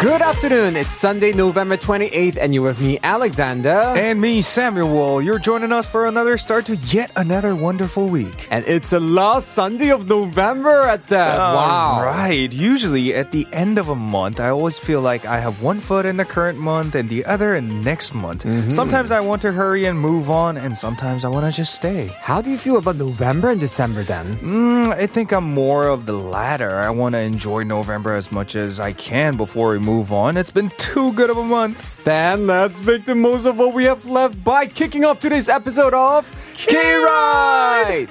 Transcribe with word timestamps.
Good 0.00 0.22
afternoon. 0.22 0.76
It's 0.76 0.92
Sunday, 0.92 1.34
November 1.34 1.76
28th, 1.76 2.38
and 2.40 2.54
you're 2.54 2.62
with 2.62 2.80
me, 2.80 2.98
Alexander. 3.02 3.68
And 3.68 4.18
me, 4.18 4.40
Samuel. 4.40 5.20
You're 5.20 5.38
joining 5.38 5.72
us 5.72 5.84
for 5.84 6.06
another 6.06 6.38
start 6.38 6.64
to 6.66 6.76
yet 6.76 7.12
another 7.16 7.54
wonderful 7.54 8.08
week. 8.08 8.48
And 8.50 8.64
it's 8.66 8.88
the 8.88 8.98
last 8.98 9.48
Sunday 9.48 9.90
of 9.90 10.08
November 10.08 10.84
at 10.84 11.06
that. 11.08 11.36
wow. 11.36 12.02
Right. 12.02 12.50
Usually 12.50 13.14
at 13.14 13.30
the 13.30 13.46
end 13.52 13.76
of 13.76 13.90
a 13.90 13.94
month, 13.94 14.40
I 14.40 14.48
always 14.48 14.78
feel 14.78 15.02
like 15.02 15.26
I 15.26 15.38
have 15.38 15.60
one 15.60 15.80
foot 15.80 16.06
in 16.06 16.16
the 16.16 16.24
current 16.24 16.58
month 16.58 16.94
and 16.94 17.10
the 17.10 17.26
other 17.26 17.54
in 17.54 17.82
next 17.82 18.14
month. 18.14 18.44
Mm-hmm. 18.44 18.70
Sometimes 18.70 19.10
I 19.10 19.20
want 19.20 19.42
to 19.42 19.52
hurry 19.52 19.84
and 19.84 20.00
move 20.00 20.30
on, 20.30 20.56
and 20.56 20.78
sometimes 20.78 21.26
I 21.26 21.28
want 21.28 21.44
to 21.44 21.52
just 21.52 21.74
stay. 21.74 22.06
How 22.20 22.40
do 22.40 22.48
you 22.50 22.56
feel 22.56 22.78
about 22.78 22.96
November 22.96 23.50
and 23.50 23.60
December 23.60 24.02
then? 24.02 24.36
Mm, 24.36 24.94
I 24.94 25.06
think 25.06 25.30
I'm 25.30 25.44
more 25.44 25.88
of 25.88 26.06
the 26.06 26.14
latter. 26.14 26.76
I 26.76 26.88
want 26.88 27.16
to 27.16 27.18
enjoy 27.18 27.64
November 27.64 28.14
as 28.14 28.32
much 28.32 28.56
as 28.56 28.80
I 28.80 28.94
can 28.94 29.36
before 29.36 29.72
we 29.72 29.78
move 29.78 29.89
on. 29.89 30.37
It's 30.37 30.51
been 30.51 30.69
too 30.77 31.11
good 31.13 31.29
of 31.29 31.37
a 31.37 31.43
month. 31.43 31.77
Then 32.03 32.47
let's 32.47 32.81
make 32.83 33.05
the 33.05 33.15
most 33.15 33.45
of 33.45 33.57
what 33.57 33.73
we 33.73 33.85
have 33.85 34.05
left 34.05 34.43
by 34.43 34.67
kicking 34.67 35.03
off 35.03 35.19
today's 35.19 35.49
episode 35.49 35.93
of 35.93 36.25
K-Ride! 36.53 38.09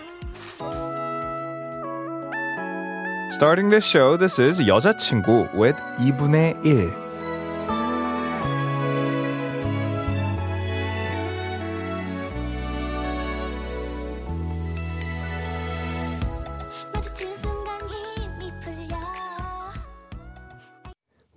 Starting 3.31 3.71
this 3.71 3.85
show, 3.85 4.17
this 4.17 4.39
is 4.39 4.61
여자친구 4.61 5.55
with 5.55 5.77
2분의 5.99 6.65
1. 6.65 7.08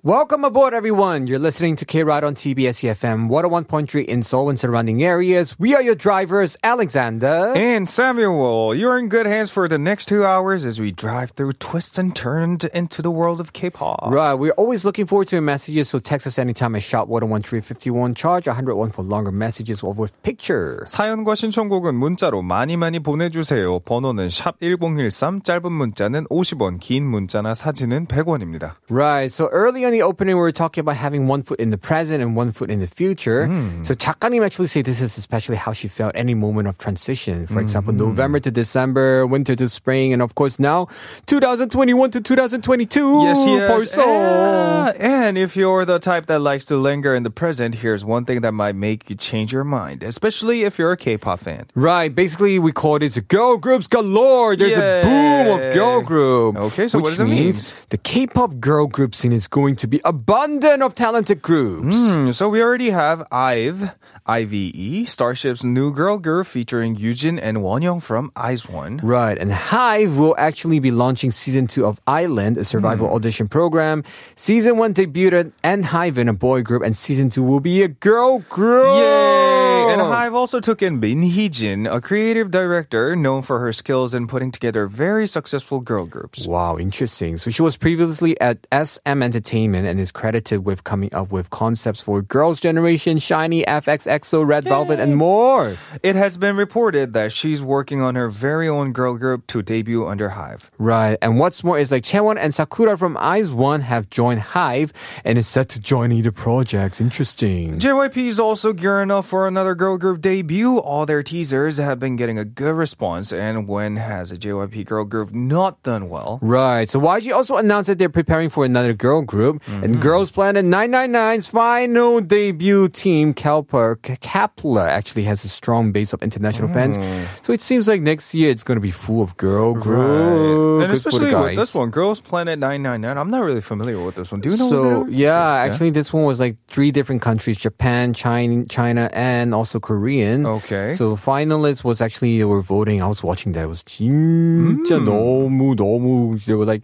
Welcome 0.04 0.46
aboard, 0.46 0.74
everyone. 0.74 1.28
You're 1.28 1.38
listening 1.38 1.76
to 1.76 1.84
K-Ride 1.84 2.24
on 2.24 2.34
TBS 2.34 2.80
EFM 2.80 3.28
101.3 3.28 4.06
in 4.06 4.24
Seoul 4.24 4.48
and 4.48 4.58
surrounding 4.58 5.04
areas. 5.04 5.60
We 5.60 5.76
are 5.76 5.82
your 5.82 5.96
drivers, 5.96 6.56
Alexander. 6.64 7.52
And 7.54 7.90
Samuel, 7.90 8.74
you're 8.74 8.98
in 8.98 9.10
good 9.10 9.26
hands 9.26 9.50
for 9.50 9.68
the 9.68 9.78
next 9.78 10.06
two 10.06 10.24
hours 10.24 10.64
as 10.64 10.80
we 10.80 10.94
drive 10.94 11.32
through 11.32 11.54
twists 11.60 11.98
and 11.98 12.16
turns 12.16 12.64
into 12.64 13.02
the 13.02 13.12
world 13.12 13.42
of 13.42 13.52
K-pop. 13.52 14.10
Right, 14.10 14.34
we're 14.36 14.54
always 14.54 14.86
looking 14.86 15.08
forward 15.08 15.28
to 15.30 15.36
your 15.36 15.42
messages, 15.42 15.90
so 15.90 16.00
text 16.00 16.26
us 16.26 16.40
anytime 16.40 16.76
at 16.76 16.84
shop 16.84 17.10
101351, 17.10 18.14
charge 18.14 18.48
101 18.48 18.92
for 18.92 19.04
longer 19.04 19.34
messages 19.34 19.84
or 19.84 19.94
with 19.94 20.14
pictures. 20.24 20.90
사연과 20.96 21.36
신청곡은 21.36 21.96
문자로 21.96 22.44
많이 22.44 22.78
많이 22.78 23.00
보내주세요. 23.00 23.80
번호는 23.80 24.30
샵 24.30 24.60
1013, 24.62 25.44
짧은 25.44 25.70
문자는 25.70 26.28
50원, 26.28 26.80
긴 26.80 27.04
문자나 27.04 27.56
사진은 27.56 28.06
100원입니다. 28.06 28.76
Right, 28.90 29.34
so 29.34 29.50
early 29.52 29.91
in 29.92 29.92
the 29.92 30.02
opening, 30.02 30.36
we 30.36 30.42
were 30.42 30.52
talking 30.52 30.82
about 30.82 30.96
having 30.96 31.28
one 31.28 31.44
foot 31.44 31.60
in 31.60 31.70
the 31.70 31.78
present 31.78 32.22
and 32.22 32.36
one 32.36 32.52
foot 32.52 32.70
in 32.70 32.80
the 32.80 32.88
future. 32.88 33.48
So 33.84 33.94
작가님 33.94 34.46
actually 34.46 34.68
say 34.68 34.82
this 34.82 35.02
is 35.02 35.18
especially 35.18 35.58
how 35.58 35.74
she 35.74 35.88
felt 35.88 36.14
any 36.16 36.34
moment 36.34 36.68
of 36.68 36.78
transition. 36.78 37.48
For 37.48 37.60
example, 37.60 37.94
November 37.94 38.40
to 38.40 38.52
December, 38.52 39.26
winter 39.26 39.56
to 39.56 39.70
spring, 39.70 40.14
and 40.14 40.22
of 40.22 40.36
course 40.36 40.60
now 40.60 40.88
2021 41.26 42.12
to 42.12 42.22
2022. 42.22 43.24
Yes, 43.24 43.46
yes. 43.46 43.72
벌써. 43.72 43.98
Yeah. 43.98 44.94
And 45.00 45.38
if 45.38 45.56
you're 45.56 45.86
the 45.86 46.00
type 46.00 46.28
that 46.28 46.40
likes 46.40 46.66
to 46.66 46.78
linger 46.78 47.16
in 47.16 47.24
the 47.24 47.30
present, 47.30 47.76
here's 47.76 48.06
one 48.06 48.26
thing 48.26 48.42
that 48.42 48.54
might 48.54 48.76
make 48.76 49.10
you 49.10 49.16
change 49.16 49.52
your 49.52 49.64
mind, 49.64 50.04
especially 50.04 50.64
if 50.64 50.78
you're 50.78 50.92
a 50.92 50.98
K-pop 50.98 51.40
fan. 51.40 51.66
Right, 51.76 52.14
basically 52.14 52.60
we 52.60 52.72
call 52.72 53.00
this 53.00 53.18
girl 53.18 53.58
groups 53.58 53.88
galore. 53.88 54.56
There's 54.56 54.78
a 54.78 55.02
boom 55.04 55.60
of 55.60 55.74
girl 55.74 56.02
group. 56.02 56.56
Okay, 56.56 56.88
so 56.88 57.00
what 57.00 57.06
which 57.06 57.14
does 57.14 57.22
it 57.22 57.26
mean? 57.26 57.44
means 57.46 57.74
the 57.90 57.98
K-pop 57.98 58.60
girl 58.60 58.88
group 58.88 59.16
scene 59.16 59.32
is 59.32 59.48
going 59.48 59.76
to 59.78 59.81
be 59.87 60.01
abundant 60.05 60.83
of 60.83 60.95
talented 60.95 61.43
groups. 61.43 61.97
Hmm, 61.97 62.31
so 62.33 62.49
we 62.49 62.63
already 62.63 62.91
have 62.91 63.27
IVE, 63.33 63.91
IVE, 64.27 65.09
Starship's 65.09 65.63
new 65.65 65.93
girl 65.93 66.19
group 66.19 66.47
featuring 66.47 66.97
Yujin 66.97 67.39
and 67.43 67.59
Wonyoung 67.59 68.03
from 68.03 68.31
IZ*ONE. 68.37 69.01
Right, 69.03 69.37
and 69.39 69.51
HYBE 69.51 70.17
will 70.17 70.35
actually 70.39 70.79
be 70.79 70.91
launching 70.91 71.31
season 71.31 71.67
two 71.67 71.85
of 71.87 72.01
Island, 72.07 72.57
a 72.59 72.65
survival 72.65 73.09
Hmm. 73.09 73.15
audition 73.15 73.49
program. 73.49 74.05
Season 74.37 74.77
one 74.77 74.95
debuted 74.95 75.53
ENHYPEN 75.65 76.29
a 76.29 76.33
boy 76.33 76.63
group, 76.63 76.83
and 76.83 76.97
season 76.97 77.29
two 77.31 77.43
will 77.43 77.61
be 77.61 77.83
a 77.83 77.89
girl 77.89 78.41
group. 78.49 78.95
Yay! 78.97 79.52
And 79.93 80.01
oh. 80.01 80.11
HYBE 80.11 80.33
also 80.33 80.59
took 80.59 80.81
in 80.81 81.01
Min 81.01 81.21
Hee-jin, 81.21 81.87
a 81.87 82.01
creative 82.01 82.51
director 82.51 83.15
known 83.15 83.43
for 83.43 83.59
her 83.59 83.75
skills 83.75 84.15
in 84.15 84.27
putting 84.27 84.51
together 84.51 84.87
very 84.87 85.27
successful 85.27 85.81
girl 85.81 86.07
groups. 86.07 86.47
Wow, 86.47 86.79
interesting. 86.79 87.37
So 87.37 87.51
she 87.51 87.61
was 87.61 87.77
previously 87.77 88.41
at 88.41 88.67
SM 88.73 89.23
Entertainment 89.23 89.87
and 89.87 90.01
is 90.01 90.11
credited 90.11 90.65
with 90.65 90.85
coming 90.85 91.13
up 91.13 91.31
with 91.31 91.51
concepts 91.51 92.01
for 92.01 92.23
Girls' 92.23 92.59
Generation, 92.59 93.19
SHINee, 93.19 93.65
f(x), 93.67 94.07
EXO, 94.07 94.47
Red 94.47 94.65
Velvet, 94.65 94.99
and 94.99 95.15
more. 95.15 95.77
It 96.03 96.17
has 96.17 96.39
been 96.39 96.57
reported 96.57 97.13
that 97.13 97.31
she's 97.33 97.63
working 97.63 98.01
on 98.01 98.15
her 98.15 98.31
very 98.31 98.69
own 98.69 98.93
girl 98.93 99.17
group 99.17 99.47
to 99.49 99.61
debut 99.61 100.07
under 100.07 100.31
HYBE. 100.31 100.63
Right, 100.79 101.19
and 101.21 101.39
what's 101.39 101.63
more 101.63 101.79
is 101.79 101.93
like 101.93 102.03
Chaewon 102.03 102.39
and 102.39 102.55
Sakura 102.55 102.97
from 102.97 103.19
IZ*ONE 103.19 103.83
have 103.83 104.09
joined 104.09 104.41
HYBE 104.41 104.93
and 105.23 105.37
is 105.37 105.47
set 105.47 105.69
to 105.71 105.79
join 105.79 106.13
either 106.13 106.33
projects. 106.33 106.99
Interesting. 106.99 107.79
JYP 107.79 108.29
is 108.29 108.41
also 108.41 108.73
gearing 108.73 109.11
up 109.11 109.27
for 109.27 109.47
another 109.47 109.75
girl 109.83 109.99
group 109.99 110.21
debut. 110.21 110.79
All 110.79 111.07
their 111.07 111.25
teasers 111.25 111.79
have 111.79 111.99
been 111.99 112.15
getting 112.15 112.39
a 112.39 112.45
good 112.45 112.77
response. 112.77 113.33
And 113.33 113.67
when 113.67 113.97
has 113.97 114.31
a 114.31 114.37
JYP 114.37 114.87
girl 114.87 115.05
group 115.05 115.33
not 115.33 115.83
done 115.83 116.09
well? 116.09 116.39
Right. 116.41 116.89
So 116.89 117.01
YG 117.01 117.35
also 117.35 117.57
announced 117.57 117.89
that 117.89 117.99
they're 117.99 118.09
preparing 118.09 118.49
for 118.49 118.65
another 118.65 118.93
girl 118.93 119.23
group, 119.23 119.61
and 119.67 119.95
mm-hmm. 119.95 120.01
Girls 120.01 120.31
Planet 120.31 120.65
999's 120.65 121.49
final 121.49 122.21
debut 122.21 122.89
team, 122.91 123.35
Kep1er, 123.35 123.97
Kep1er, 123.97 124.89
actually 124.89 125.25
has 125.25 125.45
a 125.45 125.49
strong 125.49 125.91
base 125.91 126.13
of 126.13 126.23
international 126.23 126.69
fans. 126.69 126.97
Mm. 126.97 127.27
So 127.45 127.53
it 127.53 127.61
seems 127.61 127.89
like 127.89 128.03
next 128.03 128.33
year 128.35 128.53
it's 128.53 128.63
going 128.63 128.77
to 128.77 128.81
be 128.81 128.93
full 128.93 129.21
of 129.21 129.37
girl 129.37 129.75
group. 129.75 130.83
And 130.83 130.93
Good 130.93 130.97
especially 130.97 131.35
with 131.35 131.57
this 131.57 131.75
one, 131.75 131.91
Girls 131.91 132.21
Planet 132.21 132.57
999. 132.57 133.19
I'm 133.19 133.31
not 133.31 133.43
really 133.43 133.61
familiar 133.61 134.01
with 134.01 134.15
this 134.15 134.31
one. 134.31 134.43
Do 134.43 134.51
you 134.51 134.57
know? 134.57 134.71
So 134.71 135.03
are? 135.03 135.09
yeah, 135.09 135.67
actually 135.67 135.91
this 135.91 136.13
one 136.13 136.25
was 136.25 136.39
like 136.39 136.57
three 136.69 136.93
different 136.93 137.21
countries: 137.21 137.59
Japan, 137.59 138.15
China, 138.15 138.65
China, 138.67 139.11
and 139.13 139.53
also 139.62 139.80
Korean. 139.80 140.46
Okay. 140.46 140.94
So 140.96 141.16
finalists 141.16 141.84
was 141.84 142.02
actually 142.02 142.38
they 142.38 142.46
were 142.46 142.62
voting. 142.62 143.02
I 143.02 143.08
was 143.08 143.24
watching 143.24 143.52
that. 143.54 143.66
It 143.66 143.70
was 143.70 143.84
진짜 143.84 144.98
Hmm. 144.98 145.06
너무 145.06 145.76
너무 145.76 146.40
they 146.46 146.54
were 146.56 146.66
like 146.66 146.84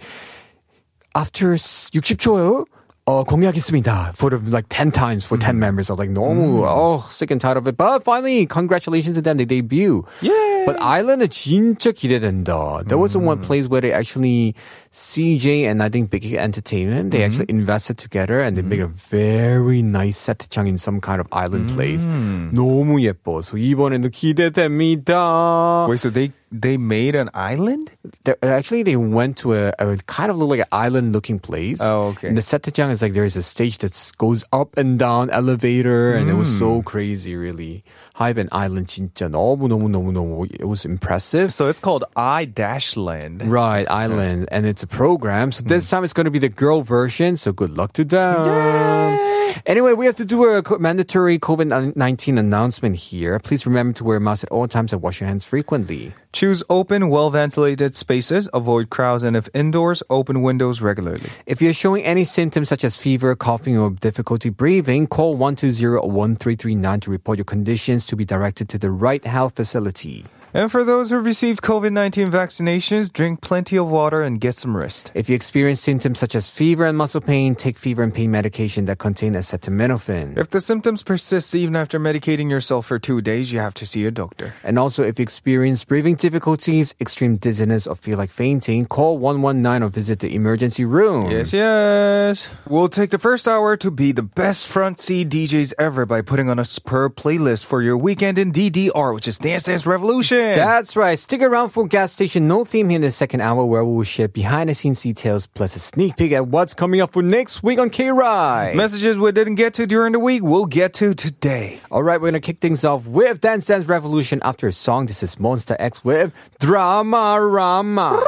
after 1.16 1.56
60초요. 1.56 2.66
어, 3.06 3.26
공개하겠습니다. 3.26 4.14
For 4.16 4.30
the, 4.30 4.40
like 4.50 4.68
10 4.70 4.90
times 4.92 5.26
for 5.26 5.36
Hmm. 5.36 5.58
10 5.58 5.60
members. 5.60 5.90
I 5.90 5.94
was 5.94 6.00
like, 6.00 6.10
너무, 6.16 6.64
oh, 6.64 7.04
sick 7.12 7.32
and 7.32 7.42
tired 7.42 7.58
of 7.58 7.68
it. 7.68 7.76
But 7.76 8.06
finally, 8.06 8.46
congratulations 8.46 9.16
to 9.18 9.22
them. 9.22 9.36
They 9.36 9.44
debut. 9.46 10.06
Yeah. 10.22 10.64
But 10.66 10.78
Island은 10.80 11.28
진짜 11.28 11.92
기대된다. 11.92 12.88
There 12.88 12.98
was 12.98 13.18
one 13.18 13.42
place 13.42 13.68
where 13.68 13.82
they 13.82 13.92
actually, 13.92 14.56
CJ 14.94 15.64
and 15.70 15.82
I 15.82 15.90
think 15.90 16.12
Big 16.12 16.24
Entertainment, 16.34 17.10
they 17.12 17.24
actually 17.24 17.48
invested 17.50 17.98
together 17.98 18.40
and 18.42 18.56
they 18.56 18.62
made 18.62 18.80
a 18.80 18.88
very 18.88 19.82
nice 19.82 20.20
세트장 20.22 20.68
in 20.68 20.78
some 20.78 21.02
kind 21.02 21.20
of 21.20 21.26
island 21.32 21.70
place. 21.74 22.06
너무 22.06 23.02
예뻐. 23.02 23.44
So 23.44 23.58
이번에도 23.58 24.10
기대됩니다. 24.10 25.88
Wait, 25.90 26.00
so 26.00 26.10
they 26.10 26.32
they 26.52 26.78
made 26.78 27.16
an 27.16 27.30
island? 27.34 27.90
They- 28.26 28.36
actually, 28.44 28.84
they 28.84 28.96
went 28.96 29.38
to 29.38 29.56
a, 29.56 29.74
a 29.80 29.98
kind 30.06 30.30
of 30.30 30.38
look 30.38 30.50
like 30.52 30.60
an 30.60 30.70
island 30.72 31.14
looking 31.14 31.40
place. 31.40 31.80
Oh, 31.82 32.14
okay. 32.14 32.28
And 32.28 32.38
the 32.38 32.42
sett장 32.44 32.92
is 32.92 33.02
like 33.02 33.14
there 33.14 33.26
is 33.26 33.36
a 33.36 33.42
stage 33.42 33.80
that 33.80 33.94
goes 34.20 34.44
up 34.54 34.78
and 34.78 35.00
down 35.00 35.32
elevator, 35.32 36.14
and 36.14 36.30
it 36.30 36.34
was 36.38 36.50
Mm. 36.54 36.60
so 36.60 36.82
crazy, 36.84 37.36
really. 37.36 37.84
Hive 38.14 38.38
and 38.38 38.50
Island 38.52 38.88
진짜 38.94 39.26
너무 39.28 39.66
너무 39.68 39.90
너무 39.90 40.14
너무 40.14 40.46
it 40.46 40.66
was 40.68 40.86
impressive. 40.86 41.52
So 41.52 41.68
it's 41.68 41.80
called 41.80 42.06
I 42.16 42.46
Dash 42.46 42.96
Land. 42.96 43.42
Right, 43.50 43.90
Island, 43.90 44.46
and 44.52 44.68
it's 44.79 44.85
a 44.85 44.87
program. 44.87 45.51
So 45.51 45.65
this 45.65 45.91
hmm. 45.91 45.97
time 45.97 46.05
it's 46.05 46.13
going 46.13 46.27
to 46.27 46.31
be 46.31 46.39
the 46.39 46.49
girl 46.49 46.83
version. 46.83 47.37
So 47.37 47.53
good 47.53 47.77
luck 47.77 47.95
to 47.95 48.05
them. 48.05 49.19
Anyway, 49.67 49.93
we 49.93 50.07
have 50.07 50.15
to 50.15 50.25
do 50.25 50.45
a 50.45 50.79
mandatory 50.79 51.37
COVID 51.37 51.97
19 51.97 52.39
announcement 52.39 52.95
here. 52.95 53.41
Please 53.41 53.67
remember 53.67 53.97
to 53.99 54.05
wear 54.05 54.21
masks 54.21 54.45
at 54.45 54.51
all 54.51 54.69
times 54.69 54.93
and 54.93 55.03
wash 55.03 55.21
your 55.21 55.27
hands 55.27 55.45
frequently. 55.45 56.15
Choose 56.33 56.63
open, 56.71 57.09
well 57.09 57.31
ventilated 57.31 57.97
spaces. 57.97 58.49
Avoid 58.55 58.91
crowds, 58.91 59.25
and 59.25 59.37
if 59.37 59.49
indoors, 59.53 60.01
open 60.11 60.43
windows 60.43 60.81
regularly. 60.81 61.29
If 61.47 61.61
you're 61.61 61.73
showing 61.73 62.05
any 62.05 62.23
symptoms 62.23 62.69
such 62.69 62.85
as 62.85 62.97
fever, 62.97 63.35
coughing, 63.35 63.77
or 63.77 63.91
difficulty 63.91 64.51
breathing, 64.51 65.09
call 65.09 65.37
120-1339 65.37 67.03
to 67.03 67.11
report 67.11 67.39
your 67.39 67.45
conditions 67.45 68.07
to 68.07 68.15
be 68.15 68.25
directed 68.25 68.69
to 68.69 68.79
the 68.79 68.93
right 68.93 69.25
health 69.27 69.57
facility. 69.57 70.25
And 70.55 70.73
for 70.73 70.83
those 70.83 71.11
who 71.11 71.19
received 71.19 71.63
COVID 71.63 71.93
19 71.93 72.31
vaccinations, 72.31 73.13
drink 73.13 73.43
plenty 73.43 73.77
of 73.77 73.89
water 73.89 74.23
and 74.23 74.41
get 74.41 74.55
some 74.55 74.75
rest. 74.75 75.11
If 75.15 75.29
you 75.29 75.37
experience 75.37 75.81
symptoms 75.81 76.19
such 76.19 76.35
as 76.35 76.49
fever 76.49 76.87
and 76.87 76.97
muscle 76.97 77.21
pain, 77.21 77.55
take 77.55 77.77
fever 77.77 78.03
and 78.03 78.15
pain 78.15 78.31
medication 78.31 78.87
that 78.87 78.99
contain 78.99 79.35
acetaminophen. 79.35 80.39
If 80.39 80.49
the 80.49 80.63
symptoms 80.63 81.03
persist 81.03 81.55
even 81.55 81.77
after 81.77 82.01
medicating 82.01 82.49
yourself 82.49 82.87
for 82.87 82.99
two 82.99 83.21
days, 83.21 83.53
you 83.53 83.59
have 83.59 83.75
to 83.75 83.87
see 83.87 84.07
a 84.07 84.11
doctor. 84.11 84.55
And 84.65 84.79
also, 84.79 85.03
if 85.03 85.19
you 85.19 85.23
experience 85.23 85.85
breathing 85.85 86.15
difficulties, 86.15 86.95
extreme 86.99 87.37
dizziness, 87.37 87.87
or 87.87 87.97
feel 87.97 88.17
like 88.17 88.31
fainting, 88.31 88.87
call 88.87 89.19
119 89.19 89.83
or 89.83 89.91
visit 89.91 90.21
the 90.21 90.35
emergency 90.35 90.87
room. 90.87 91.31
Yes, 91.31 91.53
yes. 91.53 92.47
We'll 92.67 92.89
take 92.89 93.11
the 93.11 93.19
first 93.19 93.47
hour 93.47 93.77
to 93.77 93.91
be 93.91 94.13
the 94.13 94.23
best 94.23 94.67
front 94.67 94.99
seat 94.99 95.29
DJs 95.29 95.75
ever 95.79 96.07
by 96.07 96.23
putting 96.23 96.49
on 96.49 96.59
a 96.59 96.65
superb 96.65 97.17
playlist 97.17 97.67
for 97.67 97.83
your 97.83 97.99
weekend 97.99 98.39
in 98.39 98.51
DDR, 98.51 99.15
which 99.15 99.29
is 99.29 99.37
Dance 99.37 99.65
Dance 99.65 99.85
Revolution. 99.85 100.38
That's 100.57 100.97
right. 100.97 101.19
Stick 101.19 101.43
around 101.43 101.71
for 101.71 101.87
gas 101.87 102.13
station 102.13 102.49
no 102.49 102.65
theme 102.65 102.89
here 102.89 102.97
in 102.97 103.03
the 103.03 103.11
second 103.11 103.41
hour 103.41 103.65
where 103.65 103.85
we 103.85 103.95
will 103.95 104.05
share 104.05 104.29
behind 104.29 104.71
the 104.71 104.75
scenes 104.75 105.03
details 105.03 105.47
plus 105.47 105.77
a 105.77 105.79
sneak 105.79 106.17
peek 106.17 106.33
at 106.33 106.49
what's 106.49 106.75
coming 106.75 107.01
up 107.01 107.13
for 107.13 107.23
next 107.23 107.63
week 107.63 107.79
on 107.79 107.91
K 107.91 108.11
Ride. 108.11 108.75
Messages 108.77 109.19
we 109.19 109.33
didn't 109.33 109.57
get 109.57 109.75
to 109.75 109.87
during 109.87 110.13
the 110.13 110.19
week, 110.19 110.43
we'll 110.43 110.67
get 110.67 110.95
to 110.95 111.15
today. 111.15 111.81
All 111.91 112.03
right, 112.03 112.21
we're 112.21 112.29
gonna 112.29 112.41
kick 112.41 112.61
things 112.61 112.85
off 112.85 113.07
with 113.07 113.41
Dance 113.41 113.67
Dance 113.67 113.87
Revolution 113.87 114.41
after 114.43 114.69
a 114.69 114.73
song. 114.73 115.07
This 115.07 115.23
is 115.23 115.37
MONSTA 115.37 115.77
X 115.79 116.05
with 116.05 116.33
Drama 116.61 117.41
Rama. 117.41 118.25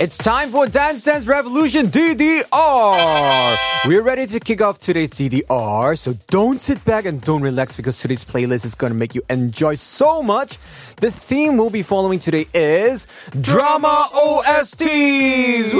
It's 0.00 0.16
time 0.16 0.50
for 0.50 0.68
Dance 0.68 1.02
Dance 1.02 1.26
Revolution 1.26 1.86
DDR. 1.86 3.58
We're 3.84 4.02
ready 4.02 4.28
to 4.28 4.38
kick 4.38 4.62
off 4.62 4.78
today's 4.78 5.10
DDR, 5.10 5.98
so 5.98 6.14
don't 6.28 6.60
sit 6.60 6.84
back 6.84 7.04
and 7.04 7.20
don't 7.20 7.42
relax 7.42 7.74
because 7.74 7.98
today's 7.98 8.24
playlist 8.24 8.64
is 8.64 8.76
going 8.76 8.92
to 8.92 8.96
make 8.96 9.16
you 9.16 9.22
enjoy 9.28 9.74
so 9.74 10.22
much. 10.22 10.56
The 10.98 11.10
theme 11.10 11.56
we'll 11.56 11.70
be 11.70 11.82
following 11.82 12.20
today 12.20 12.46
is 12.54 13.08
Drama 13.40 14.08
OSTs. 14.12 15.72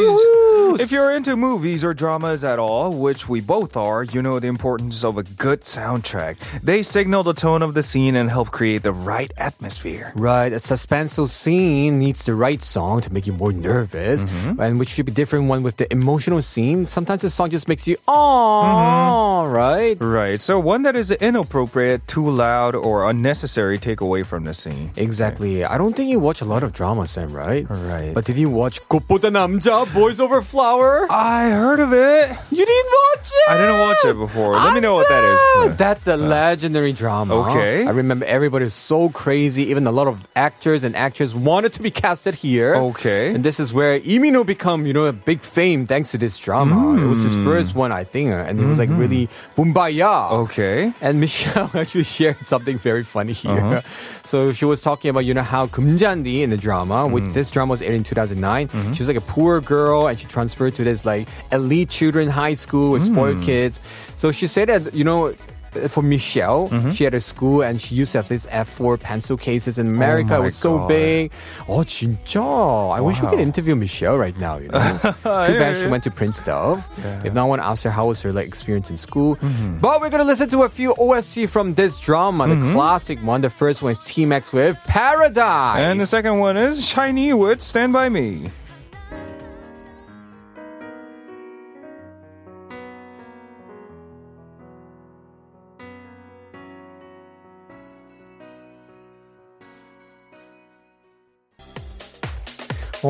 Woohoo! 0.78 0.80
If 0.80 0.92
you're 0.92 1.12
into 1.12 1.36
movies 1.36 1.84
or 1.84 1.94
dramas 1.94 2.44
at 2.44 2.60
all, 2.60 2.94
which 2.94 3.28
we 3.28 3.42
both 3.42 3.76
are, 3.76 4.04
you 4.04 4.22
know 4.22 4.40
the 4.40 4.48
importance 4.48 5.04
of 5.04 5.18
a 5.18 5.24
good 5.24 5.62
soundtrack. 5.62 6.38
They 6.62 6.84
signal 6.84 7.24
the 7.24 7.34
tone 7.34 7.62
of 7.62 7.74
the 7.74 7.84
scene 7.84 8.16
and 8.16 8.30
help 8.30 8.52
create 8.52 8.84
the 8.84 8.94
right 8.94 9.32
atmosphere. 9.38 10.14
Right, 10.16 10.54
a 10.54 10.58
suspenseful 10.58 11.30
scene 11.30 11.98
needs 12.00 12.26
the 12.26 12.36
right 12.36 12.62
song 12.62 13.02
to 13.02 13.12
make 13.12 13.26
you 13.26 13.34
more 13.34 13.52
nervous, 13.52 14.26
and 14.60 14.80
which 14.80 14.90
should 14.90 15.06
be 15.06 15.12
different 15.12 15.48
one 15.48 15.64
with 15.64 15.78
the 15.78 15.92
emotional 15.92 16.42
scene. 16.42 16.86
Sometimes 16.86 17.22
the 17.22 17.30
song 17.30 17.50
just 17.50 17.68
makes 17.68 17.88
you, 17.88 17.98
oh, 18.08 19.46
right? 19.48 19.98
Right, 20.00 20.40
so 20.40 20.60
one 20.60 20.84
that 20.84 20.96
is 20.96 21.12
inappropriate, 21.12 22.08
too 22.08 22.30
loud, 22.30 22.76
or 22.76 23.10
unnecessary 23.10 23.80
take 23.80 24.02
away 24.02 24.24
from 24.24 24.44
the 24.44 24.54
scene. 24.54 24.92
Exactly. 24.98 25.66
I 25.66 25.78
don't 25.78 25.96
think 25.96 26.10
you 26.10 26.20
watch 26.20 26.42
a 26.42 26.46
lot 26.46 26.64
of 26.64 26.74
drama, 26.74 27.08
Sam, 27.08 27.34
right? 27.34 27.66
Right. 27.70 28.14
But 28.14 28.26
did 28.26 28.38
you 28.38 28.50
watch 28.50 28.82
꽃보다 28.88 29.32
남자, 29.32 29.86
Boys 29.94 30.20
Over 30.20 30.42
Flower? 30.79 31.07
I 31.11 31.51
heard 31.51 31.81
of 31.81 31.93
it. 31.93 32.37
You 32.51 32.65
didn't 32.65 32.93
watch 32.93 33.27
it? 33.27 33.51
I 33.51 33.57
didn't 33.59 33.79
watch 33.81 34.05
it 34.05 34.15
before. 34.17 34.53
Let 34.55 34.75
me 34.75 34.81
know 34.81 34.95
what 34.95 35.09
that 35.09 35.25
is. 35.71 35.77
That's 35.77 36.07
a 36.07 36.17
legendary 36.17 36.93
drama. 36.93 37.35
Okay. 37.51 37.87
I 37.87 37.91
remember 37.91 38.25
everybody 38.27 38.65
was 38.65 38.75
so 38.75 39.09
crazy. 39.11 39.65
Even 39.65 39.87
a 39.87 39.93
lot 39.93 40.07
of 40.07 40.27
actors 40.37 40.85
and 40.85 40.95
actors 40.97 41.35
wanted 41.35 41.73
to 41.75 41.83
be 41.83 41.91
casted 41.91 42.35
here. 42.35 42.75
Okay. 42.77 43.35
And 43.35 43.45
this 43.45 43.59
is 43.61 43.73
where 43.73 43.99
Lee 44.01 44.19
Min-ho 44.19 44.45
become, 44.45 44.87
you 44.87 44.93
know, 44.93 45.07
a 45.07 45.13
big 45.13 45.41
fame 45.41 45.87
thanks 45.87 46.11
to 46.13 46.19
this 46.19 46.39
drama. 46.39 47.03
It 47.03 47.07
was 47.07 47.21
his 47.23 47.35
first 47.37 47.75
one, 47.75 47.91
I 47.93 48.05
think, 48.05 48.31
and 48.31 48.61
it 48.61 48.65
was 48.67 48.79
like 48.79 48.91
really 48.91 49.29
bumbaya. 49.57 50.31
Okay. 50.45 50.93
And 51.01 51.21
Michelle 51.25 51.71
actually 51.75 52.05
shared 52.05 52.47
something 52.47 52.79
very 52.79 53.03
funny 53.05 53.33
here. 53.33 53.51
Uh-huh. 53.59 53.81
So 54.25 54.53
she 54.53 54.65
was 54.65 54.81
talking 54.83 55.09
about, 55.11 55.25
you 55.25 55.35
know, 55.35 55.43
how 55.43 55.67
Kumjandi 55.67 56.41
in 56.43 56.51
the 56.51 56.57
drama, 56.57 57.07
which 57.09 57.25
Mm. 57.25 57.33
this 57.35 57.51
drama 57.51 57.71
was 57.73 57.83
aired 57.83 57.95
in 57.95 58.05
2009, 58.05 58.69
Mm-hmm. 58.69 58.93
she 58.93 59.03
was 59.03 59.09
like 59.09 59.17
a 59.17 59.21
poor 59.23 59.61
girl 59.61 60.07
and 60.07 60.19
she 60.21 60.27
transferred 60.27 60.58
to 60.67 60.83
this 60.83 61.07
like 61.07 61.29
elite 61.55 61.89
children 61.89 62.27
high 62.27 62.55
school 62.59 62.91
with 62.91 63.03
Mm. 63.07 63.13
spoiled 63.15 63.43
kids. 63.47 63.81
So 64.19 64.33
she 64.35 64.47
said 64.51 64.67
that, 64.69 64.91
you 64.95 65.05
know, 65.07 65.33
for 65.93 66.01
Michelle, 66.03 66.71
Mm-hmm. 66.73 66.91
she 66.97 67.05
had 67.05 67.13
a 67.15 67.21
school 67.21 67.61
and 67.63 67.77
she 67.79 67.95
used 67.95 68.13
to 68.17 68.19
have 68.19 68.27
these 68.33 68.47
F4 68.51 68.97
pencil 68.99 69.37
cases 69.37 69.77
in 69.79 69.87
America. 69.87 70.35
Oh 70.35 70.41
it 70.41 70.45
was 70.51 70.57
so 70.57 70.79
God. 70.79 70.89
big. 70.89 71.31
Oh, 71.69 71.85
진짜. 71.85 72.41
I 72.91 73.01
wish 73.05 73.21
we 73.21 73.29
could 73.29 73.39
interview 73.39 73.77
Michelle 73.77 74.17
right 74.17 74.35
now, 74.41 74.57
you 74.57 74.69
know. 74.73 74.81
Too 75.45 75.55
bad 75.61 75.77
she 75.77 75.87
went 75.87 76.03
to 76.05 76.11
Prince 76.11 76.41
Dove. 76.43 76.83
If 77.23 77.35
no 77.37 77.45
one 77.47 77.61
asked 77.61 77.85
her 77.85 77.93
how 77.93 78.09
was 78.09 78.23
her 78.25 78.33
like 78.33 78.49
experience 78.49 78.89
in 78.89 78.97
school. 78.97 79.37
Mm-hmm. 79.37 79.79
But 79.79 80.01
we're 80.01 80.09
gonna 80.11 80.25
listen 80.25 80.49
to 80.57 80.65
a 80.65 80.71
few 80.73 80.97
OST 80.97 81.47
from 81.53 81.75
this 81.75 82.01
drama, 82.01 82.49
the 82.49 82.73
classic 82.73 83.21
one. 83.23 83.43
The 83.45 83.51
first 83.53 83.83
one 83.85 83.93
is 83.93 84.01
T-Max 84.09 84.51
with 84.57 84.75
Paradise. 84.89 85.85
And 85.85 86.01
the 86.01 86.07
second 86.07 86.39
one 86.41 86.57
is 86.57 86.81
SHINee 86.81 87.37
with 87.39 87.61
Stand 87.63 87.93
By 87.93 88.09
Me. 88.09 88.49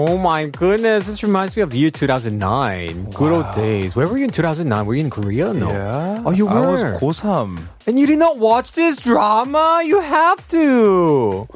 Oh 0.00 0.16
my 0.16 0.46
goodness, 0.46 1.08
this 1.08 1.24
reminds 1.24 1.56
me 1.56 1.62
of 1.62 1.74
year 1.74 1.90
2009. 1.90 3.10
Good 3.10 3.32
old 3.32 3.52
days. 3.52 3.96
Where 3.96 4.06
were 4.06 4.16
you 4.16 4.26
in 4.26 4.30
2009? 4.30 4.86
Were 4.86 4.94
you 4.94 5.00
in 5.00 5.10
Korea? 5.10 5.52
No. 5.52 5.72
Yeah. 5.72 6.22
Oh, 6.24 6.30
you 6.30 6.46
were. 6.46 6.52
I 6.52 6.70
was. 6.70 6.82
고3. 7.02 7.58
and 7.87 7.99
you 7.99 8.07
did 8.07 8.19
not 8.19 8.37
watch 8.39 8.71
this 8.73 8.99
drama? 8.99 9.81
You 9.85 9.99
have 9.99 10.47
to. 10.49 11.47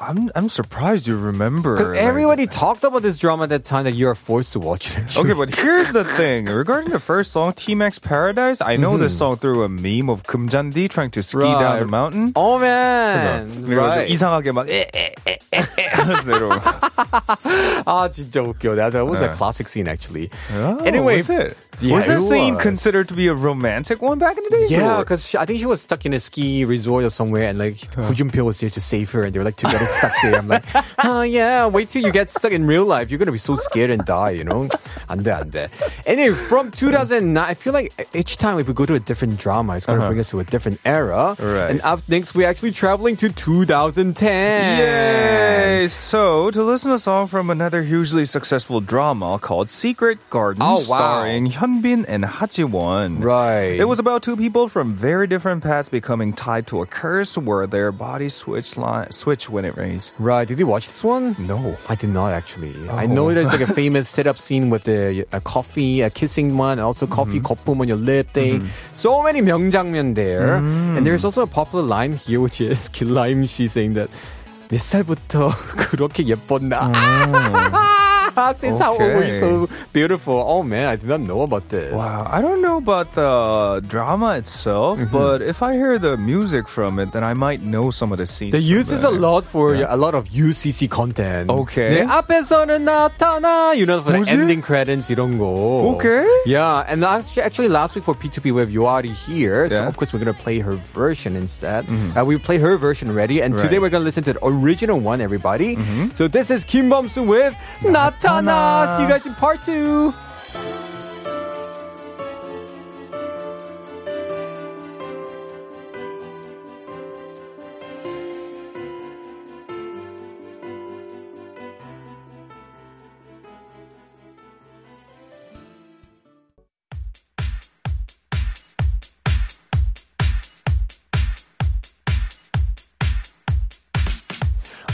I'm, 0.00 0.30
I'm 0.34 0.48
surprised 0.48 1.06
you 1.06 1.16
remember. 1.16 1.76
Because 1.76 1.90
like- 1.92 2.00
everybody 2.00 2.46
talked 2.46 2.84
about 2.84 3.02
this 3.02 3.18
drama 3.18 3.44
at 3.44 3.48
that 3.50 3.64
time 3.64 3.84
that 3.84 3.92
you 3.94 4.08
are 4.08 4.14
forced 4.14 4.52
to 4.54 4.60
watch 4.60 4.96
it. 4.96 5.16
Okay, 5.16 5.32
but 5.32 5.54
here's 5.54 5.92
the 5.92 6.04
thing. 6.04 6.46
Regarding 6.46 6.90
the 6.90 7.00
first 7.00 7.32
song, 7.32 7.52
T-Max 7.54 7.98
Paradise, 7.98 8.60
I 8.60 8.76
know 8.76 8.96
this 8.98 9.16
song 9.18 9.36
through 9.36 9.62
a 9.64 9.68
meme 9.68 10.08
of 10.10 10.22
Kumjandi 10.24 10.88
trying 10.90 11.10
to 11.12 11.22
ski 11.22 11.40
down 11.40 11.62
Right. 11.62 11.78
the 11.80 11.86
mountain. 11.86 12.32
Oh 12.36 12.58
man. 12.58 13.48
그래가지고 13.64 13.96
Right. 13.96 14.10
이상하게 14.10 14.52
막 14.52 14.66
에에에에 14.68 15.88
하면서 15.90 16.30
내려오고. 16.30 16.60
아 17.86 18.08
진짜 18.12 18.40
웃겨. 18.42 18.76
That, 18.76 18.92
that 18.92 19.06
was 19.06 19.20
a 19.20 19.26
Yeah. 19.26 19.36
classic 19.36 19.68
scene 19.68 19.88
actually. 19.88 20.30
Oh, 20.54 20.78
anyway, 20.84 21.16
was 21.16 21.30
it? 21.30 21.56
Yeah, 21.80 21.96
was 21.96 22.06
that 22.06 22.18
it 22.18 22.22
scene 22.30 22.54
was. 22.54 22.62
considered 22.62 23.08
to 23.08 23.14
be 23.14 23.26
a 23.26 23.34
romantic 23.34 24.00
one 24.00 24.20
back 24.20 24.38
in 24.38 24.44
the 24.44 24.50
day? 24.50 24.66
Yeah, 24.70 24.94
or- 24.94 24.98
because 25.02 25.34
I 25.34 25.44
think 25.44 25.58
she 25.58 25.66
was 25.66 25.82
stuck 25.82 26.06
in 26.06 26.14
a 26.14 26.20
ski 26.20 26.64
resort 26.64 27.02
or 27.02 27.10
somewhere, 27.10 27.48
and 27.50 27.58
like 27.58 27.74
Junpyo 28.14 28.44
was 28.44 28.60
there 28.60 28.70
to 28.70 28.80
save 28.80 29.10
her, 29.10 29.24
and 29.24 29.34
they 29.34 29.38
were 29.40 29.44
like 29.44 29.56
together 29.56 29.84
stuck 29.84 30.12
there. 30.22 30.36
I'm 30.38 30.46
like, 30.46 30.62
oh 31.02 31.22
yeah, 31.22 31.66
wait 31.66 31.88
till 31.90 32.02
you 32.06 32.12
get 32.12 32.30
stuck 32.30 32.52
in 32.52 32.64
real 32.64 32.84
life. 32.86 33.10
You're 33.10 33.18
gonna 33.18 33.32
be 33.34 33.42
so 33.42 33.56
scared 33.56 33.90
and 33.90 34.04
die, 34.04 34.30
you 34.38 34.44
know? 34.44 34.68
안돼 35.10 35.34
안돼. 35.34 35.68
Anyway, 36.06 36.32
from 36.46 36.70
2009, 36.70 37.42
I 37.42 37.54
feel 37.54 37.72
like 37.72 37.90
each 38.14 38.36
time 38.38 38.60
if 38.60 38.68
we 38.68 38.72
go 38.74 38.86
to 38.86 38.94
a 38.94 39.00
different 39.00 39.36
drama, 39.42 39.74
it's 39.76 39.86
gonna 39.86 40.06
bring 40.06 40.20
us 40.20 40.30
to 40.30 40.38
a 40.38 40.44
different 40.44 40.78
era. 40.86 41.34
Right. 41.42 41.70
And 41.74 41.80
up 41.82 42.06
next, 42.08 42.36
we're 42.36 42.46
actually 42.48 42.70
traveling 42.70 43.16
to 43.16 43.30
2010. 43.34 44.78
Yay! 44.78 45.88
So, 45.88 46.50
to 46.52 46.62
listen 46.62 46.90
to 46.90 46.94
a 46.96 46.98
song 46.98 47.26
from 47.26 47.50
another 47.50 47.82
hugely 47.82 48.24
successful 48.26 48.80
drama 48.80 49.38
called 49.42 49.70
Secret 49.70 50.18
Garden, 50.30 50.62
Oh, 50.62 50.74
wow. 50.74 50.96
starring 50.96 51.46
Hyunbin 51.69 52.05
and 52.07 52.25
Ha 52.25 52.47
Ji-won. 52.47 53.21
Right. 53.21 53.77
It 53.79 53.85
was 53.85 53.99
about 53.99 54.23
two 54.23 54.35
people 54.35 54.67
from 54.67 54.93
very 54.93 55.27
different 55.27 55.63
paths 55.63 55.89
becoming 55.89 56.33
tied 56.33 56.67
to 56.67 56.81
a 56.81 56.85
curse 56.85 57.37
where 57.37 57.67
their 57.67 57.91
bodies 57.91 58.33
switch 58.33 58.75
switch 59.11 59.49
when 59.49 59.65
it 59.65 59.77
rains. 59.77 60.13
Right. 60.17 60.47
Did 60.47 60.59
you 60.59 60.67
watch 60.67 60.87
this 60.87 61.03
one? 61.03 61.35
No, 61.37 61.77
I 61.87 61.95
did 61.95 62.09
not 62.09 62.33
actually. 62.33 62.75
Oh. 62.89 62.95
I 62.95 63.05
know 63.05 63.33
there's 63.33 63.51
like 63.51 63.61
a 63.61 63.73
famous 63.81 64.09
setup 64.09 64.37
scene 64.37 64.69
with 64.69 64.87
a 64.87 65.25
a 65.31 65.41
coffee, 65.41 66.01
a 66.01 66.09
kissing 66.09 66.57
one, 66.57 66.79
also 66.79 67.05
coffee 67.05 67.39
mm-hmm. 67.39 67.53
거품 67.53 67.81
on 67.81 67.87
your 67.87 67.97
lip 67.97 68.29
thing. 68.33 68.61
Mm-hmm. 68.61 68.95
So 68.95 69.21
many 69.23 69.41
명장면 69.41 70.15
there. 70.15 70.59
Mm-hmm. 70.59 70.97
And 70.97 71.05
there's 71.05 71.23
also 71.23 71.43
a 71.43 71.47
popular 71.47 71.85
line 71.85 72.13
here, 72.13 72.41
which 72.41 72.61
is 72.61 72.89
Kilaim 72.95 73.45
She 73.47 73.67
saying 73.67 73.93
that 73.93 74.09
몇 74.69 74.79
살부터 74.79 75.51
그렇게 75.77 76.23
예뻤나. 76.25 76.91
Oh. 76.93 78.18
Since 78.56 78.78
how 78.80 78.92
old 78.92 79.00
were 79.00 79.22
you 79.24 79.34
Okay. 79.34 79.40
so 79.40 79.68
beautiful? 79.92 80.34
Oh 80.34 80.62
man, 80.62 80.88
I 80.88 80.96
did 80.96 81.08
not 81.08 81.20
know 81.20 81.42
about 81.42 81.68
this. 81.68 81.92
Wow, 81.92 82.26
I 82.28 82.40
don't 82.42 82.60
know 82.62 82.78
about 82.78 83.14
the 83.14 83.82
drama 83.86 84.36
itself, 84.36 84.98
Mm-hmm. 84.98 85.12
but 85.12 85.42
if 85.42 85.62
I 85.62 85.74
hear 85.74 85.98
the 85.98 86.16
music 86.16 86.66
from 86.68 86.98
it, 86.98 87.12
then 87.12 87.22
I 87.24 87.34
might 87.34 87.62
know 87.62 87.90
some 87.90 88.10
of 88.12 88.18
the 88.18 88.26
scenes. 88.26 88.52
They 88.52 88.58
from 88.60 88.76
use 88.78 88.88
this 88.88 89.04
a 89.04 89.10
there. 89.10 89.20
lot 89.20 89.44
for 89.44 89.74
a 89.74 89.96
lot 89.96 90.14
of 90.14 90.28
UCC 90.30 90.88
content. 90.90 91.50
Okay. 91.50 92.02
내 92.02 92.06
앞에서는 92.06 92.84
나타나. 92.84 93.76
You 93.76 93.86
know, 93.86 94.02
for 94.02 94.12
the 94.12 94.18
뭐지? 94.18 94.28
ending 94.34 94.62
credits 94.62 95.08
이런 95.10 95.38
거. 95.38 95.94
Okay. 95.96 96.26
Yeah, 96.46 96.84
and 96.88 97.00
last, 97.00 97.36
actually 97.38 97.68
last 97.68 97.94
week 97.94 98.04
for 98.04 98.14
P2P 98.14 98.52
we 98.52 98.60
have 98.60 98.70
Yoari 98.70 99.12
here, 99.14 99.68
so 99.68 99.74
Yeah. 99.74 99.80
Mm-hmm. 99.86 99.88
of 99.88 99.96
course 99.96 100.12
we're 100.12 100.20
gonna 100.22 100.34
play 100.36 100.58
her 100.60 100.76
version 100.94 101.36
instead. 101.36 101.86
Uh, 102.16 102.24
we 102.24 102.38
played 102.38 102.60
her 102.60 102.76
version 102.76 103.10
already, 103.10 103.40
and 103.40 103.54
today 103.58 103.78
Right. 103.78 103.82
we're 103.82 103.94
gonna 103.94 104.04
listen 104.04 104.24
to 104.24 104.32
the 104.34 104.42
original 104.44 104.98
one, 104.98 105.20
everybody. 105.20 105.76
So 106.14 106.26
this 106.28 106.50
is 106.50 106.64
Kim 106.64 106.88
Bum-soo 106.88 107.22
with 107.22 107.54
나 107.82 108.10
타나. 108.29 108.95
See 108.95 109.03
you 109.03 109.09
guys 109.09 109.25
in 109.25 109.33
part 109.33 109.63
two. 109.63 110.13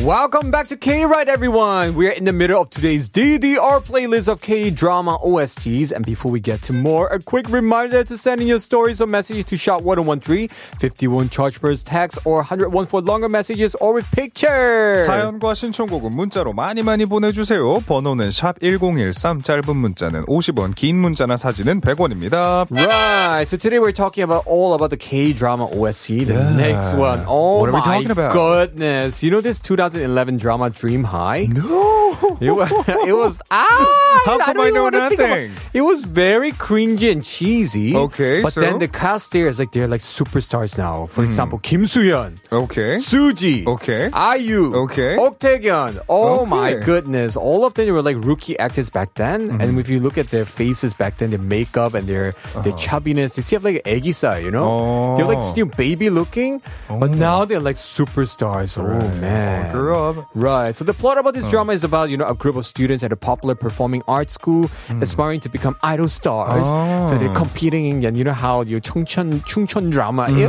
Welcome 0.06 0.52
back 0.52 0.68
to 0.68 0.78
K 0.78 1.04
Ride, 1.04 1.30
everyone. 1.30 1.96
We 1.96 2.08
are 2.08 2.12
in 2.12 2.26
the 2.26 2.32
middle 2.32 2.62
of 2.62 2.70
today's 2.70 3.10
DDR 3.10 3.82
playlist 3.82 4.28
of 4.28 4.40
K 4.40 4.70
drama 4.70 5.18
OSTs. 5.18 5.92
And 5.92 6.06
before 6.06 6.32
we 6.32 6.40
get 6.40 6.62
to 6.70 6.74
more, 6.74 7.08
a 7.08 7.18
quick 7.20 7.50
reminder 7.50 8.04
to 8.04 8.16
send 8.16 8.40
in 8.40 8.46
your 8.46 8.60
stories 8.60 9.02
or 9.02 9.08
messages 9.08 9.46
to 9.46 9.58
Shot 9.58 9.84
1013, 9.84 10.50
51 10.80 11.30
Chargeburst 11.30 11.88
text, 11.88 12.20
or 12.24 12.36
101 12.36 12.86
for 12.86 13.02
longer 13.02 13.28
messages 13.28 13.74
or 13.82 13.94
with 13.96 14.06
pictures. 14.12 15.08
사연과 15.08 15.56
신청곡은 15.56 16.14
문자로 16.14 16.54
많이 16.54 16.84
많이 16.84 17.08
보내주세요. 17.08 17.80
번호는 17.88 18.30
샵 18.30 18.60
1013, 18.60 19.42
짧은 19.42 19.76
문자는 19.76 20.28
50원, 20.28 20.76
긴 20.76 21.00
문자나 21.00 21.36
사진은 21.36 21.82
100원입니다. 21.82 22.70
Right. 22.70 23.50
So 23.50 23.58
today 23.58 23.80
we're 23.80 23.92
talking 23.92 24.24
about 24.24 24.46
all 24.46 24.76
about 24.76 24.92
the 24.92 24.98
K 24.98 25.34
drama 25.34 25.66
OST, 25.66 26.26
the 26.28 26.36
yeah. 26.36 26.56
next 26.56 26.94
one. 26.94 27.26
Oh 27.26 27.58
what 27.58 27.70
are 27.70 27.74
we 27.74 27.82
talking 27.82 28.12
about? 28.12 28.34
goodness. 28.34 29.24
You 29.24 29.32
know 29.32 29.42
this 29.42 29.60
2000 29.60 29.95
2011 29.96 30.38
drama 30.38 30.70
Dream 30.70 31.06
High? 31.06 31.48
No! 31.54 32.18
It 32.42 32.51
was, 32.51 32.70
it 33.08 33.15
was 33.15 33.42
ah. 33.51 34.22
How 34.25 34.38
come 34.39 34.56
don't 34.58 34.68
I 34.68 34.70
know 34.72 34.89
nothing? 34.89 35.51
It 35.74 35.82
was 35.82 36.04
very 36.04 36.51
cringy 36.51 37.12
and 37.12 37.24
cheesy. 37.24 37.96
Okay, 37.96 38.42
but 38.42 38.54
so? 38.54 38.62
then 38.62 38.80
the 38.80 38.88
cast 38.88 39.32
there 39.32 39.48
is 39.48 39.60
like 39.60 39.72
they're 39.72 39.88
like 39.88 40.01
superstars 40.01 40.77
now. 40.77 41.06
For 41.08 41.24
example, 41.24 41.60
Kim 41.60 41.86
Soo-yeon, 41.86 42.38
Okay. 42.51 42.96
Suji, 42.98 43.65
Okay. 43.68 44.10
IU, 44.13 44.75
Okay. 44.88 45.18
Ok 45.18 45.36
Taec-yeon. 45.39 46.00
Oh 46.10 46.46
my 46.46 46.74
goodness! 46.74 47.36
All 47.38 47.65
of 47.65 47.74
them 47.75 47.94
were 47.94 48.01
like 48.01 48.18
rookie 48.20 48.58
actors 48.60 48.89
back 48.89 49.13
then. 49.15 49.48
Mm-hmm. 49.48 49.62
And 49.62 49.80
if 49.80 49.89
you 49.89 50.00
look 50.00 50.18
at 50.18 50.30
their 50.32 50.46
faces 50.46 50.94
back 50.94 51.18
then, 51.18 51.30
their 51.30 51.39
makeup 51.39 51.94
and 51.94 52.08
their 52.08 52.34
their 52.63 52.74
chubbiness, 52.74 53.36
they 53.36 53.42
still 53.44 53.60
have 53.60 53.65
like 53.65 53.84
egisa, 53.86 54.42
you 54.44 54.50
know? 54.51 54.65
Uh-huh. 54.65 55.18
They're 55.18 55.27
like 55.27 55.39
Oh. 55.44 55.51
still 55.54 55.68
baby 55.68 56.10
looking, 56.10 56.62
oh. 56.89 57.00
but 57.00 57.12
now 57.12 57.46
they're 57.46 57.60
like 57.60 57.75
superstars. 57.77 58.77
Oh 58.80 59.00
man! 59.22 59.72
Grew 59.72 59.96
up. 59.96 60.25
Right. 60.34 60.75
So 60.75 60.84
the 60.84 60.94
plot 60.94 61.18
about 61.18 61.34
this 61.34 61.48
drama 61.50 61.74
is 61.74 61.84
about, 61.84 62.10
you 62.10 62.18
know, 62.18 62.25
a 62.25 62.35
group 62.35 62.57
of 62.57 62.67
students 62.67 63.03
at 63.03 63.12
a 63.12 63.17
popular 63.17 63.55
performing 63.55 64.03
arts 64.09 64.35
school 64.35 64.71
aspiring 65.00 65.41
to 65.41 65.49
become 65.49 65.77
idol 65.83 66.09
stars. 66.09 66.65
So 67.11 67.19
they're 67.19 67.35
competing 67.35 67.87
in, 67.87 68.05
and 68.05 68.17
you 68.17 68.25
know 68.25 68.33
how 68.33 68.62
your 68.62 68.81
청춘, 68.81 69.41
충천 69.47 69.91
drama. 69.91 70.29
Ew. 70.31 70.49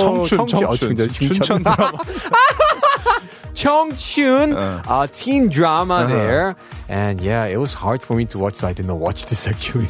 청춘, 0.00 0.46
청춘, 0.46 0.64
어, 0.64 0.76
청춘, 0.76 1.08
충천, 1.08 1.62
춘천 1.62 1.62
드라마. 1.64 1.98
청춘 3.54 4.52
Uh. 4.54 4.82
uh, 4.86 5.06
teen 5.12 5.48
drama 5.48 6.04
Uh-huh. 6.04 6.08
there. 6.08 6.56
And 6.88 7.20
yeah, 7.20 7.46
it 7.46 7.56
was 7.58 7.74
hard 7.74 8.00
for 8.00 8.14
me 8.14 8.26
to 8.26 8.38
watch, 8.38 8.54
so 8.62 8.68
I 8.68 8.72
did 8.72 8.86
not 8.86 8.98
watch 8.98 9.26
this 9.26 9.48
actually. 9.48 9.88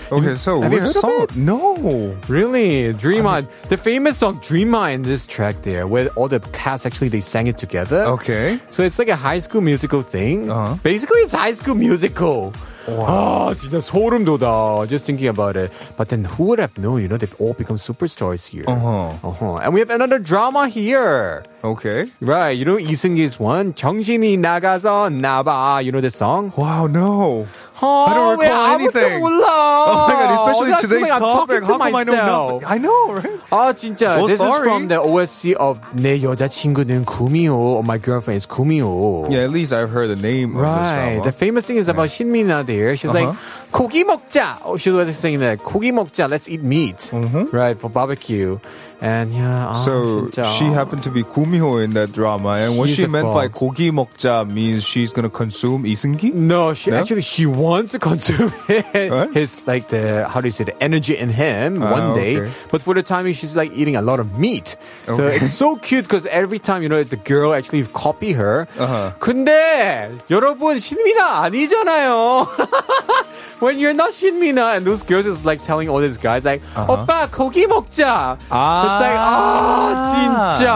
Okay, 0.11 0.35
so 0.35 0.61
Have 0.61 0.71
you 0.71 0.77
which 0.77 0.93
heard 0.93 0.95
of 0.95 1.01
song? 1.01 1.21
it? 1.23 1.35
No. 1.35 2.13
Really, 2.27 2.93
Dream 2.93 3.25
On, 3.25 3.47
the 3.69 3.77
famous 3.77 4.17
song 4.19 4.39
Dream 4.45 4.75
On 4.75 4.91
in 4.91 5.01
this 5.01 5.25
track 5.25 5.55
there, 5.63 5.87
where 5.87 6.09
all 6.09 6.27
the 6.27 6.39
cast 6.53 6.85
actually 6.85 7.09
they 7.09 7.19
sang 7.21 7.47
it 7.47 7.57
together. 7.57 8.05
Okay. 8.13 8.59
So 8.69 8.83
it's 8.83 8.99
like 8.99 9.07
a 9.09 9.15
high 9.15 9.39
school 9.39 9.61
musical 9.61 10.03
thing. 10.10 10.50
Uh-huh. 10.50 10.76
Basically, 10.82 11.20
it's 11.20 11.32
High 11.32 11.52
School 11.52 11.74
Musical. 11.74 12.52
Wow. 12.86 13.50
Ah, 13.50 13.54
진짜 13.54 13.80
소름 13.80 14.24
돋아. 14.24 14.86
Just 14.86 15.06
thinking 15.06 15.26
about 15.26 15.56
it. 15.56 15.72
But 15.96 16.08
then 16.08 16.22
who 16.22 16.54
would 16.54 16.60
have 16.60 16.78
known, 16.78 17.02
you 17.02 17.08
know, 17.08 17.16
they've 17.16 17.34
all 17.40 17.52
become 17.52 17.78
superstars 17.78 18.46
here. 18.46 18.62
Uh-huh. 18.68 19.10
Uh-huh. 19.26 19.56
And 19.56 19.74
we 19.74 19.80
have 19.80 19.90
another 19.90 20.20
drama 20.20 20.68
here. 20.68 21.42
Okay. 21.64 22.06
Right. 22.20 22.52
You 22.52 22.64
know, 22.64 22.76
Lee 22.76 22.94
Seung-gi's 22.94 23.40
one, 23.40 23.74
정신이 23.74 24.38
나가서 24.38 25.10
나봐. 25.10 25.84
You 25.84 25.90
know 25.90 26.00
this 26.00 26.14
song? 26.14 26.52
Wow, 26.56 26.86
no. 26.86 27.48
어, 27.81 28.05
I 28.07 28.13
don't 28.13 28.37
왜 28.39 28.47
recall 28.47 28.75
아무것도 28.77 28.99
anything. 28.99 29.19
몰라. 29.21 29.47
Oh 29.47 30.07
my 30.07 30.15
god, 30.15 30.33
especially 30.35 30.71
I 30.71 30.77
feel 30.77 30.89
today's 30.89 31.01
like 31.01 31.11
I'm 31.11 31.19
topic. 31.21 31.47
talking 31.47 31.61
to 31.61 31.65
How 31.65 31.77
come 31.77 31.81
I 31.81 32.03
know 32.03 32.13
myself. 32.13 32.61
nothing? 32.61 32.65
I 32.67 32.77
know, 32.77 33.01
right? 33.13 33.39
아 33.49 33.73
진짜 33.73 34.17
Oh, 34.21 34.27
This 34.27 34.39
is 34.39 34.45
sorry. 34.45 34.63
from 34.63 34.87
the 34.87 34.99
OST 35.01 35.55
of 35.57 35.79
내 35.95 36.21
여자친구는 36.21 37.05
구미호 37.05 37.55
or 37.77 37.83
My 37.83 37.97
Girlfriend 37.97 38.37
is 38.37 38.45
구미호 38.45 39.29
Yeah, 39.31 39.43
at 39.43 39.51
least 39.51 39.73
I've 39.73 39.89
heard 39.89 40.09
the 40.09 40.15
name 40.19 40.55
of 40.55 40.61
this 40.61 40.69
Right. 40.69 41.17
drama. 41.19 41.23
The 41.25 41.31
famous 41.33 41.65
thing 41.65 41.77
is 41.77 41.87
about 41.89 42.09
Shinmina 42.09 42.65
there. 42.65 42.95
She's 42.95 43.11
like, 43.13 43.27
Uh-huh. 43.27 43.35
고기 43.71 44.03
먹자. 44.03 44.61
Oh, 44.65 44.77
she's 44.77 44.93
always 44.93 45.17
saying 45.17 45.39
that. 45.39 45.59
고기 45.63 45.91
먹자. 45.91 46.29
Let's 46.29 46.47
eat 46.47 46.61
meat. 46.63 47.09
Right, 47.51 47.79
for 47.79 47.89
barbecue. 47.89 48.59
And 49.00 49.34
yeah, 49.34 49.68
ah, 49.68 49.74
so 49.74 50.28
she 50.32 50.64
happened 50.64 51.02
to 51.04 51.10
be 51.10 51.22
Kumiho 51.22 51.84
in 51.84 51.90
that 51.90 52.12
drama, 52.12 52.56
and 52.56 52.78
what 52.78 52.88
she 52.88 53.06
meant 53.06 53.28
by 53.28 53.48
고기 53.48 53.90
먹자 53.90 54.50
means 54.50 54.84
she's 54.84 55.12
gonna 55.12 55.28
consume 55.28 55.82
Lee 55.82 55.94
Seung-gi. 55.94 56.30
No, 56.30 56.72
she 56.72 56.90
no? 56.90 56.96
actually 56.96 57.20
she 57.20 57.44
wants 57.44 57.92
to 57.92 57.98
consume 57.98 58.52
it. 58.68 59.10
Right? 59.10 59.32
his 59.34 59.60
like 59.66 59.88
the 59.88 60.26
how 60.26 60.40
do 60.40 60.48
you 60.48 60.52
say 60.52 60.64
the 60.64 60.82
energy 60.82 61.16
in 61.16 61.28
him 61.28 61.82
ah, 61.82 61.92
one 61.92 62.14
day, 62.14 62.40
okay. 62.40 62.52
but 62.70 62.80
for 62.80 62.94
the 62.94 63.02
time 63.02 63.30
she's 63.34 63.54
like 63.54 63.70
eating 63.72 63.96
a 63.96 64.02
lot 64.02 64.18
of 64.18 64.38
meat. 64.38 64.76
Okay. 65.06 65.16
So 65.16 65.26
it's 65.26 65.52
so 65.52 65.76
cute 65.76 66.04
because 66.04 66.24
every 66.26 66.58
time 66.58 66.82
you 66.82 66.88
know 66.88 67.02
the 67.04 67.16
girl 67.20 67.52
actually 67.52 67.84
copy 67.92 68.32
her. 68.32 68.66
Uh-huh. 68.78 69.12
근데 69.20 70.10
여러분 70.30 70.78
신민아 70.80 71.44
아니잖아요. 71.44 72.48
when 73.60 73.78
you're 73.78 73.94
not 73.94 74.12
Shinmina 74.12 74.76
and 74.76 74.86
those 74.86 75.02
girls 75.02 75.26
is 75.26 75.44
like 75.44 75.62
telling 75.64 75.88
all 75.88 75.98
these 75.98 76.18
guys 76.18 76.44
like, 76.44 76.62
uh-huh. 76.74 76.92
"오빠 76.92 77.28
고기 77.30 77.66
먹자." 77.66 78.38
Ah. 78.50 78.84
It's 78.84 79.00
like, 79.00 79.16
"Ah, 79.16 80.56
진짜." 80.58 80.74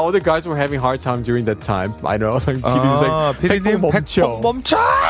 All 0.00 0.12
the 0.12 0.20
guys 0.20 0.46
were 0.46 0.56
having 0.56 0.80
hard 0.80 1.02
time 1.02 1.22
during 1.22 1.44
that 1.44 1.60
time. 1.60 1.94
I 2.04 2.16
know, 2.16 2.32
like 2.46 2.58
PD 2.64 2.84
was 2.88 3.02
like, 3.02 3.62
"백봉 3.62 3.92
멈춰." 3.92 4.40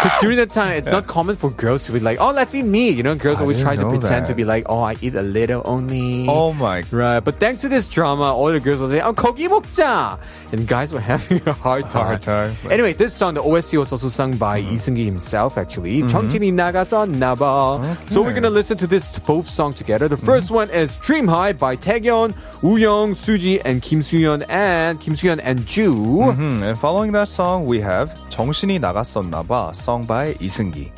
Because 0.02 0.20
during 0.20 0.36
that 0.38 0.50
time, 0.50 0.72
it's 0.72 0.86
yeah. 0.86 0.98
not 0.98 1.06
common 1.06 1.36
for 1.36 1.50
girls 1.50 1.86
to 1.86 1.92
be 1.92 2.00
like, 2.00 2.18
"Oh, 2.20 2.30
let's 2.32 2.54
eat 2.54 2.64
me." 2.64 2.90
You 2.90 3.02
know, 3.02 3.14
girls 3.14 3.38
I 3.38 3.42
always 3.42 3.60
try 3.60 3.76
to 3.76 3.88
pretend 3.88 4.26
that. 4.26 4.30
to 4.30 4.34
be 4.34 4.44
like, 4.44 4.66
"Oh, 4.68 4.82
I 4.82 4.96
eat 5.00 5.14
a 5.14 5.22
little 5.22 5.62
only." 5.64 6.26
Oh 6.28 6.52
my. 6.52 6.82
Right, 6.90 7.20
but 7.20 7.38
thanks 7.38 7.62
to 7.62 7.68
this 7.68 7.88
drama, 7.88 8.34
all 8.34 8.50
the 8.50 8.60
girls 8.60 8.80
were 8.80 8.88
saying, 8.88 9.02
"Oh, 9.02 9.14
고기 9.14 9.48
먹자," 9.48 10.18
and 10.50 10.66
guys 10.66 10.92
were 10.92 11.00
having 11.12 11.40
a 11.46 11.52
hard 11.52 11.88
time. 11.88 12.02
A 12.02 12.18
hard 12.18 12.22
time. 12.22 12.56
Anyway, 12.70 12.92
this 12.92 13.14
song, 13.14 13.34
the 13.34 13.42
OST 13.42 13.78
was 13.78 13.92
also 13.92 14.08
sung 14.08 14.36
by 14.36 14.60
mm-hmm. 14.60 14.70
Lee 14.70 14.76
Seung-gi 14.76 15.04
himself. 15.04 15.56
Actually, 15.56 16.02
mm-hmm. 16.02 16.52
나가서 16.52 17.11
나봐. 17.11 18.09
So 18.09 18.21
we're 18.21 18.31
going 18.31 18.43
to 18.43 18.49
listen 18.49 18.77
to 18.77 18.87
this 18.87 19.07
both 19.19 19.47
songs 19.47 19.75
together. 19.75 20.07
The 20.07 20.15
1st 20.15 20.51
one 20.51 20.69
is 20.69 20.95
Dream 20.97 21.27
High 21.27 21.53
by 21.53 21.75
Taegyeon, 21.75 22.33
Wooyoung, 22.61 23.15
Suji, 23.15 23.61
and 23.65 23.81
Kim 23.81 24.01
Soo-yeon 24.01 24.43
and 24.49 24.99
Kim 24.99 25.15
Soo-yeon 25.15 25.39
and 25.43 25.65
Ju. 25.65 25.93
Hmm, 26.31 26.63
and 26.63 26.77
following 26.77 27.11
that 27.13 27.27
song, 27.27 27.65
we 27.65 27.79
have 27.81 28.13
정신이 28.29 28.79
나갔었나봐, 28.79 29.73
sung 29.75 30.05
by 30.07 30.33
이승기. 30.39 30.91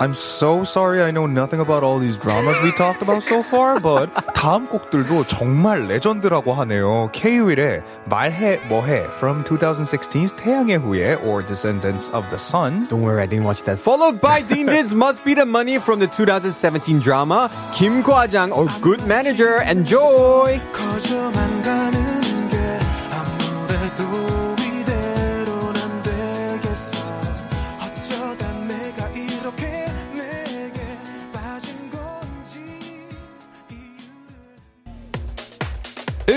I'm 0.00 0.14
so 0.14 0.62
sorry 0.62 1.02
I 1.02 1.10
know 1.10 1.26
nothing 1.26 1.58
about 1.58 1.82
all 1.82 1.98
these 1.98 2.16
dramas 2.16 2.56
we 2.62 2.70
talked 2.72 3.02
about 3.02 3.22
so 3.24 3.42
far, 3.42 3.80
but 3.80 4.08
다음 4.32 4.68
곡들도 4.68 5.24
정말 5.26 5.88
레전드라고 5.88 6.54
하네요. 6.54 7.10
K-Will의 7.12 7.82
말해 8.04 8.58
뭐해 8.68 9.06
from 9.16 9.42
2016's 9.42 10.36
태양의 10.36 10.78
후예 10.78 11.18
or 11.26 11.42
Descendants 11.42 12.10
of 12.14 12.24
the 12.30 12.38
Sun. 12.38 12.86
Don't 12.86 13.02
worry, 13.02 13.20
I 13.20 13.26
didn't 13.26 13.44
watch 13.44 13.64
that. 13.64 13.80
Followed 13.80 14.20
by 14.20 14.42
Dindin's 14.48 14.94
Must 14.94 15.24
Be 15.24 15.34
the 15.34 15.44
Money 15.44 15.78
from 15.78 15.98
the 15.98 16.06
2017 16.06 17.00
drama 17.00 17.50
Kim 17.74 18.04
Kwajang 18.04 18.54
or 18.54 18.66
Good 18.80 19.04
Manager. 19.04 19.62
Enjoy! 19.62 20.60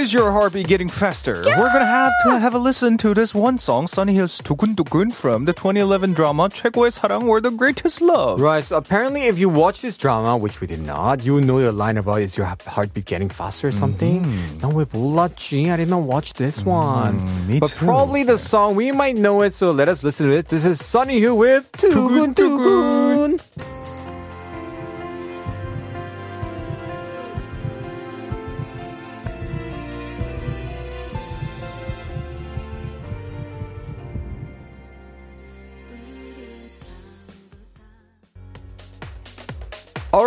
Is 0.00 0.12
your 0.12 0.32
heartbeat 0.32 0.66
getting 0.66 0.88
faster? 0.88 1.44
We're 1.46 1.70
gonna 1.72 1.86
have 1.86 2.12
to 2.24 2.38
have 2.40 2.54
a 2.54 2.58
listen 2.58 2.98
to 2.98 3.14
this 3.14 3.32
one 3.34 3.56
song, 3.58 3.86
Sunny 3.86 4.14
Hill's 4.14 4.40
두근두근 4.40 5.12
from 5.12 5.44
the 5.44 5.52
2011 5.52 6.12
drama 6.12 6.48
최고의 6.48 6.90
사랑 6.90 7.28
or 7.28 7.40
the 7.40 7.52
greatest 7.52 8.00
love. 8.02 8.40
Right, 8.40 8.64
so 8.64 8.76
apparently 8.76 9.26
if 9.30 9.38
you 9.38 9.48
watch 9.48 9.82
this 9.82 9.96
drama, 9.96 10.36
which 10.36 10.60
we 10.60 10.66
did 10.66 10.80
not, 10.80 11.24
you 11.24 11.34
would 11.34 11.44
know 11.44 11.60
the 11.60 11.70
line 11.70 11.98
about 11.98 12.20
is 12.20 12.36
your 12.36 12.46
heartbeat 12.66 13.04
getting 13.04 13.28
faster 13.28 13.68
or 13.68 13.72
something. 13.72 14.26
난 14.60 14.74
왜 14.74 14.84
몰랐지? 14.90 15.70
I 15.70 15.76
did 15.76 15.88
not 15.88 16.02
watch 16.02 16.32
this 16.34 16.64
one. 16.66 17.22
me 17.46 17.60
but 17.60 17.70
too. 17.70 17.86
probably 17.86 18.24
the 18.24 18.38
song, 18.38 18.74
we 18.74 18.90
might 18.90 19.16
know 19.16 19.42
it, 19.42 19.54
so 19.54 19.70
let 19.70 19.88
us 19.88 20.02
listen 20.02 20.26
to 20.26 20.36
it. 20.36 20.48
This 20.48 20.64
is 20.64 20.84
Sunny 20.84 21.20
Hill 21.20 21.38
with 21.38 21.70
두근두근. 21.78 23.38
All 23.38 23.69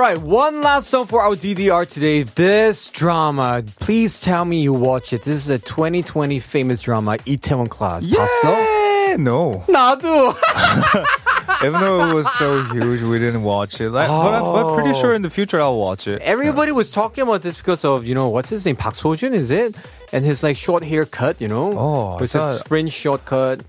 right, 0.05 0.21
one 0.21 0.61
last 0.61 0.89
song 0.89 1.07
for 1.07 1.23
our 1.23 1.31
DDR 1.31 1.89
today. 1.89 2.25
This 2.25 2.91
drama, 2.91 3.65
please 3.81 4.21
tell 4.21 4.45
me 4.45 4.61
you 4.61 4.75
watch 4.75 5.15
it. 5.15 5.23
This 5.23 5.39
is 5.39 5.49
a 5.49 5.59
2020 5.59 6.41
famous 6.41 6.83
drama, 6.83 7.17
Itaewon 7.25 7.71
Class. 7.71 8.05
Yeah, 8.05 8.27
no. 9.17 9.17
No. 9.17 9.65
나도. 9.67 10.37
Even 11.65 11.81
though 11.81 12.05
it 12.05 12.13
was 12.13 12.31
so 12.35 12.63
huge, 12.65 13.01
we 13.01 13.19
didn't 13.19 13.45
watch 13.45 13.81
it. 13.81 13.91
Like, 13.91 14.09
but, 14.09 14.35
I'm, 14.35 14.43
but 14.43 14.75
pretty 14.75 14.93
sure 15.01 15.15
in 15.15 15.23
the 15.23 15.31
future 15.31 15.59
I'll 15.59 15.79
watch 15.79 16.07
it. 16.07 16.21
Everybody 16.21 16.73
was 16.73 16.91
talking 16.91 17.23
about 17.23 17.41
this 17.41 17.57
because 17.57 17.83
of 17.83 18.05
you 18.05 18.15
know 18.15 18.29
what's 18.29 18.51
his 18.51 18.67
name, 18.67 18.77
Park 18.77 18.97
Seo-joon, 18.97 19.33
is 19.33 19.49
it? 19.49 19.75
And 20.13 20.23
his 20.23 20.43
like 20.43 20.59
short 20.59 20.85
haircut, 20.85 21.41
you 21.41 21.49
know. 21.49 21.73
Oh, 21.79 22.19
it's 22.19 22.35
a 22.35 22.41
thought- 22.41 22.69
fringe 22.69 22.93
shortcut. 22.93 23.65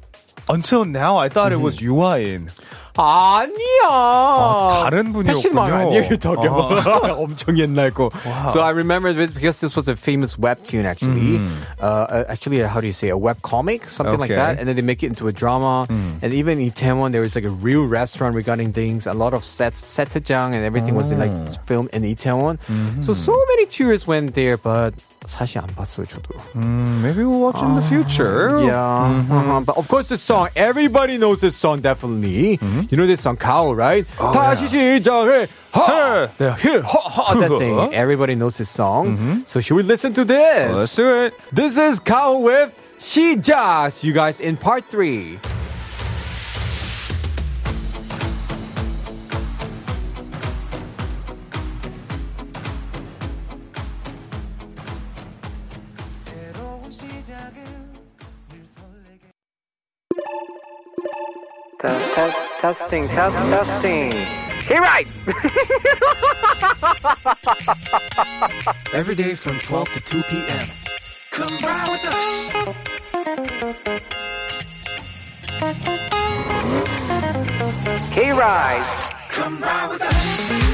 Until 0.50 0.84
now, 0.84 1.18
I 1.18 1.30
thought 1.30 1.54
it 1.54 1.62
was 1.62 1.80
mm-hmm. 1.80 1.92
Yuain. 1.92 2.75
아인. 2.97 3.51
아니야. 3.51 3.89
아, 3.89 4.81
다른 4.85 5.13
분이었군요. 5.13 5.43
패션왕 5.43 5.73
아니에요, 5.73 6.03
you're 6.09 6.21
talking 6.21 6.51
about. 6.53 7.11
엄청 7.19 7.57
옛날 7.59 7.91
거. 7.91 8.11
Wow. 8.25 8.53
So 8.53 8.61
I 8.61 8.71
remember 8.71 9.13
this 9.13 9.33
because 9.33 9.61
this 9.61 9.75
was 9.77 9.89
a 9.89 9.97
famous 9.97 10.37
webtoon 10.37 10.85
actually. 10.85 11.41
Uh, 11.81 11.85
uh, 11.85 12.25
actually, 12.29 12.63
uh, 12.63 12.69
how 12.69 12.81
do 12.81 12.87
you 12.87 12.93
say, 12.93 13.09
a 13.09 13.17
web 13.17 13.41
comic, 13.43 13.89
something 13.89 14.19
like 14.19 14.31
Okay. 14.31 14.37
that. 14.37 14.59
And 14.59 14.69
then 14.69 14.77
they 14.77 14.83
make 14.83 15.03
it 15.03 15.07
into 15.09 15.29
a 15.29 15.33
drama. 15.33 15.87
And 15.89 16.33
even 16.35 16.61
in 16.61 16.71
Itaewon, 16.71 17.13
there 17.13 17.23
was 17.23 17.35
like 17.35 17.45
a 17.45 17.51
real 17.51 17.87
restaurant 17.87 18.35
regarding 18.35 18.73
things. 18.73 19.07
A 19.07 19.15
lot 19.15 19.33
of 19.35 19.45
sets, 19.45 19.81
set장 19.83 20.53
and 20.55 20.65
everything 20.65 20.95
was 20.95 21.13
like 21.13 21.33
filmed 21.65 21.91
in 21.93 22.03
Itaewon. 22.03 22.59
So 23.03 23.15
so 23.15 23.33
many 23.57 23.67
tourists 23.67 24.07
went 24.07 24.35
there, 24.35 24.57
but 24.57 24.95
사실 25.28 25.60
안 25.60 25.68
봤어요 25.68 26.06
저도. 26.06 26.30
Maybe 26.56 27.24
we'll 27.24 27.40
watch 27.40 27.62
uh, 27.62 27.66
in 27.66 27.76
the 27.76 27.82
future. 27.82 28.62
Yeah. 28.62 28.74
Mm-hmm. 28.74 29.32
Uh-huh. 29.32 29.60
But 29.62 29.78
of 29.78 29.88
course, 29.88 30.10
this 30.10 30.22
song 30.22 30.50
everybody 30.56 31.18
knows 31.18 31.42
this 31.42 31.56
song 31.56 31.82
definitely. 31.82 32.58
Mm-hmm. 32.58 32.82
You 32.90 32.98
know 32.98 33.08
this 33.08 33.22
song, 33.22 33.38
Gaho, 33.38 33.76
right? 33.76 34.06
Oh, 34.20 34.34
다시 34.34 34.72
yeah. 34.74 35.00
시작해. 35.00 35.48
Ha, 35.74 36.28
the 36.38 36.52
ha, 36.54 37.10
ha, 37.10 37.34
that 37.36 37.60
thing. 37.60 37.94
Everybody 37.94 38.36
knows 38.36 38.58
this 38.58 38.70
song. 38.70 39.18
Mm-hmm. 39.18 39.40
So 39.46 39.60
should 39.60 39.76
we 39.76 39.84
listen 39.84 40.14
to 40.14 40.24
this? 40.24 40.72
Let's 40.72 40.96
do 40.96 41.08
it. 41.26 41.34
This 41.52 41.78
is 41.78 42.00
Gaho 42.00 42.42
with 42.42 42.72
She 42.98 43.36
You 43.36 44.14
guys 44.14 44.40
in 44.40 44.56
part 44.58 44.90
three. 44.90 45.40
Testing, 62.74 63.08
test, 63.10 63.36
testing. 63.36 64.12
Hey, 64.62 64.80
right. 64.80 65.08
Every 68.94 69.14
day 69.14 69.36
from 69.36 69.60
12 69.60 69.92
to 69.92 70.00
2 70.00 70.24
p.m. 70.24 70.66
Come 71.30 71.56
ride 71.60 71.92
with 71.92 72.06
us. 72.06 72.50
Right. 78.36 79.28
Come 79.30 79.60
ride 79.60 79.90
with 79.92 80.02
us. 80.02 80.65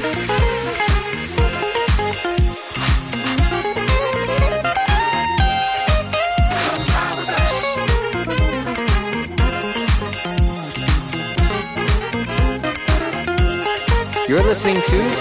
You're 14.32 14.42
listening 14.44 14.80
to 14.86 15.16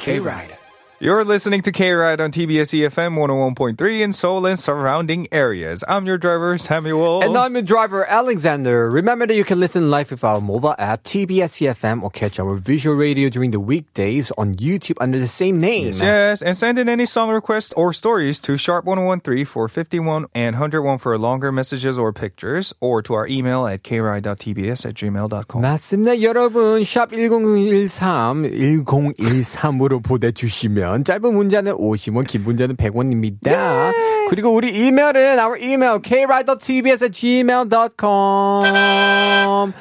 K 0.00 0.18
Ride. 0.18 0.59
You're 0.99 1.25
listening 1.25 1.61
to 1.63 1.73
K 1.73 1.91
Ride 1.91 2.21
on 2.21 2.31
TBS 2.31 2.71
EFM 2.71 3.19
101.3 3.19 3.99
in 3.99 4.13
Seoul 4.13 4.45
and 4.45 4.57
surrounding 4.57 5.27
areas. 5.29 5.83
I'm 5.89 6.05
your 6.07 6.17
driver, 6.17 6.57
Samuel. 6.57 7.21
And 7.21 7.35
I'm 7.35 7.53
your 7.53 7.63
driver, 7.63 8.05
Alexander. 8.05 8.89
Remember 8.89 9.27
that 9.27 9.35
you 9.35 9.43
can 9.43 9.59
listen 9.59 9.91
live 9.91 10.09
with 10.09 10.23
our 10.23 10.39
mobile 10.39 10.73
app, 10.79 11.03
TBS 11.03 11.59
EFM, 11.67 12.01
or 12.01 12.09
catch 12.09 12.39
our 12.39 12.55
visual 12.55 12.95
radio 12.95 13.27
during 13.27 13.51
the 13.51 13.59
weekdays 13.59 14.31
on 14.37 14.55
YouTube 14.55 14.95
under 15.01 15.19
the 15.19 15.27
same 15.27 15.59
name. 15.59 15.91
Yes, 15.93 16.41
and 16.41 16.55
send 16.55 16.79
in 16.79 16.87
any 16.87 17.05
song 17.05 17.29
requests 17.29 17.73
or 17.75 17.91
stories 17.91 18.39
to 18.39 18.53
sharp1013 18.53 19.45
for 19.45 19.67
51 19.67 20.27
and 20.33 20.55
101 20.55 20.97
for 20.99 21.19
longer 21.19 21.51
messages 21.51 21.97
or 21.97 22.13
pictures, 22.13 22.73
or 22.79 23.01
to 23.01 23.13
our 23.15 23.27
email 23.27 23.67
at 23.67 23.83
kride.tbs 23.83 24.85
at 24.85 24.95
gmail.com. 24.95 25.61
맞습니다. 25.61 26.21
여러분, 26.21 26.81
샵 26.85 27.11
1013, 27.11 28.43
1013으로 28.49 30.01
보내주시면 30.01 30.88
짧은 31.04 31.34
문자는 31.34 31.74
50원, 31.76 32.26
긴 32.26 32.42
문자는 32.42 32.76
100원입니다. 32.76 33.92
그리고 34.28 34.50
우리 34.50 34.86
이메일은 34.86 35.38
our 35.38 35.56
email 35.56 35.98
krider.tbs 36.00 37.02
at 37.02 37.12
gmail.com. 37.12 38.64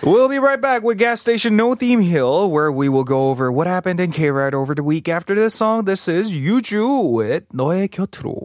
We'll 0.01 0.29
be 0.29 0.39
right 0.39 0.61
back 0.61 0.83
with 0.83 0.97
gas 0.97 1.21
station 1.21 1.55
No 1.55 1.75
Theme 1.75 2.01
Hill, 2.01 2.49
where 2.49 2.71
we 2.71 2.89
will 2.89 3.03
go 3.03 3.29
over 3.29 3.51
what 3.51 3.67
happened 3.67 3.99
in 3.99 4.11
K 4.11 4.31
Ride 4.31 4.53
over 4.55 4.73
the 4.73 4.83
week 4.83 5.07
after 5.07 5.35
this 5.35 5.53
song. 5.53 5.85
This 5.85 6.07
is 6.07 6.31
Yuju 6.31 7.11
with 7.11 7.45
너의 7.53 7.89
곁으로. 7.89 8.35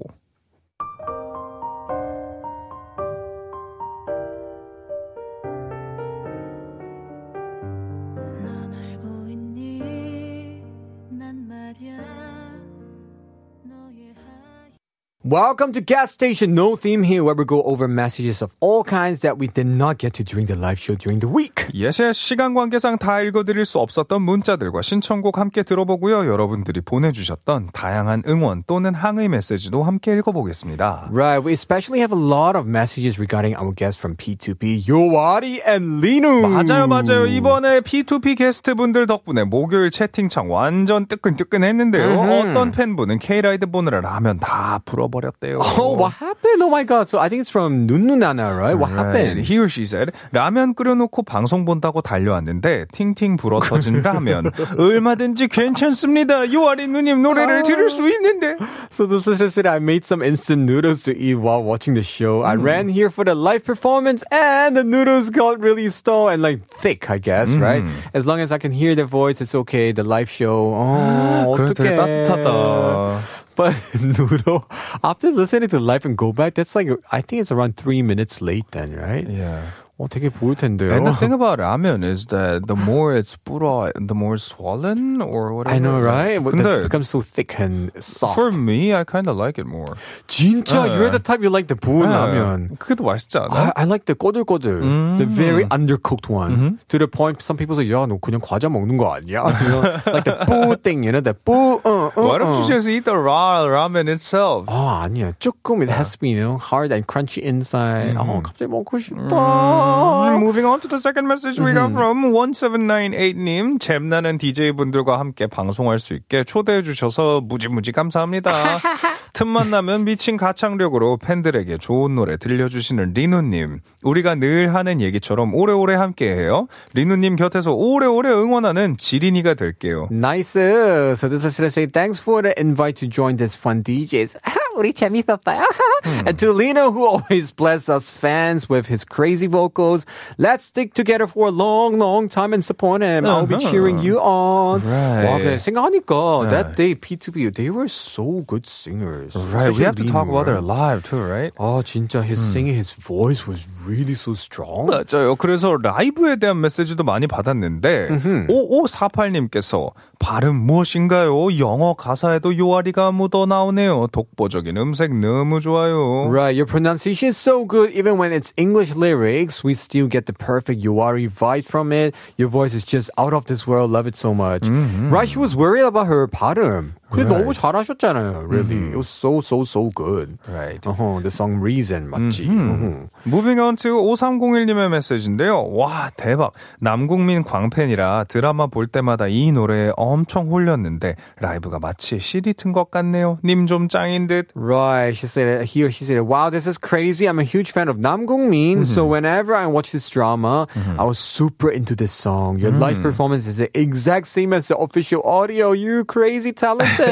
Welcome 15.27 15.73
to 15.73 15.81
Gas 15.81 16.11
Station 16.13 16.53
No 16.55 16.77
Theme 16.77 17.03
here, 17.03 17.25
where 17.25 17.35
we 17.35 17.47
go 17.47 17.63
over 17.63 17.89
messages 17.89 18.43
of 18.43 18.55
all 18.61 18.85
kinds 18.85 19.23
that 19.23 19.39
we 19.39 19.47
did 19.49 19.67
not 19.67 19.97
get 19.97 20.13
to 20.17 20.23
during 20.23 20.45
the 20.45 20.55
live 20.55 20.79
show 20.79 20.97
during 20.97 21.21
the 21.21 21.33
week. 21.33 21.65
예세 21.73 22.13
시간 22.13 22.53
관계상 22.53 22.99
다 22.99 23.23
읽어드릴 23.23 23.65
수 23.65 23.79
없었던 23.79 24.21
문자들과 24.21 24.83
신청곡 24.83 25.39
함께 25.39 25.63
들어보고요. 25.63 26.27
여러분들이 26.31 26.83
보내주셨던 26.83 27.71
다양한 27.73 28.25
응원 28.29 28.65
또는 28.67 28.93
항의 28.93 29.31
메시지도 29.31 29.83
함께 29.83 30.15
읽어보겠습니다. 30.19 31.09
Right, 31.11 31.43
we 31.43 31.55
especially 31.55 32.01
have 32.01 32.13
a 32.13 32.21
lot 32.23 32.55
of 32.55 32.69
messages 32.69 33.19
regarding 33.19 33.57
our 33.57 33.73
guests 33.75 33.99
from 33.99 34.19
P2P, 34.19 34.87
Yoari 34.87 35.67
and 35.67 36.05
Linu. 36.05 36.43
맞아요, 36.43 36.87
맞아요. 36.87 37.25
이번에 37.25 37.81
P2P 37.81 38.37
게스트분들 38.37 39.07
덕분에 39.07 39.45
목요일 39.45 39.91
채팅창 39.91 40.53
완전 40.53 41.07
뜨끈뜨끈했는데요. 41.07 42.13
어떤 42.13 42.73
팬분은 42.73 43.21
K라이드 43.21 43.71
보느라 43.71 44.03
라면 44.03 44.39
다 44.39 44.81
불어 44.85 45.14
버렸대요. 45.14 45.60
Oh, 45.78 45.94
what 45.96 46.14
happened? 46.20 46.62
Oh 46.64 46.70
my 46.70 46.84
god. 46.84 47.08
So 47.08 47.20
I 47.20 47.30
think 47.30 47.42
it's 47.42 47.50
from 47.52 47.88
Nununana, 47.88 48.58
right? 48.58 48.74
What 48.76 48.90
Right. 48.90 49.06
happened? 49.06 49.46
He 49.46 49.60
or 49.60 49.70
she 49.70 49.86
said, 49.86 50.12
라면 50.34 50.74
끓여놓고 50.74 51.24
방송 51.24 51.66
본다고 51.66 52.02
달려왔는데 52.02 52.86
팅팅 52.92 53.38
불어 53.38 53.60
터진 53.60 54.02
라면 54.02 54.52
얼마든지 54.78 55.48
괜찮습니다. 55.48 56.52
요아리 56.52 56.88
누님 56.88 57.22
노래를 57.22 57.64
들을 57.64 57.90
수 57.90 58.02
있는데. 58.10 58.58
So 58.92 59.06
the 59.06 59.22
sister 59.22 59.48
said 59.50 59.68
I 59.68 59.78
made 59.78 60.06
some 60.06 60.22
instant 60.22 60.64
noodles 60.70 61.04
to 61.04 61.12
eat 61.16 61.36
while 61.36 61.62
watching 61.64 61.94
the 61.94 62.04
show. 62.04 62.42
I 62.44 62.56
ran 62.56 62.90
here 62.90 63.10
for 63.10 63.24
the 63.24 63.36
live 63.36 63.64
performance 63.64 64.24
and 64.32 64.76
the 64.76 64.84
noodles 64.84 65.30
got 65.30 65.60
really 65.60 65.90
stale 65.90 66.28
and 66.28 66.42
like 66.42 66.66
thick, 66.82 67.10
I 67.10 67.18
guess, 67.20 67.54
right? 67.56 67.84
As 68.14 68.26
long 68.26 68.40
as 68.40 68.52
I 68.52 68.58
can 68.58 68.72
hear 68.72 68.96
their 68.96 69.06
voice, 69.08 69.42
it's 69.42 69.54
okay. 69.66 69.92
The 69.92 70.04
live 70.04 70.30
show. 70.30 70.74
Oh, 70.74 71.56
그래 71.58 71.74
되게 71.74 71.90
어떡해. 71.94 71.96
따뜻하다. 71.96 73.20
But 73.57 73.77
noodle, 74.01 74.69
after 75.03 75.31
listening 75.31 75.69
to 75.71 75.81
live 75.81 76.05
and 76.05 76.19
go 76.19 76.33
back, 76.33 76.55
that's 76.55 76.75
like, 76.75 76.89
I 77.13 77.21
think 77.21 77.41
it's 77.41 77.53
around 77.53 77.77
three 77.77 78.03
minutes 78.03 78.41
late 78.43 78.71
then, 78.73 78.97
right? 78.97 79.29
Yeah. 79.29 79.71
어, 80.04 80.08
되게 80.08 80.30
보일 80.30 80.56
텐데요. 80.56 80.94
And 80.94 81.06
the 81.06 81.14
thing 81.20 81.34
about 81.34 81.60
ramen 81.60 82.06
is 82.06 82.28
that 82.28 82.68
the 82.68 82.80
more 82.80 83.14
it's 83.14 83.36
불어, 83.36 83.92
the 83.96 84.16
more 84.16 84.38
swollen 84.38 85.22
or 85.22 85.52
whatever. 85.52 85.76
I 85.76 85.80
know, 85.80 86.00
right? 86.00 86.40
But 86.42 86.56
근데 86.56 86.64
that 86.64 86.84
becomes 86.88 87.10
so 87.10 87.20
thick 87.20 87.60
and 87.60 87.92
soft. 88.00 88.36
for 88.36 88.50
me, 88.56 88.96
I 88.96 89.04
kind 89.04 89.28
of 89.28 89.36
like 89.36 89.60
it 89.60 89.68
more. 89.68 90.00
진짜, 90.26 90.88
네. 90.88 90.96
you're 90.96 91.12
the 91.12 91.20
type 91.20 91.44
you 91.44 91.52
like 91.52 91.68
the 91.68 91.76
부은 91.76 92.08
네. 92.08 92.16
라면. 92.16 92.78
그게 92.80 92.96
더 92.96 93.04
맛있지 93.04 93.38
않아? 93.40 93.52
I, 93.52 93.72
I 93.76 93.84
like 93.84 94.06
the 94.06 94.16
꼬들꼬들, 94.16 95.20
the 95.20 95.28
very 95.28 95.66
undercooked 95.68 96.30
one. 96.30 96.52
Mm-hmm. 96.56 96.76
To 96.88 96.98
the 96.98 97.08
point, 97.12 97.42
some 97.44 97.58
people 97.58 97.76
say, 97.76 97.92
야, 97.92 98.08
너 98.08 98.20
그냥 98.24 98.40
과자 98.40 98.70
먹는 98.70 98.96
거 98.96 99.12
아니야? 99.12 99.52
You 99.60 99.68
know, 99.68 99.82
like 100.16 100.24
the 100.24 100.48
뿌 100.48 100.80
thing, 100.80 101.04
you 101.04 101.12
know, 101.12 101.20
the 101.20 101.36
뿌, 101.36 101.84
uh, 101.84 102.08
uh, 102.08 102.12
Why 102.16 102.38
don't 102.38 102.56
uh. 102.56 102.62
you 102.64 102.68
just 102.72 102.88
eat 102.88 103.04
the 103.04 103.20
raw 103.20 103.68
ramen 103.68 104.08
itself? 104.08 104.72
아, 104.72 105.04
아니야. 105.04 105.34
조금, 105.40 105.84
it 105.84 105.92
has 105.92 106.14
to 106.14 106.20
be, 106.20 106.30
you 106.30 106.40
know, 106.40 106.56
hard 106.56 106.94
and 106.94 107.06
crunchy 107.06 107.44
inside. 107.44 108.16
어, 108.16 108.42
갑자기 108.42 108.72
먹고 108.72 108.98
싶다. 108.98 109.90
Mm, 109.95 110.39
Moving 110.41 110.67
on 110.67 110.81
to 110.81 110.89
the 110.89 110.99
second 110.99 111.27
message 111.27 111.61
we 111.61 111.73
got 111.73 111.91
from 111.93 112.33
1798님. 112.33 113.79
잼나는 113.81 114.39
DJ분들과 114.39 115.19
함께 115.19 115.47
방송할 115.47 115.99
수 115.99 116.15
있게 116.15 116.45
초대해 116.45 116.83
주셔서 116.83 117.41
무지무지 117.41 117.93
감사합니다. 117.93 118.51
틈만 119.33 119.71
나면 119.71 120.05
미친 120.05 120.37
가창력으로 120.37 121.17
팬들에게 121.19 121.79
좋은 121.79 122.15
노래 122.15 122.37
들려주시는 122.37 123.15
리누님. 123.15 123.81
우리가 124.03 124.37
늘 124.37 124.75
하는 124.75 125.01
얘기처럼 125.01 125.55
오래오래 125.55 125.95
함께해요. 125.95 126.69
리누님 126.95 127.37
곁에서 127.37 127.73
오래오래 127.73 128.31
응원하는 128.31 128.97
지린이가 128.97 129.55
될게요. 129.55 130.09
Nice. 130.11 130.61
So 130.61 131.29
this 131.29 131.45
is 131.45 131.57
to 131.57 131.67
say 131.67 131.87
thanks 131.87 132.21
for 132.23 132.43
the 132.43 132.55
invite 132.59 133.01
to 133.01 133.09
join 133.09 133.37
this 133.37 133.57
fun 133.59 133.83
DJs. 133.83 134.37
우리 134.75 134.93
재미빠빠야. 134.93 135.65
And 136.27 136.39
to 136.39 136.53
Lino, 136.53 136.91
who 136.91 137.07
always 137.07 137.51
bless 137.53 137.89
us 137.89 138.11
fans 138.11 138.69
with 138.69 138.87
his 138.87 139.05
crazy 139.05 139.47
vocals. 139.47 140.05
Let's 140.39 140.65
stick 140.65 140.95
together 140.95 141.27
for 141.27 141.49
a 141.49 141.51
long, 141.51 141.99
long 141.99 142.29
time 142.29 142.53
and 142.53 142.65
support 142.65 143.03
him. 143.03 143.25
Uh-huh. 143.25 143.37
I'll 143.37 143.47
be 143.47 143.57
uh-huh. 143.57 143.71
cheering 143.71 143.99
you 144.01 144.21
on. 144.21 144.83
Right. 144.83 145.25
와, 145.25 145.39
그래, 145.39 145.57
생각하니까 145.59 146.47
uh. 146.47 146.51
that 146.51 146.77
day 146.77 146.95
P2P 146.95 147.55
they 147.55 147.71
were 147.71 147.89
so 147.89 148.45
good 148.47 148.67
singers. 148.67 149.35
Right. 149.37 149.73
We 149.73 149.85
have 149.85 149.99
Lino, 149.99 150.07
to 150.07 150.13
talk 150.13 150.29
about 150.29 150.47
their 150.47 150.61
live 150.61 151.05
too, 151.05 151.23
right? 151.23 151.53
Oh, 151.59 151.83
진짜 151.83 152.23
his 152.23 152.41
hmm. 152.41 152.53
singing, 152.53 152.75
his 152.75 152.93
voice 152.93 153.47
was 153.47 153.67
really 153.87 154.15
so 154.15 154.35
strong. 154.35 154.89
맞아요. 154.89 155.37
그래서 155.37 155.77
라이브에 155.77 156.37
대한 156.37 156.61
메시지도 156.61 157.05
많이 157.05 157.27
받았는데 157.27 158.09
mm-hmm. 158.11 158.47
5548님께서 158.49 159.93
발음 160.19 160.57
무엇인가요? 160.57 161.59
영어 161.59 161.95
가사에도 161.95 162.57
요아리가 162.57 163.13
묻어 163.13 163.47
나오네요. 163.47 164.09
독보적 164.13 164.64
인 164.68 164.78
음색 164.78 165.12
너무 165.14 165.60
좋아요. 165.60 166.30
Right, 166.30 166.56
your 166.56 166.66
pronunciation 166.66 167.30
is 167.30 167.38
so 167.38 167.66
good. 167.66 167.92
Even 167.92 168.18
when 168.18 168.32
it's 168.32 168.54
English 168.56 168.96
lyrics, 168.96 169.64
we 169.64 169.74
still 169.74 170.08
get 170.08 170.26
the 170.26 170.34
perfect 170.34 170.82
Yuari 170.82 171.30
vibe 171.30 171.66
from 171.66 171.92
it. 171.92 172.16
Your 172.38 172.48
voice 172.48 172.74
is 172.74 172.84
just 172.84 173.10
out 173.18 173.34
of 173.34 173.46
this 173.46 173.68
world. 173.68 173.92
Love 173.92 174.08
it 174.08 174.16
so 174.16 174.34
much. 174.34 174.68
Right, 175.10 175.28
she 175.28 175.38
was 175.40 175.56
worried 175.56 175.84
about 175.84 176.08
her 176.08 176.28
발음. 176.28 176.94
근데 177.14 177.26
너무 177.26 177.54
잘하셨잖아요. 177.54 178.46
Really, 178.48 178.92
it 178.92 178.96
was 178.96 179.10
so 179.10 179.42
so 179.42 179.64
so 179.64 179.90
good. 179.96 180.38
Right. 180.48 180.86
Uh-huh, 180.86 181.20
the 181.22 181.32
song 181.32 181.60
Reason 181.60 182.10
맞지? 182.10 182.46
Uh-huh. 182.48 183.08
Moving 183.26 183.60
on 183.60 183.76
to 183.78 183.98
5301님의 183.98 184.90
메시지인데요. 184.90 185.70
와, 185.74 186.12
대박. 186.16 186.54
남국민 186.80 187.44
광팬이라 187.44 188.26
드라마 188.28 188.68
볼 188.68 188.88
때마다 188.88 189.28
이 189.28 189.52
노래에 189.52 189.92
엄청 189.98 190.50
홀렸는데 190.52 191.16
라이브가 191.40 191.80
마치 191.80 192.20
CD 192.20 192.54
튼 192.54 192.74
것 192.74 192.92
같네요. 192.92 193.40
님 193.44 193.66
좀 193.66 193.88
짱인 193.88 194.28
듯. 194.28 194.50
Right, 194.56 195.16
she 195.18 195.28
said 195.28 195.66
here. 195.66 195.90
She 195.90 196.06
said, 196.06 196.22
"Wow, 196.22 196.52
this 196.52 196.68
is 196.68 196.78
crazy. 196.78 197.26
I'm 197.26 197.40
a 197.40 197.44
huge 197.44 197.72
fan 197.72 197.90
of 197.90 197.98
Nam 197.98 198.26
Gong 198.26 198.50
Min. 198.50 198.86
So 198.86 199.06
whenever 199.06 199.56
I 199.56 199.66
watch 199.66 199.92
this 199.92 200.10
drama, 200.10 200.68
I 200.98 201.04
was 201.04 201.18
super 201.18 201.70
into 201.72 201.96
this 201.96 202.14
song. 202.14 202.60
Your 202.60 202.72
live 202.72 203.02
performance 203.02 203.48
is 203.48 203.58
the 203.58 203.70
exact 203.74 204.28
same 204.28 204.54
as 204.54 204.68
the 204.70 204.78
official 204.78 205.22
audio. 205.26 205.72
You 205.74 206.06
crazy 206.06 206.54
talented. 206.54 207.03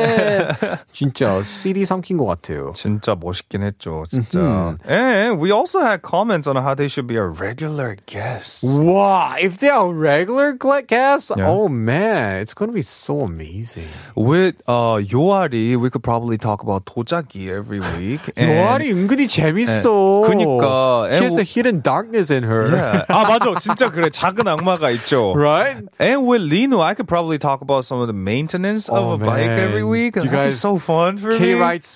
진짜 0.93 1.41
CD 1.43 1.86
삼킨 1.86 2.17
것 2.17 2.25
같아요. 2.25 2.71
진짜 2.75 3.15
멋있긴 3.15 3.63
했죠, 3.63 4.03
진짜. 4.10 4.75
And 4.88 5.39
we 5.39 5.51
also 5.51 5.80
had 5.82 6.01
comments 6.01 6.47
on 6.47 6.56
how 6.58 6.73
they 6.75 6.88
should 6.88 7.08
be 7.08 7.15
a 7.17 7.25
regular 7.25 7.95
guest. 8.06 8.63
Wow, 8.65 9.36
if 9.39 9.58
they 9.58 9.69
are 9.69 9.91
regular 9.91 10.53
gla- 10.53 10.82
guests, 10.82 11.32
Yeah. 11.36 11.47
oh 11.49 11.67
man, 11.69 12.41
it's 12.41 12.53
gonna 12.53 12.71
be 12.73 12.82
so 12.82 13.21
amazing. 13.21 13.88
With 14.15 14.56
uh, 14.67 14.99
요아리, 15.03 15.75
we 15.77 15.89
could 15.89 16.03
probably 16.03 16.38
talk 16.38 16.63
about 16.63 16.86
도자기 16.86 17.49
every 17.49 17.80
week. 17.99 18.21
And- 18.36 18.51
요아리 18.51 18.91
은근히 18.91 19.27
재밌어. 19.27 20.23
그니까. 20.25 21.10
She 21.13 21.23
has 21.25 21.36
a 21.38 21.41
And- 21.41 21.47
hidden 21.47 21.82
darkness 21.82 22.30
in 22.32 22.43
her. 22.43 22.67
Yeah. 22.73 23.06
아 23.10 23.23
맞아, 23.27 23.53
진짜 23.60 23.89
그래. 23.91 24.10
작은 24.10 24.47
악마가 24.47 24.91
있죠. 24.97 25.34
Right? 25.36 25.84
And 25.99 26.25
with 26.27 26.41
Lino, 26.41 26.82
I 26.82 26.93
could 26.95 27.08
probably 27.08 27.38
talk 27.38 27.62
about 27.62 27.86
some 27.86 27.99
of 28.01 28.08
the 28.08 28.13
maintenance 28.17 28.89
of 28.89 28.97
Oh, 28.97 29.12
a 29.13 29.17
bike 29.17 29.49
every 29.49 29.81
man. 29.83 29.88
Um, 29.88 29.90
week. 29.90 30.16
You 30.16 30.23
That'd 30.23 30.31
be 30.31 30.37
guys- 30.37 30.61
so 30.61 30.79
fun 30.79 31.18
for 31.18 31.37
K 31.37 31.55
me. 31.55 31.61
writes 31.61 31.88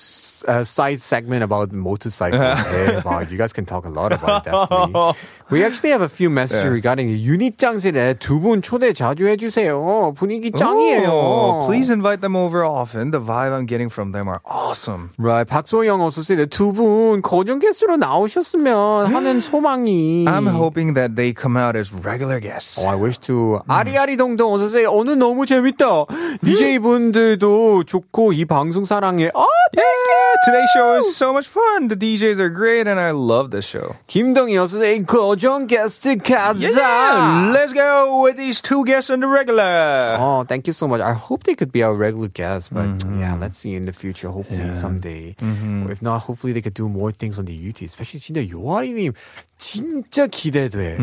a 0.46 0.64
side 0.64 1.01
segment 1.01 1.42
about 1.42 1.72
motorcycles. 1.72 2.40
yeah, 2.40 3.03
wow, 3.05 3.20
you 3.20 3.37
guys 3.37 3.53
can 3.53 3.64
talk 3.64 3.85
a 3.85 3.90
lot 3.90 4.12
about 4.12 4.46
it. 4.46 4.51
Definitely. 4.51 5.14
We 5.49 5.62
actually 5.64 5.90
have 5.90 6.03
a 6.03 6.09
few 6.09 6.29
messages 6.29 6.64
Yeah. 6.64 6.75
regarding 6.75 7.07
유닛 7.22 7.57
장실에 7.57 8.14
두 8.18 8.40
분 8.40 8.62
초대 8.62 8.92
자주 8.92 9.29
해주세요. 9.29 10.12
분위기 10.16 10.51
짱이에요. 10.51 11.07
Ooh, 11.07 11.66
please 11.66 11.88
invite 11.88 12.20
them 12.20 12.35
over 12.35 12.64
often. 12.66 13.12
The 13.12 13.20
vibe 13.22 13.55
I'm 13.55 13.66
getting 13.66 13.88
from 13.88 14.11
them 14.11 14.27
are 14.29 14.40
awesome. 14.44 15.11
Right, 15.18 15.46
박소영 15.46 16.01
also 16.01 16.22
said 16.22 16.42
두분 16.51 17.22
고정 17.22 17.61
게스트로 17.61 17.96
나오셨으면 17.96 19.07
하는 19.14 19.40
소망이. 19.40 20.25
I'm 20.27 20.49
hoping 20.49 20.94
that 20.94 21.14
they 21.14 21.33
come 21.33 21.57
out 21.57 21.77
as 21.79 21.94
regular 21.94 22.40
guests. 22.40 22.83
Oh, 22.83 22.88
I 22.90 22.96
wish 22.99 23.18
to. 23.31 23.61
아리아리 23.68 24.16
동동 24.16 24.53
어서 24.53 24.64
오세요. 24.66 24.90
오늘 24.90 25.16
너무 25.16 25.46
재밌다. 25.46 26.07
DJ 26.42 26.81
분들도 26.81 27.85
좋고 27.85 28.33
이 28.33 28.44
방송 28.44 28.85
사랑해. 28.85 29.31
아, 29.33 29.46
Yeah, 29.74 30.36
today's 30.45 30.69
show 30.73 30.93
is 30.97 31.15
so 31.15 31.34
much 31.34 31.47
fun. 31.47 31.88
The 31.88 31.95
DJs 31.95 32.39
are 32.39 32.49
great, 32.49 32.88
and 32.88 32.99
I 32.99 33.12
love 33.12 33.51
the 33.51 33.62
show. 33.62 33.95
김동희 34.07 34.57
어서 34.57 34.77
오세요. 34.79 35.05
고정 35.05 35.67
게스트 35.67 36.17
가자. 36.17 36.55
Yeah, 36.60 37.51
let's 37.53 37.73
go 37.73 38.21
with 38.23 38.38
these 38.38 38.62
two 38.62 38.84
guests 38.86 39.10
on 39.10 39.19
the 39.19 39.27
regular. 39.27 40.17
Oh, 40.19 40.43
thank 40.47 40.67
you 40.67 40.73
so 40.73 40.88
much. 40.88 41.01
I 41.01 41.13
hope 41.13 41.43
they 41.43 41.55
could 41.55 41.71
be 41.71 41.84
our 41.84 41.93
regular 41.93 42.27
guests, 42.27 42.69
but 42.69 43.03
yeah, 43.17 43.36
let's 43.39 43.57
see 43.57 43.75
in 43.75 43.86
the 43.86 43.93
future. 43.93 44.29
Hopefully 44.29 44.73
someday. 44.75 45.36
Or 45.41 45.91
if 45.91 46.01
not, 46.01 46.23
hopefully 46.23 46.53
they 46.53 46.62
could 46.62 46.73
do 46.75 46.89
more 46.89 47.12
things 47.12 47.38
on 47.39 47.45
the 47.45 47.53
YouTube. 47.55 47.86
Especially 47.88 48.19
진짜 48.19 48.41
요아리님 48.47 49.13
진짜 49.57 50.25
기대돼. 50.27 50.97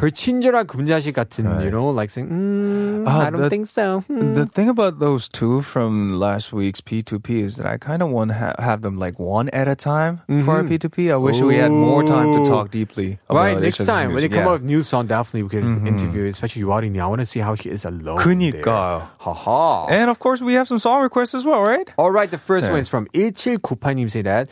Her 0.00 0.10
친절한 0.10 0.66
금자식 0.66 1.14
같은, 1.14 1.44
you 1.62 1.70
know, 1.70 1.88
like 1.88 2.10
saying, 2.10 2.28
mm, 2.28 3.04
Ah, 3.08 3.26
I 3.26 3.30
don't 3.30 3.40
the- 3.42 3.48
think 3.50 3.66
so. 3.66 4.04
Hmm. 4.06 4.34
The 4.34 4.44
thing 4.46 4.68
about 4.68 4.98
those 5.00 5.28
two 5.28 5.62
from 5.62 6.18
last 6.20 6.52
week's 6.52 6.80
P2P 6.82 7.42
is 7.42 7.56
that 7.56 7.66
I 7.66 7.78
kind 7.78 8.02
of 8.02 8.10
want 8.10 8.30
to 8.30 8.36
ha- 8.36 8.54
have 8.58 8.75
them 8.82 8.98
like 8.98 9.18
one 9.18 9.48
at 9.50 9.68
a 9.68 9.74
time 9.76 10.20
for 10.44 10.56
our 10.56 10.62
P2P. 10.64 11.12
I 11.12 11.16
wish 11.16 11.40
we 11.40 11.56
had 11.56 11.70
more 11.70 12.02
time 12.02 12.32
to 12.34 12.40
Ooh. 12.40 12.46
talk 12.46 12.70
deeply. 12.70 13.18
Right, 13.30 13.50
about 13.52 13.62
next 13.62 13.80
each 13.80 13.80
other's 13.82 13.86
time 13.86 14.06
when 14.12 14.22
they 14.22 14.28
music. 14.28 14.32
come 14.32 14.44
Yeah. 14.44 14.52
up 14.54 14.60
with 14.62 14.68
new 14.70 14.82
song, 14.82 15.06
definitely 15.06 15.42
we 15.44 15.48
can 15.50 15.86
interview, 15.86 16.26
especially 16.26 16.62
요아리님. 16.62 17.00
I 17.00 17.06
want 17.06 17.20
to 17.20 17.26
see 17.26 17.40
how 17.40 17.54
she 17.54 17.70
is 17.70 17.84
alone. 17.84 18.18
there. 18.18 18.62
그니까요. 18.62 19.08
Haha. 19.18 19.86
And 19.88 20.10
of 20.10 20.18
course, 20.18 20.40
we 20.42 20.54
have 20.54 20.66
some 20.68 20.78
song 20.78 21.02
requests 21.02 21.34
as 21.34 21.44
well, 21.44 21.62
right? 21.62 21.88
All 21.96 22.10
right, 22.10 22.30
the 22.30 22.38
first 22.38 22.66
네. 22.68 22.70
one 22.70 22.80
is 22.80 22.88
from 22.88 23.06
1798님 23.14 24.10
say 24.10 24.22
that. 24.22 24.48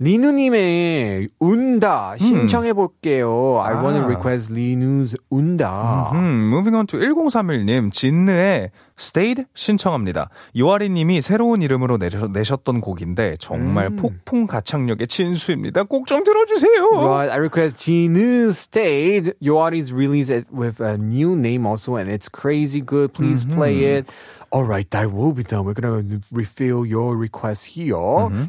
리누님의 0.00 1.28
운다 1.38 2.16
신청해 2.18 2.72
볼게요. 2.72 3.60
I 3.62 3.74
want 3.74 3.96
to 3.96 4.02
아. 4.04 4.08
request 4.08 4.52
리누's 4.52 5.14
운다. 5.30 6.10
음, 6.12 6.50
moving 6.50 6.74
on 6.74 6.86
to 6.88 6.98
1031님, 6.98 7.92
진느의 7.92 8.70
Stayed 8.99 9.45
신청합니다. 9.55 10.29
요아리 10.57 10.89
님이 10.89 11.21
새로운 11.21 11.61
이름으로 11.61 11.97
내셨던 11.97 12.81
곡인데 12.81 13.37
정말 13.39 13.89
폭풍 13.89 14.45
가창력의 14.45 15.07
진수입니다. 15.07 15.83
꼭 15.83 16.05
좀 16.05 16.23
들어주세요. 16.25 16.83
Right, 16.99 17.31
I 17.31 17.37
request 17.39 17.77
Jinu 17.77 18.49
Stayed. 18.49 19.33
Yoari's 19.41 19.93
released 19.93 20.29
it 20.35 20.47
with 20.51 20.81
a 20.83 20.97
new 20.97 21.35
name 21.37 21.65
also, 21.65 21.95
and 21.95 22.11
it's 22.11 22.27
crazy 22.29 22.81
good. 22.81 23.13
Please 23.13 23.45
play 23.45 23.97
it. 23.99 24.05
All 24.51 24.65
right, 24.65 24.89
that 24.89 25.13
will 25.13 25.31
be 25.31 25.43
done. 25.43 25.63
We're 25.63 25.75
gonna 25.79 26.03
refill 26.33 26.83
your 26.85 27.15
request 27.15 27.77
here. 27.77 27.95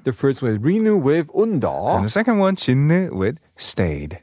The 0.02 0.12
first 0.12 0.42
one 0.42 0.52
is 0.52 0.58
Renew 0.58 0.96
with 0.96 1.28
And 1.32 1.62
운다. 1.62 2.00
the 2.00 2.08
second 2.08 2.38
one, 2.40 2.56
진느 2.56 3.10
with 3.12 3.36
Stayed. 3.56 4.18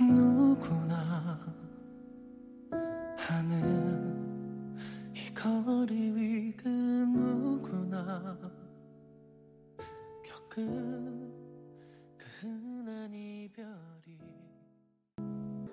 누구나 0.00 1.38
하는 3.18 3.60
이 3.60 3.81
거리 5.42 6.14
위 6.14 6.54
그 6.56 6.68
누구나 6.68 8.38
겪은 10.22 11.31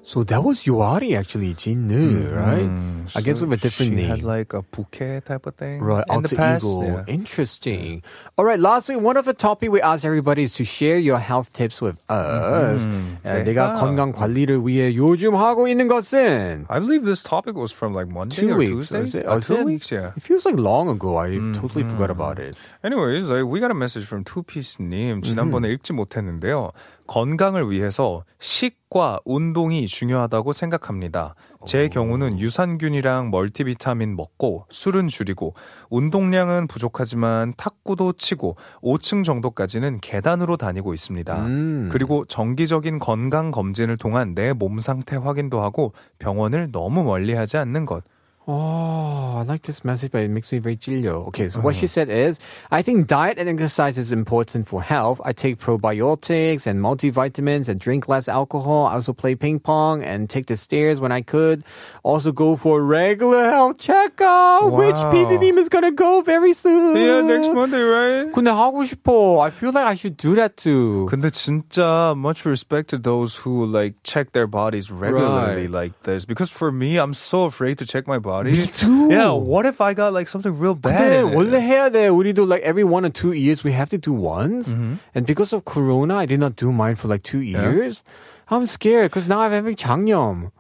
So 0.07 0.23
that 0.25 0.45
was 0.45 0.65
Yoari 0.65 1.17
actually, 1.17 1.55
Jinu, 1.55 2.29
right? 2.37 2.69
I 3.17 3.23
guess 3.23 3.41
with 3.41 3.55
a 3.55 3.57
different 3.57 3.93
she 3.93 3.97
name. 3.97 4.09
has 4.11 4.23
like 4.23 4.53
a 4.53 4.61
bouquet 4.61 5.23
type 5.25 5.47
of 5.47 5.55
thing. 5.57 5.81
Right, 5.81 6.05
in 6.11 6.15
alter 6.17 6.29
the 6.29 6.37
past. 6.37 6.63
ego. 6.67 6.83
Yeah. 6.85 7.05
Interesting. 7.09 8.03
All 8.37 8.45
right, 8.45 8.61
lastly, 8.61 8.97
one 8.97 9.17
of 9.17 9.25
the 9.25 9.33
topic 9.33 9.73
we 9.73 9.81
ask 9.81 10.05
everybody 10.05 10.43
is 10.43 10.53
to 10.57 10.65
share 10.65 10.99
your 10.99 11.17
health 11.17 11.51
tips 11.55 11.81
with 11.81 11.97
us. 12.11 12.85
Mm-hmm. 12.85 13.25
어, 13.25 13.45
내가 13.49 13.73
네. 13.73 13.81
건강 13.81 14.13
관리를 14.13 14.61
위해 14.67 14.95
요즘 14.95 15.37
하고 15.37 15.67
있는 15.69 15.89
것은 15.89 16.67
I 16.69 16.81
believe 16.81 17.07
this 17.07 17.23
topic 17.23 17.57
was 17.57 17.73
from 17.73 17.95
like 17.95 18.13
Monday 18.13 18.37
two 18.45 18.53
or 18.53 18.59
weeks. 18.59 18.91
Tuesday. 18.93 19.01
Is 19.09 19.15
it? 19.15 19.25
Uh, 19.27 19.33
Oh, 19.33 19.39
is 19.39 19.47
two 19.47 19.55
it? 19.57 19.65
weeks, 19.65 19.91
yeah. 19.91 20.13
It 20.15 20.23
feels 20.23 20.45
like 20.45 20.57
long 20.61 20.91
ago. 20.91 21.17
I 21.17 21.41
totally 21.57 21.81
Mm-hmm. 21.81 21.97
forgot 21.97 22.11
about 22.11 22.39
it. 22.39 22.59
Anyways, 22.85 23.31
like, 23.31 23.47
we 23.49 23.59
got 23.59 23.71
a 23.71 23.75
message 23.75 24.05
from 24.05 24.23
투피스님. 24.23 25.23
지난번에 25.25 25.73
Mm-hmm. 25.73 25.81
읽지 25.81 25.93
못했는데요. 25.97 26.73
건강을 27.10 27.72
위해서 27.72 28.24
식과 28.40 29.22
운동이 29.26 29.88
중요하다고 29.88 30.54
생각합니다. 30.54 31.34
제 31.66 31.90
경우는 31.90 32.40
유산균이랑 32.40 33.32
멀티비타민 33.32 34.16
먹고 34.16 34.66
술은 34.70 35.08
줄이고 35.08 35.56
운동량은 35.90 36.68
부족하지만 36.68 37.56
탁구도 37.58 38.14
치고 38.14 38.58
5층 38.84 39.24
정도까지는 39.24 40.02
계단으로 40.02 40.56
다니고 40.56 40.94
있습니다. 40.94 41.46
음. 41.48 41.90
그리고 41.92 42.26
정기적인 42.26 43.00
건강 43.00 43.50
검진을 43.50 43.98
통한 43.98 44.36
내 44.36 44.54
몸 44.54 44.80
상태 44.80 45.16
확인도 45.16 45.62
하고 45.62 45.94
병원을 46.20 46.72
너무 46.72 47.04
멀리 47.04 47.34
하지 47.34 47.58
않는 47.58 47.88
것. 47.88 48.04
Oh, 48.49 49.37
I 49.39 49.43
like 49.49 49.63
this 49.63 49.87
message, 49.87 50.13
but 50.13 50.21
it 50.21 50.29
makes 50.29 50.53
me 50.53 50.59
very 50.59 50.77
찔려. 50.77 51.27
Okay, 51.29 51.49
so 51.49 51.61
what 51.61 51.73
Uh-huh. 51.73 51.81
she 51.81 51.87
said 51.87 52.11
is, 52.13 52.39
I 52.71 52.83
think 52.83 53.07
diet 53.09 53.39
and 53.41 53.49
exercise 53.49 53.97
is 53.97 54.13
important 54.13 54.69
for 54.69 54.83
health. 54.85 55.19
I 55.25 55.33
take 55.33 55.57
probiotics 55.57 56.67
and 56.67 56.77
multivitamins 56.79 57.71
and 57.73 57.81
drink 57.81 58.07
less 58.07 58.29
alcohol. 58.29 58.85
I 58.85 59.01
also 59.01 59.15
play 59.15 59.35
ping 59.35 59.61
pong 59.61 60.03
and 60.05 60.29
take 60.29 60.45
the 60.53 60.59
stairs 60.61 61.01
when 61.01 61.11
I 61.11 61.23
could. 61.23 61.65
Also 62.05 62.33
go 62.33 62.55
for 62.55 62.81
a 62.81 62.83
regular 62.85 63.49
health 63.51 63.79
checkup, 63.81 64.69
which 64.77 64.93
Wow. 64.93 65.09
PD님 65.17 65.57
is 65.57 65.71
gonna 65.73 65.91
go 65.91 66.21
very 66.21 66.53
soon. 66.53 67.01
Yeah, 67.01 67.23
next 67.25 67.49
Monday, 67.49 67.81
right? 67.81 68.29
근데 68.31 68.53
하고 68.53 68.85
싶어. 68.85 69.41
I 69.41 69.49
feel 69.49 69.73
like 69.73 69.89
I 69.89 69.95
should 69.97 70.19
do 70.21 70.35
that 70.37 70.59
too. 70.61 71.09
근데 71.09 71.31
진짜 71.33 72.13
much 72.15 72.45
respect 72.45 72.91
to 72.93 72.99
those 73.01 73.37
who 73.41 73.65
like 73.65 73.97
check 74.05 74.33
their 74.37 74.47
bodies 74.47 74.93
regularly 74.93 75.65
Right. 75.65 75.71
like 75.73 75.95
this 76.05 76.27
because 76.29 76.51
for 76.53 76.69
me 76.71 77.01
I'm 77.01 77.15
so 77.17 77.49
afraid 77.49 77.79
to 77.81 77.87
check 77.89 78.05
my 78.07 78.19
body. 78.39 78.53
Me 78.53 78.67
too. 78.67 79.11
Yeah, 79.11 79.33
what 79.33 79.67
if 79.67 79.81
I 79.81 79.95
got 79.95 80.13
like 80.13 80.29
something 80.29 80.57
real 80.59 80.75
bad? 80.75 81.01
근데 81.01 81.21
in 81.23 81.29
it? 81.33 81.37
원래 81.37 81.61
해야 81.61 81.91
돼. 81.91 82.09
우리도 82.09 82.47
like 82.49 82.63
every 82.63 82.85
one 82.85 83.05
or 83.05 83.11
two 83.11 83.33
years 83.33 83.63
we 83.65 83.73
have 83.73 83.91
to 83.91 83.99
do 83.99 84.13
once. 84.13 84.69
Mm-hmm. 84.69 84.95
And 85.15 85.27
because 85.27 85.53
of 85.53 85.65
Corona, 85.65 86.17
I 86.17 86.27
did 86.27 86.41
not 86.41 86.57
do 86.57 86.73
mine 86.73 86.95
for 86.97 87.09
like 87.09 87.23
two 87.23 87.41
years. 87.41 88.03
I'm 88.51 88.67
scared 88.67 89.11
because 89.11 89.27
now 89.29 89.41
I'm 89.41 89.53
having 89.53 89.75
장염. 89.75 90.53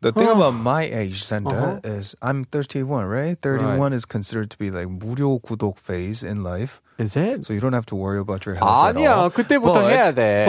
The 0.00 0.12
thing 0.12 0.28
about 0.28 0.54
my 0.54 0.82
age, 0.84 1.22
Uh-huh. 1.32 1.80
Sanda, 1.80 1.86
is 1.86 2.14
I'm 2.22 2.44
31, 2.44 3.06
right? 3.06 3.36
31 3.40 3.92
is 3.92 4.04
considered 4.04 4.50
to 4.50 4.58
be 4.58 4.70
like 4.70 4.86
무료 4.88 5.40
구독 5.40 5.78
phase 5.78 6.22
in 6.22 6.42
life. 6.44 6.80
Is 6.98 7.16
it? 7.16 7.44
So 7.44 7.52
you 7.52 7.58
don't 7.58 7.72
have 7.72 7.86
to 7.86 7.96
worry 7.96 8.18
about 8.20 8.46
your 8.46 8.54
health 8.54 8.68
at 8.90 8.94
아니야, 8.96 9.16
all. 9.16 9.30
그때부터 9.30 9.74
but, 9.82 9.90
해야 9.90 10.12
돼. 10.14 10.46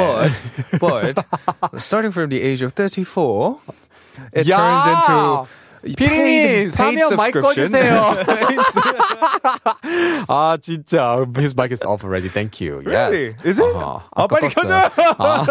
But, 0.80 1.26
but 1.72 1.82
starting 1.82 2.12
from 2.12 2.30
the 2.30 2.42
age 2.42 2.62
of 2.62 2.74
34, 2.74 3.60
it 4.34 4.46
야! 4.48 4.58
turns 4.58 4.86
into 4.86 5.48
paid 5.97 6.71
사면 6.73 7.17
마이크 7.17 7.41
subscription. 7.41 7.73
아 10.29 10.57
진짜 10.61 11.25
his 11.37 11.55
mic 11.57 11.73
is 11.73 11.83
off 11.85 12.05
already. 12.05 12.29
Thank 12.29 12.61
you. 12.61 12.83
Really? 12.85 13.35
Yes. 13.45 13.45
Is 13.45 13.61
it? 13.61 13.75
아하, 13.75 14.03
아, 14.15 14.27
빨리. 14.27 14.49
켜줘! 14.49 14.91
아, 15.19 15.45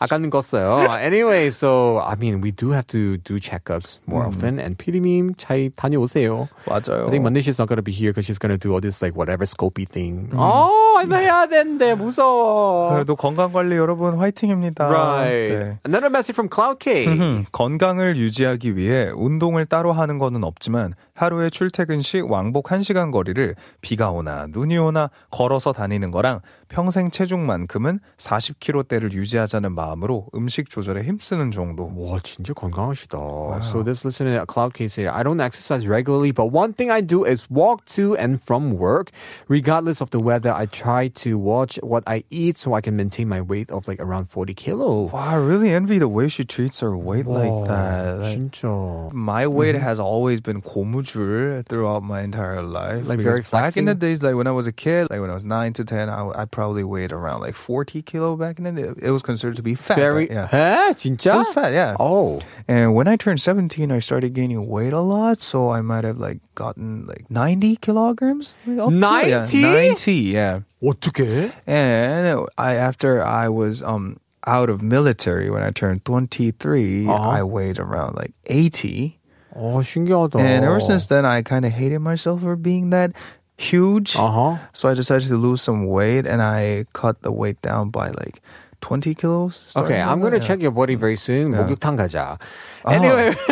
아까는 0.00 0.30
껐어요. 0.30 0.88
Anyway, 1.00 1.48
so 1.50 1.98
I 1.98 2.16
mean 2.16 2.40
we 2.40 2.50
do 2.50 2.70
have 2.72 2.86
to 2.88 3.18
do 3.18 3.38
checkups 3.38 3.98
more 4.06 4.24
often. 4.26 4.58
And 4.58 4.76
피디님 4.78 5.34
잘 5.36 5.70
다녀오세요. 5.76 6.48
맞아요. 6.66 7.06
I 7.06 7.10
think 7.10 7.22
Monday 7.22 7.42
she's 7.42 7.58
not 7.58 7.68
gonna 7.68 7.82
be 7.82 7.92
here 7.92 8.12
because 8.12 8.26
she's 8.26 8.38
gonna 8.38 8.58
do 8.58 8.72
all 8.72 8.80
this 8.80 9.02
like 9.02 9.14
whatever 9.16 9.44
scopy 9.46 9.84
thing. 9.86 10.30
어, 10.34 11.02
나 11.06 11.18
해야 11.18 11.46
되는데 11.46 11.94
무서워. 11.94 12.90
그래도 12.92 13.16
건강 13.16 13.52
관리 13.52 13.76
여러분 13.76 14.16
화이팅입니다. 14.18 14.88
Right. 14.88 15.54
네. 15.58 15.76
Another 15.84 16.10
message 16.10 16.34
from 16.34 16.48
Cloud 16.48 16.78
K. 16.78 17.06
음, 17.06 17.46
건강을 17.52 18.16
유지하기 18.16 18.76
위해 18.76 19.10
운동을 19.14 19.57
따로 19.66 19.92
하는 19.92 20.18
거는 20.18 20.44
없지만 20.44 20.94
하루에 21.18 21.50
출퇴근 21.50 22.00
시 22.00 22.20
왕복 22.20 22.66
1시간 22.66 23.10
거리를 23.10 23.56
비가 23.80 24.12
오나 24.12 24.46
눈이 24.48 24.78
오나 24.78 25.10
걸어서 25.32 25.72
다니는 25.72 26.12
거랑 26.12 26.42
평생 26.68 27.10
체중만큼은 27.10 27.98
40kg대를 28.18 29.12
유지하자는 29.12 29.74
마음으로 29.74 30.28
음식 30.34 30.70
조절에 30.70 31.02
힘쓰는 31.02 31.50
정도. 31.50 31.90
와, 31.96 32.20
진짜 32.22 32.52
건강하시다. 32.52 33.18
So 33.62 33.82
this 33.82 34.04
listener 34.04 34.38
at 34.38 34.46
Cloud 34.46 34.74
K 34.74 34.86
said, 34.86 35.08
I 35.08 35.24
don't 35.24 35.40
exercise 35.40 35.88
regularly, 35.88 36.30
but 36.30 36.52
one 36.52 36.72
thing 36.72 36.92
I 36.92 37.00
do 37.00 37.24
is 37.24 37.48
walk 37.50 37.84
to 37.96 38.14
and 38.16 38.38
from 38.40 38.78
work. 38.78 39.10
Regardless 39.48 40.00
of 40.00 40.10
the 40.10 40.20
weather, 40.20 40.52
I 40.52 40.66
try 40.66 41.08
to 41.24 41.36
watch 41.36 41.80
what 41.82 42.04
I 42.06 42.22
eat 42.30 42.58
so 42.58 42.74
I 42.74 42.80
can 42.80 42.94
maintain 42.94 43.28
my 43.28 43.40
weight 43.40 43.70
of 43.72 43.88
like 43.88 43.98
around 43.98 44.30
40 44.30 44.54
kilos. 44.54 45.10
Wow, 45.10 45.18
I 45.18 45.34
really 45.34 45.70
envy 45.72 45.98
the 45.98 46.06
way 46.06 46.28
she 46.28 46.44
treats 46.44 46.78
her 46.80 46.96
weight 46.96 47.26
like 47.26 47.66
that. 47.66 48.20
Like, 48.20 48.36
진짜. 48.36 49.10
my 49.14 49.48
weight 49.48 49.74
has 49.74 49.98
always 49.98 50.40
been 50.40 50.60
고무줄 50.60 51.07
throughout 51.07 52.03
my 52.03 52.21
entire 52.21 52.61
life. 52.61 53.05
Like 53.07 53.17
Because 53.17 53.23
very 53.23 53.41
back 53.51 53.77
in 53.77 53.85
the 53.85 53.91
flexing? 53.93 53.99
days, 53.99 54.23
like 54.23 54.35
when 54.35 54.47
I 54.47 54.51
was 54.51 54.67
a 54.67 54.71
kid, 54.71 55.07
like 55.09 55.19
when 55.21 55.29
I 55.29 55.33
was 55.33 55.45
nine 55.45 55.73
to 55.73 55.83
ten, 55.85 56.09
I, 56.09 56.27
I 56.35 56.45
probably 56.45 56.83
weighed 56.83 57.11
around 57.11 57.41
like 57.41 57.55
forty 57.55 58.01
kilo 58.01 58.35
back 58.35 58.57
in 58.59 58.65
the 58.65 58.71
day. 58.71 58.91
It 59.01 59.11
was 59.11 59.21
considered 59.21 59.55
to 59.57 59.63
be 59.63 59.75
fat. 59.75 59.95
Very, 59.95 60.27
but 60.27 60.33
yeah. 60.33 60.47
에? 60.51 60.91
It 60.91 60.97
진짜? 60.97 61.37
was 61.37 61.49
fat, 61.49 61.73
yeah. 61.73 61.95
Oh. 61.99 62.41
And 62.67 62.93
when 62.95 63.07
I 63.07 63.15
turned 63.15 63.41
17, 63.41 63.91
I 63.91 63.99
started 63.99 64.33
gaining 64.33 64.67
weight 64.67 64.93
a 64.93 65.01
lot. 65.01 65.41
So 65.41 65.69
I 65.69 65.81
might 65.81 66.03
have 66.03 66.17
like 66.17 66.39
gotten 66.55 67.05
like 67.07 67.29
90 67.29 67.77
kilograms. 67.77 68.55
Like, 68.65 68.79
up 68.79 68.89
to- 68.89 68.95
90? 68.95 69.57
Yeah, 69.57 69.63
90, 69.89 70.11
yeah. 70.13 70.59
어떻게? 70.81 71.51
And 71.65 72.45
I, 72.57 72.75
after 72.75 73.23
I 73.23 73.47
was, 73.49 73.81
um, 73.83 74.17
out 74.45 74.69
of 74.69 74.81
military 74.81 75.49
when 75.49 75.63
I 75.63 75.71
turned 75.71 76.03
23, 76.03 77.07
Uh-huh. 77.07 77.13
I 77.15 77.43
weighed 77.43 77.79
around 77.79 78.15
like 78.15 78.33
80. 78.47 79.16
어, 79.57 79.81
신기하다. 79.83 80.39
And 80.39 80.65
ever 80.65 80.79
since 80.79 81.05
then, 81.07 81.25
I 81.25 81.41
kind 81.43 81.65
of 81.65 81.71
hated 81.71 81.99
myself 82.01 82.41
for 82.41 82.55
being 82.55 82.89
that 82.89 83.11
huge. 83.57 84.15
Uh-huh. 84.17 84.57
So 84.73 84.89
I 84.89 84.93
decided 84.95 85.27
to 85.29 85.37
lose 85.37 85.61
some 85.61 85.85
weight 85.85 86.25
and 86.25 86.41
I 86.41 86.85
cut 86.93 87.21
the 87.21 87.31
weight 87.31 87.61
down 87.61 87.89
by 87.89 88.09
like 88.09 88.41
20 88.81 89.13
kilos. 89.15 89.61
starting 89.67 89.93
Okay, 89.93 90.01
I'm 90.01 90.19
out. 90.19 90.23
gonna 90.23 90.37
Yeah. 90.41 90.47
check 90.47 90.61
your 90.61 90.71
body 90.71 90.95
very 90.95 91.15
soon. 91.17 91.53
Yeah. 91.53 91.63
목욕탕 91.63 91.95
가자. 91.95 92.37
아. 92.83 92.91
Anyway. 92.93 93.33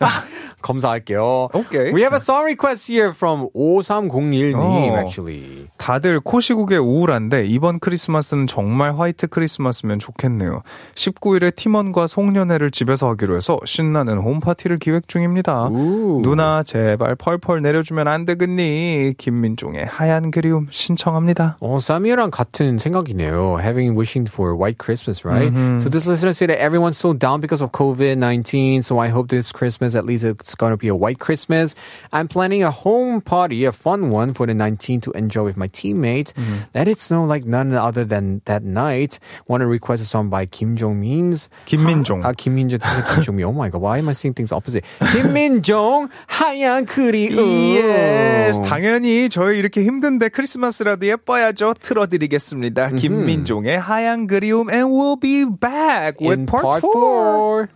검사할게요. 0.64 1.50
Okay. 1.54 1.92
We 1.92 2.00
have 2.02 2.14
a 2.14 2.20
song 2.20 2.44
request 2.44 2.90
here 2.90 3.12
from 3.14 3.48
5301님 3.54 4.54
어. 4.56 4.96
actually. 4.96 5.68
다들 5.76 6.20
코시국에 6.20 6.78
우울한데 6.78 7.44
이번 7.44 7.78
크리스마스는 7.78 8.46
정말 8.46 8.96
화이트 8.96 9.26
크리스마스면 9.28 9.98
좋겠네요. 9.98 10.62
19일에 10.94 11.54
팀원과 11.54 12.06
송년회를 12.06 12.70
집에서 12.70 13.08
하기로 13.10 13.36
해서 13.36 13.58
신나는 13.64 14.18
홈파티를 14.18 14.78
기획 14.78 15.06
중입니다. 15.08 15.68
우. 15.68 16.22
누나 16.22 16.62
제발 16.62 17.14
펄펄 17.14 17.60
내려주면 17.60 18.08
안 18.08 18.24
되겠니? 18.24 19.14
김민종의 19.18 19.84
하얀 19.84 20.30
그리움 20.30 20.68
신청합니다. 20.70 21.58
어, 21.60 21.78
사미랑 21.78 22.30
같은 22.30 22.78
생각이네요. 22.78 23.58
Having 23.60 23.96
wishing 23.96 24.30
for 24.30 24.56
white 24.56 24.78
Christmas, 24.78 25.24
right? 25.24 25.52
So 25.80 25.90
this 25.90 26.06
listener 26.08 26.32
said 26.32 26.48
that 26.48 26.58
everyone's 26.58 26.96
so 26.96 27.12
down 27.12 27.40
because 27.40 27.60
of 27.60 27.72
COVID-19. 27.72 28.82
So 28.84 28.98
I 28.98 29.08
hope 29.08 29.28
this 29.28 29.52
Christmas, 29.52 29.94
at 29.94 30.06
least 30.06 30.24
it's 30.24 30.53
going 30.53 30.71
to 30.71 30.77
be 30.77 30.87
a 30.87 30.95
white 30.95 31.19
Christmas. 31.19 31.75
I'm 32.11 32.27
planning 32.27 32.63
a 32.63 32.71
home 32.71 33.21
party, 33.21 33.65
a 33.65 33.71
fun 33.71 34.09
one 34.09 34.33
for 34.33 34.45
the 34.45 34.53
19th 34.53 35.03
to 35.03 35.11
enjoy 35.11 35.43
with 35.43 35.57
my 35.57 35.67
teammates. 35.67 36.33
Let 36.73 36.87
it 36.87 36.99
snow 36.99 37.25
like 37.25 37.45
none 37.45 37.73
other 37.73 38.05
than 38.05 38.41
that 38.45 38.63
night. 38.63 39.19
Want 39.47 39.61
to 39.61 39.67
request 39.67 40.01
a 40.01 40.05
song 40.05 40.29
by 40.29 40.45
Kim 40.45 40.75
Jong-min's 40.75 41.49
김민종. 41.65 42.21
아, 42.23 42.33
김민종, 42.33 42.79
김종민. 42.79 43.45
Oh 43.45 43.51
my 43.51 43.69
god, 43.69 43.81
why 43.81 43.97
am 43.97 44.09
I 44.09 44.13
saying 44.13 44.33
things 44.33 44.51
opposite? 44.51 44.83
김민종, 45.11 46.09
하얀 46.27 46.85
그리움. 46.85 47.37
Yes, 47.75 48.59
당연히 48.61 49.29
저희 49.29 49.59
이렇게 49.59 49.83
힘든데 49.83 50.29
크리스마스라도 50.29 51.07
예뻐야죠. 51.07 51.75
틀어드리겠습니다. 51.81 52.89
김민종의 52.91 53.79
하얀 53.79 54.27
그리움 54.27 54.69
and 54.69 54.89
we'll 54.91 55.19
be 55.19 55.45
back 55.45 56.19
with 56.19 56.39
In 56.39 56.45
part, 56.45 56.63
part 56.63 56.81
4. 56.81 57.69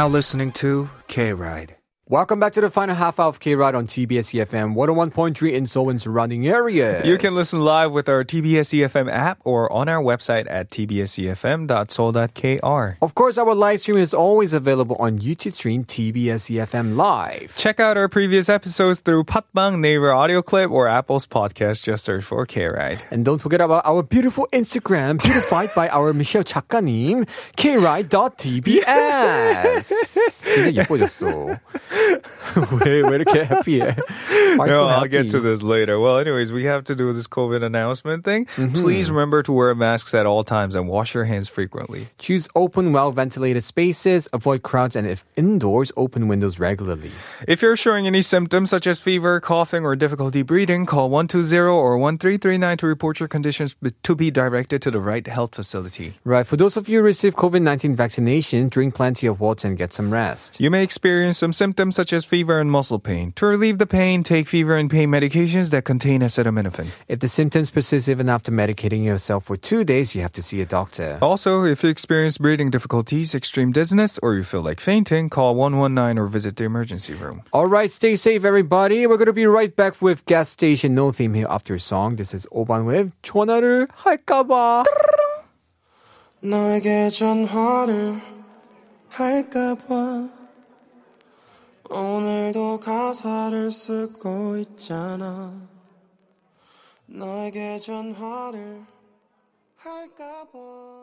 Now 0.00 0.08
listening 0.08 0.50
to 0.50 0.88
K 1.08 1.34
Ride. 1.34 1.79
Welcome 2.10 2.40
back 2.40 2.52
to 2.54 2.60
the 2.60 2.70
final 2.70 2.96
half 2.96 3.20
of 3.20 3.38
K 3.38 3.54
Ride 3.54 3.76
on 3.76 3.86
TBS 3.86 4.34
EFM 4.34 4.74
101.3 4.74 5.52
in 5.52 5.64
Seoul 5.64 5.90
and 5.90 6.02
surrounding 6.02 6.48
areas. 6.48 7.06
You 7.06 7.16
can 7.18 7.36
listen 7.36 7.60
live 7.60 7.92
with 7.92 8.08
our 8.08 8.24
TBS 8.24 8.74
EFM 8.74 9.08
app 9.08 9.38
or 9.44 9.72
on 9.72 9.88
our 9.88 10.02
website 10.02 10.50
at 10.50 10.70
tbsefm.seoul.kr. 10.70 12.96
Of 13.00 13.14
course, 13.14 13.38
our 13.38 13.54
live 13.54 13.78
stream 13.78 13.98
is 13.98 14.12
always 14.12 14.52
available 14.52 14.96
on 14.98 15.20
YouTube 15.20 15.52
stream 15.52 15.84
TBS 15.84 16.50
EFM 16.50 16.96
Live. 16.96 17.54
Check 17.54 17.78
out 17.78 17.96
our 17.96 18.08
previous 18.08 18.48
episodes 18.48 18.98
through 18.98 19.22
Patbang 19.22 19.78
Naver 19.78 20.10
Audio 20.10 20.42
Clip 20.42 20.68
or 20.68 20.88
Apple's 20.88 21.28
podcast. 21.28 21.84
Just 21.84 22.04
search 22.04 22.24
for 22.24 22.44
K 22.44 22.64
Ride. 22.64 23.00
And 23.12 23.24
don't 23.24 23.38
forget 23.38 23.60
about 23.60 23.86
our 23.86 24.02
beautiful 24.02 24.48
Instagram, 24.52 25.22
beautified 25.22 25.70
by 25.76 25.88
our 25.90 26.12
Michelle 26.12 26.42
작가님, 26.42 27.28
kride.tbs. 27.56 28.80
진짜 30.40 30.72
way, 32.84 33.02
way 33.02 33.18
to 33.18 33.24
get 33.24 33.46
happy. 33.46 33.78
no, 33.78 34.66
so 34.66 34.84
I'll 34.84 35.06
get 35.06 35.30
to 35.30 35.40
this 35.40 35.62
later. 35.62 35.98
Well, 35.98 36.18
anyways, 36.18 36.52
we 36.52 36.64
have 36.64 36.84
to 36.84 36.94
do 36.94 37.12
this 37.12 37.26
COVID 37.26 37.62
announcement 37.62 38.24
thing. 38.24 38.46
Mm-hmm. 38.46 38.80
Please 38.80 39.10
remember 39.10 39.42
to 39.42 39.52
wear 39.52 39.74
masks 39.74 40.14
at 40.14 40.26
all 40.26 40.44
times 40.44 40.74
and 40.74 40.88
wash 40.88 41.14
your 41.14 41.24
hands 41.24 41.48
frequently. 41.48 42.08
Choose 42.18 42.48
open, 42.54 42.92
well 42.92 43.12
ventilated 43.12 43.64
spaces, 43.64 44.28
avoid 44.32 44.62
crowds, 44.62 44.96
and 44.96 45.06
if 45.06 45.24
indoors, 45.36 45.92
open 45.96 46.28
windows 46.28 46.58
regularly. 46.58 47.12
If 47.46 47.62
you're 47.62 47.76
showing 47.76 48.06
any 48.06 48.22
symptoms 48.22 48.70
such 48.70 48.86
as 48.86 49.00
fever, 49.00 49.40
coughing, 49.40 49.84
or 49.84 49.96
difficulty 49.96 50.42
breathing, 50.42 50.86
call 50.86 51.10
120 51.10 51.56
or 51.58 51.96
1339 51.98 52.76
to 52.78 52.86
report 52.86 53.20
your 53.20 53.28
conditions 53.28 53.76
to 54.02 54.14
be 54.14 54.30
directed 54.30 54.82
to 54.82 54.90
the 54.90 55.00
right 55.00 55.26
health 55.26 55.54
facility. 55.54 56.14
Right. 56.24 56.46
For 56.46 56.56
those 56.56 56.76
of 56.76 56.88
you 56.88 56.98
who 56.98 57.04
receive 57.04 57.36
COVID 57.36 57.62
19 57.62 57.94
vaccination, 57.96 58.68
drink 58.68 58.94
plenty 58.94 59.26
of 59.26 59.40
water 59.40 59.68
and 59.68 59.76
get 59.76 59.92
some 59.92 60.12
rest. 60.12 60.60
You 60.60 60.70
may 60.70 60.82
experience 60.82 61.38
some 61.38 61.52
symptoms 61.52 61.96
such 61.99 62.13
as 62.13 62.25
fever 62.25 62.59
and 62.59 62.71
muscle 62.71 62.99
pain. 62.99 63.33
To 63.35 63.45
relieve 63.45 63.77
the 63.77 63.85
pain, 63.85 64.23
take 64.23 64.47
fever 64.47 64.75
and 64.75 64.89
pain 64.89 65.09
medications 65.09 65.71
that 65.71 65.83
contain 65.83 66.21
acetaminophen. 66.21 66.87
If 67.07 67.19
the 67.19 67.27
symptoms 67.27 67.71
persist 67.71 68.07
even 68.09 68.29
after 68.29 68.51
medicating 68.51 69.03
yourself 69.03 69.45
for 69.45 69.57
two 69.57 69.83
days, 69.83 70.15
you 70.15 70.21
have 70.21 70.33
to 70.33 70.41
see 70.41 70.61
a 70.61 70.65
doctor. 70.65 71.17
Also, 71.21 71.63
if 71.63 71.83
you 71.83 71.89
experience 71.89 72.37
breathing 72.37 72.69
difficulties, 72.69 73.35
extreme 73.35 73.71
dizziness, 73.71 74.19
or 74.23 74.35
you 74.35 74.43
feel 74.43 74.61
like 74.61 74.79
fainting, 74.79 75.29
call 75.29 75.55
119 75.55 76.17
or 76.17 76.27
visit 76.27 76.55
the 76.55 76.63
emergency 76.63 77.13
room. 77.13 77.43
All 77.51 77.67
right, 77.67 77.91
stay 77.91 78.15
safe, 78.15 78.43
everybody. 78.45 79.05
We're 79.07 79.17
going 79.17 79.27
to 79.27 79.33
be 79.33 79.45
right 79.45 79.75
back 79.75 80.01
with 80.01 80.25
gas 80.25 80.49
station 80.49 80.95
no 80.95 81.11
theme 81.11 81.33
here 81.33 81.47
after 81.49 81.75
a 81.75 81.79
song. 81.79 82.15
This 82.15 82.33
is 82.33 82.47
오반 82.51 82.85
with 82.85 83.11
전화를 83.23 83.87
할까봐. 83.91 84.83
너에게 86.41 87.09
전화를 87.09 88.21
할까봐 89.09 90.38
오늘도 91.92 92.78
가사를 92.78 93.68
쓰고 93.68 94.56
있잖아. 94.58 95.52
너에게 97.06 97.78
전화를 97.78 98.86
할까봐 99.74 100.99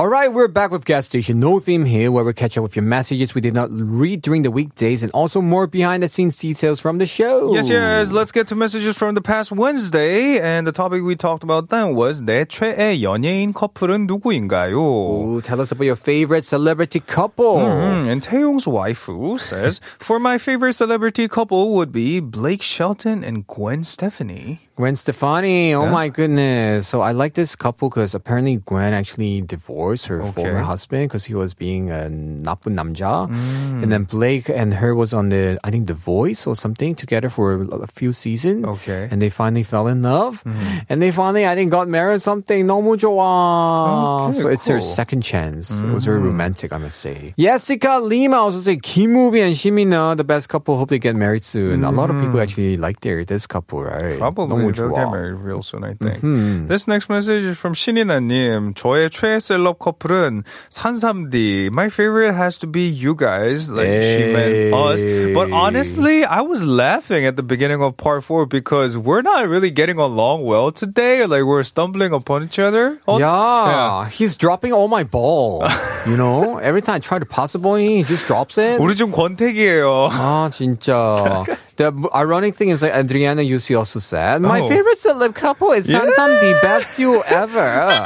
All 0.00 0.08
right, 0.08 0.30
we're 0.30 0.46
back 0.46 0.72
with 0.72 0.84
gas 0.84 1.06
station 1.06 1.40
no 1.40 1.58
theme 1.58 1.86
here, 1.86 2.12
where 2.12 2.22
we 2.22 2.34
catch 2.34 2.58
up 2.58 2.62
with 2.62 2.76
your 2.76 2.82
messages 2.82 3.34
we 3.34 3.40
did 3.40 3.54
not 3.54 3.70
read 3.72 4.20
during 4.20 4.42
the 4.42 4.50
weekdays, 4.50 5.02
and 5.02 5.10
also 5.12 5.40
more 5.40 5.66
behind 5.66 6.02
the 6.02 6.08
scenes 6.08 6.36
details 6.36 6.80
from 6.80 6.98
the 6.98 7.06
show. 7.06 7.54
Yes, 7.54 7.70
yes. 7.70 8.12
Let's 8.12 8.30
get 8.30 8.46
to 8.48 8.54
messages 8.54 8.94
from 8.94 9.14
the 9.14 9.22
past 9.22 9.52
Wednesday. 9.52 10.38
And 10.38 10.66
the 10.66 10.72
topic 10.72 11.02
we 11.02 11.16
talked 11.16 11.42
about 11.42 11.70
then 11.70 11.94
was 11.94 12.20
내 12.20 12.44
최애 12.44 13.00
연예인 13.00 13.54
커플은 13.54 14.06
누구인가요? 14.06 14.76
Ooh, 14.76 15.40
tell 15.40 15.62
us 15.62 15.72
about 15.72 15.86
your 15.86 15.96
favorite 15.96 16.44
celebrity 16.44 17.00
couple. 17.00 17.56
Mm, 17.56 18.06
and 18.06 18.20
Taeyong's 18.20 18.66
waifu 18.66 19.40
says, 19.40 19.80
For 19.98 20.18
my 20.18 20.36
favorite 20.36 20.74
celebrity 20.74 21.26
couple 21.26 21.72
would 21.72 21.90
be 21.90 22.20
Blake 22.20 22.60
Shelton 22.60 23.24
and 23.24 23.46
Gwen 23.46 23.82
Stefani. 23.82 24.60
Gwen 24.81 24.95
Stefani. 24.95 25.75
Oh 25.75 25.85
my 25.85 26.09
goodness. 26.09 26.87
So 26.87 27.01
I 27.01 27.11
like 27.11 27.35
this 27.35 27.55
couple 27.55 27.87
because 27.87 28.15
apparently 28.15 28.57
Gwen 28.65 28.93
actually 28.93 29.41
divorced 29.41 30.07
her 30.07 30.23
okay. 30.23 30.31
former 30.31 30.61
husband 30.65 31.07
because 31.07 31.25
he 31.25 31.35
was 31.35 31.53
being 31.53 31.91
a 31.91 32.09
나쁜 32.09 32.73
namja. 32.73 33.29
Mm. 33.29 33.83
And 33.83 33.91
then 33.91 34.05
Blake 34.05 34.49
and 34.49 34.73
her 34.81 34.95
was 34.95 35.13
on 35.13 35.29
the, 35.29 35.59
I 35.63 35.69
think, 35.69 35.85
The 35.85 35.93
Voice 35.93 36.47
or 36.47 36.55
something 36.55 36.95
together 36.95 37.29
for 37.29 37.61
a 37.61 37.85
few 37.93 38.11
seasons. 38.11 38.65
Okay. 38.65 39.07
And 39.11 39.21
they 39.21 39.29
finally 39.29 39.61
fell 39.61 39.85
in 39.85 40.01
love. 40.01 40.41
Mm. 40.45 40.85
And 40.89 40.99
they 40.99 41.11
finally, 41.11 41.45
I 41.45 41.53
think, 41.53 41.69
got 41.69 41.87
married 41.87 42.23
something. 42.23 42.65
No 42.65 42.81
좋아. 42.97 43.21
Ah. 43.21 44.27
Okay, 44.29 44.33
so 44.33 44.41
cool. 44.41 44.51
it's 44.51 44.65
her 44.65 44.81
second 44.81 45.21
chance. 45.21 45.69
Mm. 45.69 45.91
It 45.91 45.93
was 45.93 46.05
very 46.05 46.19
mm. 46.19 46.33
romantic, 46.33 46.73
I 46.73 46.79
must 46.81 46.97
say. 46.97 47.35
Jessica 47.37 47.99
Lima 48.01 48.37
also 48.37 48.57
say 48.57 48.77
Kim 48.77 49.13
Woo-bin 49.13 49.45
and 49.45 49.55
Shin 49.55 49.75
Min-a, 49.75 50.15
the 50.17 50.23
best 50.23 50.49
couple. 50.49 50.81
Hope 50.81 50.89
they 50.89 50.97
get 50.97 51.15
married 51.15 51.45
soon. 51.45 51.83
A 51.83 51.91
lot 51.91 52.09
of 52.09 52.15
people 52.17 52.39
mm. 52.39 52.41
actually 52.41 52.77
like 52.77 53.01
their 53.01 53.23
this 53.23 53.45
couple, 53.45 53.83
right? 53.83 54.17
Probably. 54.17 54.49
너무 54.49 54.70
they'll 54.70 54.72
좋아. 54.72 54.94
get 54.94 55.10
married 55.10 55.34
real 55.42 55.62
soon, 55.62 55.84
I 55.84 55.94
think. 55.94 56.20
This 56.68 56.86
next 56.88 57.08
message 57.08 57.44
is 57.44 57.56
from 57.58 57.74
신이나님. 57.74 58.74
저의 58.74 59.10
최애 59.10 59.38
셀럽 59.40 59.78
커플은 59.78 60.44
산삼디. 60.70 61.70
My 61.72 61.88
favorite 61.88 62.34
has 62.34 62.56
to 62.58 62.66
be 62.66 62.88
you 62.88 63.14
guys. 63.14 63.70
Like 63.70 63.88
she 64.02 64.32
meant 64.32 64.74
us. 64.74 65.02
But 65.34 65.48
Hey. 65.48 65.52
honestly, 65.52 66.24
I 66.24 66.40
was 66.42 66.64
laughing 66.64 67.24
at 67.26 67.36
the 67.36 67.42
beginning 67.42 67.82
of 67.82 67.96
part 67.96 68.24
four 68.24 68.46
because 68.46 68.96
we're 68.96 69.22
not 69.22 69.48
really 69.48 69.70
getting 69.70 69.98
along 69.98 70.44
well 70.44 70.70
today. 70.72 71.24
Like 71.26 71.44
we're 71.44 71.62
stumbling 71.64 72.12
upon 72.12 72.44
each 72.44 72.58
other. 72.58 72.98
Oh, 73.06 73.18
yeah, 73.18 74.08
he's 74.08 74.36
dropping 74.36 74.72
all 74.72 74.88
my 74.88 75.02
ball. 75.02 75.64
you 76.06 76.16
know, 76.16 76.58
every 76.58 76.82
time 76.82 76.96
I 76.96 76.98
try 77.00 77.18
to 77.18 77.26
pass 77.26 77.54
a 77.54 77.58
ball, 77.58 77.76
he 77.76 78.02
just 78.02 78.26
drops 78.26 78.58
it. 78.58 78.78
우리 78.80 78.94
좀 78.94 79.12
권태기예요. 79.12 80.08
아 80.12 80.50
진짜. 80.52 81.44
The 81.76 81.92
ironic 82.14 82.56
thing 82.56 82.70
is 82.70 82.80
like 82.82 82.92
Adriana 82.94 83.42
Yusi 83.42 83.76
also 83.76 84.00
said, 84.00 84.40
my 84.40 84.59
Oh. 84.60 84.68
favorite 84.68 84.98
celeb 84.98 85.34
couple 85.34 85.72
is 85.72 85.86
Sansam, 85.86 86.40
the 86.40 86.58
best 86.62 86.96
duo 86.96 87.22
ever. 87.28 88.04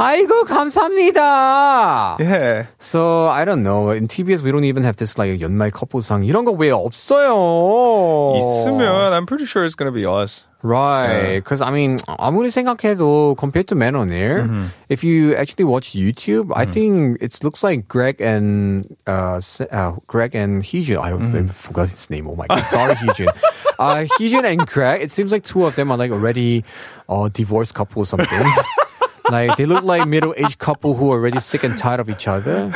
아이고 0.00 0.44
감사합니다. 0.44 2.16
Yeah. 2.18 2.66
So 2.78 3.28
I 3.28 3.44
don't 3.44 3.62
know. 3.62 3.90
In 3.90 4.08
TBS 4.08 4.40
we 4.42 4.50
don't 4.50 4.64
even 4.64 4.82
have 4.84 4.96
this 4.96 5.18
like 5.18 5.38
연말 5.40 5.70
커플상 5.70 6.24
이런 6.24 6.44
거 6.44 6.52
왜 6.52 6.70
없어요? 6.70 8.38
있으면 8.38 9.12
I'm 9.12 9.26
pretty 9.26 9.44
sure 9.46 9.64
it's 9.64 9.74
gonna 9.74 9.92
be 9.92 10.06
us. 10.06 10.46
Right, 10.62 11.36
because 11.40 11.62
I 11.62 11.70
mean, 11.70 11.96
아무리 12.06 12.50
생각해도 12.50 13.34
compared 13.38 13.66
to 13.68 13.74
Men 13.74 13.96
on 13.96 14.12
Air, 14.12 14.46
if 14.90 15.02
you 15.02 15.34
actually 15.34 15.64
watch 15.64 15.92
YouTube, 15.96 16.52
I 16.54 16.66
think 16.66 17.16
it 17.22 17.32
looks 17.42 17.64
like 17.64 17.88
Greg 17.88 18.20
and 18.20 18.84
uh, 19.08 19.36
S- 19.40 19.62
uh 19.72 19.92
Greg 20.06 20.34
and 20.36 20.62
Heejun. 20.62 21.00
I 21.00 21.16
I 21.16 21.46
forgot 21.48 21.88
his 21.88 22.10
name. 22.10 22.28
Oh 22.28 22.36
my 22.36 22.44
god, 22.46 22.60
sorry 22.68 22.92
Heejun. 22.92 23.32
uh, 23.79 24.05
Heejin 24.17 24.43
and 24.43 24.67
Craig, 24.67 25.01
it 25.01 25.11
seems 25.11 25.31
like 25.31 25.43
two 25.43 25.65
of 25.65 25.75
them 25.75 25.91
are 25.91 25.97
like 25.97 26.11
already 26.11 26.63
uh, 27.09 27.29
divorced 27.29 27.73
couple 27.73 28.03
or 28.03 28.05
something. 28.05 28.27
like 29.31 29.55
they 29.57 29.65
look 29.65 29.83
like 29.83 30.07
middle-aged 30.07 30.59
couple 30.59 30.95
who 30.95 31.11
are 31.11 31.17
already 31.17 31.39
sick 31.39 31.63
and 31.63 31.77
tired 31.77 31.99
of 31.99 32.09
each 32.09 32.27
other. 32.27 32.71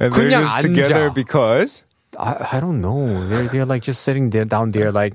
And 0.00 0.12
they're 0.12 0.30
just 0.30 0.62
together 0.62 1.10
because 1.10 1.82
I, 2.18 2.48
I 2.52 2.60
don't 2.60 2.80
know. 2.80 3.28
They're, 3.28 3.48
they're 3.48 3.66
like 3.66 3.82
just 3.82 4.02
sitting 4.02 4.30
there 4.30 4.44
down 4.44 4.70
there 4.72 4.92
like 4.92 5.14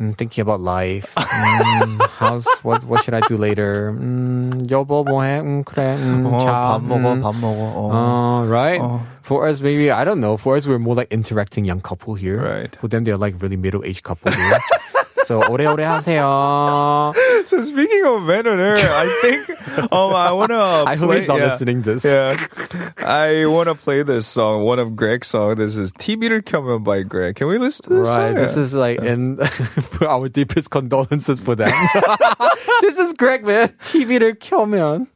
mm, 0.00 0.16
thinking 0.16 0.42
about 0.42 0.60
life. 0.60 1.12
Mm, 1.16 2.00
how's 2.18 2.46
what 2.62 2.84
what 2.84 3.04
should 3.04 3.14
I 3.14 3.20
do 3.28 3.36
later? 3.36 3.92
Mm, 3.92 4.68
여보 4.70 5.04
뭐해? 5.04 5.40
음, 5.40 5.64
그래. 5.64 5.96
음, 5.96 6.26
어, 6.26 6.38
자, 6.40 6.78
밥 6.78 6.82
먹어, 6.82 7.12
음. 7.12 7.20
밥 7.22 7.34
먹어. 7.34 7.60
어. 7.74 7.90
Uh, 7.92 8.46
right. 8.46 8.80
Oh. 8.80 9.00
For 9.22 9.48
us, 9.48 9.60
maybe 9.60 9.90
I 9.90 10.04
don't 10.04 10.20
know. 10.20 10.36
For 10.36 10.56
us, 10.56 10.66
we're 10.66 10.78
more 10.78 10.94
like 10.94 11.10
interacting 11.10 11.64
young 11.64 11.80
couple 11.80 12.14
here. 12.14 12.38
Right. 12.40 12.76
For 12.76 12.88
them, 12.88 13.04
they're 13.04 13.16
like 13.16 13.34
really 13.42 13.56
middle 13.56 13.82
aged 13.84 14.04
couple 14.04 14.32
here. 14.32 14.58
So 15.25 15.41
오래오래 15.49 15.83
하세요. 15.83 17.13
So 17.45 17.61
speaking 17.61 18.05
of 18.05 18.23
Venator, 18.27 18.75
I 18.77 19.07
think 19.21 19.49
um 19.91 20.13
I 20.15 20.31
wanna. 20.31 20.83
I 20.87 20.95
hope 20.95 21.13
he's 21.13 21.27
not 21.27 21.39
listening 21.39 21.81
this. 21.81 22.03
Yeah, 22.05 22.35
I 22.99 23.45
wanna 23.45 23.75
play 23.75 24.03
this 24.03 24.27
song, 24.27 24.63
one 24.63 24.79
of 24.79 24.95
Greg's 24.95 25.27
song. 25.27 25.55
This 25.55 25.75
is 25.77 25.91
TV를 25.93 26.41
켜면 26.43 26.83
by 26.83 27.01
Greg. 27.03 27.35
Can 27.35 27.47
we 27.47 27.57
listen 27.57 27.83
to 27.89 27.89
this? 27.99 28.07
Right, 28.09 28.31
song? 28.31 28.35
this 28.35 28.57
is 28.57 28.73
like 28.73 28.99
in 29.01 29.39
our 30.07 30.29
deepest 30.29 30.69
condolences 30.69 31.39
for 31.39 31.55
them. 31.55 31.71
this 32.81 32.97
is 32.97 33.13
Greg, 33.13 33.43
man. 33.45 33.69
TV를 33.89 34.39
켜면. 34.39 35.07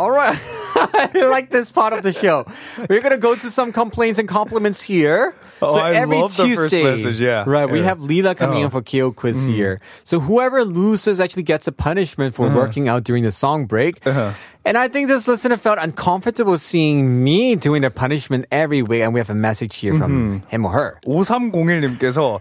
All 0.00 0.10
right. 0.10 0.38
I 0.76 1.08
like 1.30 1.48
this 1.50 1.72
part 1.72 1.94
of 1.94 2.02
the 2.02 2.12
show. 2.12 2.44
We're 2.76 3.00
going 3.00 3.12
to 3.12 3.18
go 3.18 3.34
to 3.34 3.50
some 3.50 3.72
complaints 3.72 4.18
and 4.18 4.28
compliments 4.28 4.82
here. 4.82 5.34
Oh, 5.62 5.74
so 5.74 5.80
I 5.80 5.94
every 5.94 6.18
love 6.20 6.36
the 6.36 6.54
first 6.54 6.70
Tuesday, 6.70 6.84
message, 6.84 7.18
yeah. 7.18 7.44
right? 7.46 7.64
We 7.64 7.78
Yeah. 7.80 7.86
have 7.86 7.98
Leela 7.98 8.36
coming 8.36 8.60
Oh. 8.60 8.66
in 8.66 8.70
for 8.70 8.82
KO 8.82 9.10
quiz 9.12 9.46
here. 9.46 9.80
So 10.04 10.20
whoever 10.20 10.64
loses 10.66 11.18
actually 11.18 11.44
gets 11.44 11.66
a 11.66 11.72
punishment 11.72 12.34
for 12.34 12.50
working 12.52 12.88
out 12.88 13.04
during 13.04 13.24
the 13.24 13.32
song 13.32 13.64
break. 13.64 14.06
Uh-huh. 14.06 14.32
And 14.66 14.76
I 14.76 14.88
think 14.88 15.08
this 15.08 15.26
listener 15.26 15.56
felt 15.56 15.78
uncomfortable 15.80 16.58
seeing 16.58 17.24
me 17.24 17.56
doing 17.56 17.80
the 17.80 17.90
punishment 17.90 18.44
every 18.52 18.82
week. 18.82 19.00
And 19.00 19.14
we 19.14 19.20
have 19.20 19.30
a 19.30 19.34
message 19.34 19.76
here 19.76 19.96
from 19.96 20.42
him 20.48 20.66
or 20.66 20.72
her. 20.72 21.00
5301님께서 21.06 22.40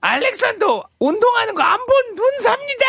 알렉산더 0.00 0.84
운동하는 1.00 1.54
거 1.54 1.62
안 1.62 1.78
본 1.78 2.14
눈 2.14 2.40
삽니다. 2.40 2.84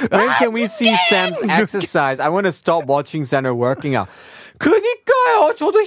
When 0.11 0.29
can 0.37 0.51
we 0.53 0.63
see 0.67 0.93
Sam's 1.09 1.39
exercise? 1.49 2.19
I 2.19 2.27
want 2.29 2.45
to 2.45 2.51
stop 2.51 2.85
watching 2.85 3.23
Santa 3.25 3.53
working 3.55 3.95
out. 3.95 4.09
그니까요. 4.57 5.53
저도 5.55 5.81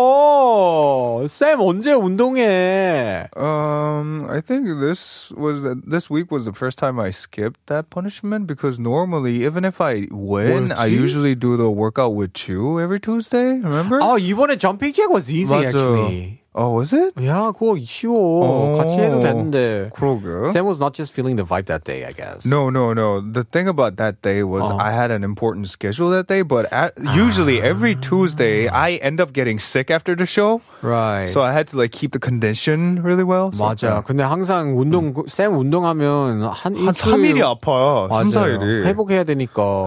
힘들어요. 0.00 1.26
쌤 1.28 1.60
언제 1.60 1.92
운동해? 1.92 3.28
Um, 3.36 4.26
I 4.28 4.40
think 4.40 4.66
this 4.80 5.30
was 5.36 5.62
this 5.86 6.10
week 6.10 6.30
was 6.30 6.44
the 6.44 6.52
first 6.52 6.78
time 6.78 6.98
I 7.00 7.10
skipped 7.10 7.60
that 7.66 7.90
punishment 7.90 8.46
because 8.46 8.78
normally, 8.78 9.44
even 9.44 9.64
if 9.64 9.80
I 9.80 10.08
win, 10.10 10.72
I 10.72 10.88
뭐였지? 10.90 10.92
usually 10.92 11.34
do 11.34 11.56
the 11.56 11.70
workout 11.70 12.14
with 12.14 12.48
you 12.48 12.80
every 12.80 13.00
Tuesday. 13.00 13.60
Remember? 13.60 13.98
어, 14.00 14.18
이번에 14.18 14.58
jumping 14.58 14.92
jack 14.92 15.08
was 15.10 15.30
easy 15.30 15.54
맞아. 15.54 15.68
actually. 15.68 16.40
Oh, 16.54 16.74
was 16.74 16.92
it? 16.92 17.14
야, 17.24 17.52
그거 17.52 17.78
쉬워. 17.78 18.76
같이 18.76 18.98
해도 18.98 19.20
되는데. 19.22 19.90
그러게. 19.94 20.50
Sam 20.50 20.66
was 20.66 20.80
not 20.80 20.94
just 20.94 21.14
feeling 21.14 21.36
the 21.36 21.46
vibe 21.46 21.66
that 21.66 21.84
day, 21.84 22.04
I 22.04 22.12
guess. 22.12 22.44
No, 22.44 22.70
no, 22.70 22.92
no. 22.92 23.20
The 23.22 23.44
thing 23.44 23.68
about 23.68 23.96
that 23.98 24.20
day 24.20 24.42
was 24.42 24.68
I 24.68 24.90
had 24.90 25.12
an 25.12 25.22
important 25.22 25.68
schedule 25.70 26.10
that 26.10 26.26
day, 26.26 26.42
but 26.42 26.66
at, 26.72 26.98
usually 27.14 27.62
every 27.62 27.94
Tuesday 27.94 28.66
I 28.66 28.98
end 28.98 29.20
up 29.20 29.32
getting 29.32 29.60
sick 29.60 29.92
after 29.92 30.16
the 30.16 30.26
show. 30.26 30.60
Right. 30.82 31.30
So 31.30 31.40
I 31.40 31.52
had 31.52 31.68
to 31.68 31.78
like 31.78 31.92
keep 31.92 32.10
the 32.10 32.18
condition 32.18 33.00
really 33.04 33.22
well. 33.22 33.52
So, 33.52 33.64
맞아. 33.64 34.02
근데 34.02 34.24
항상 34.24 34.76
운동, 34.76 35.14
쌤 35.28 35.56
운동하면 35.56 36.42
한, 36.50 36.74
한 36.74 36.92
3일이 36.92 37.46
아파요. 37.46 38.08
3, 38.10 38.30
맞아요. 38.30 38.58
4일이. 38.58 38.86
회복해야 38.86 39.22
되니까. 39.22 39.86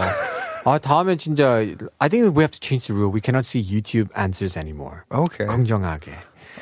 아, 0.66 0.78
다음에 0.78 1.18
진짜, 1.18 1.58
I 2.00 2.08
think 2.08 2.32
we 2.38 2.42
have 2.42 2.52
to 2.52 2.60
change 2.62 2.88
the 2.88 2.96
rule. 2.96 3.12
We 3.12 3.20
cannot 3.20 3.44
see 3.44 3.60
YouTube 3.60 4.08
answers 4.16 4.56
anymore. 4.56 5.04
Okay. 5.12 5.46
공정하게. 5.46 6.16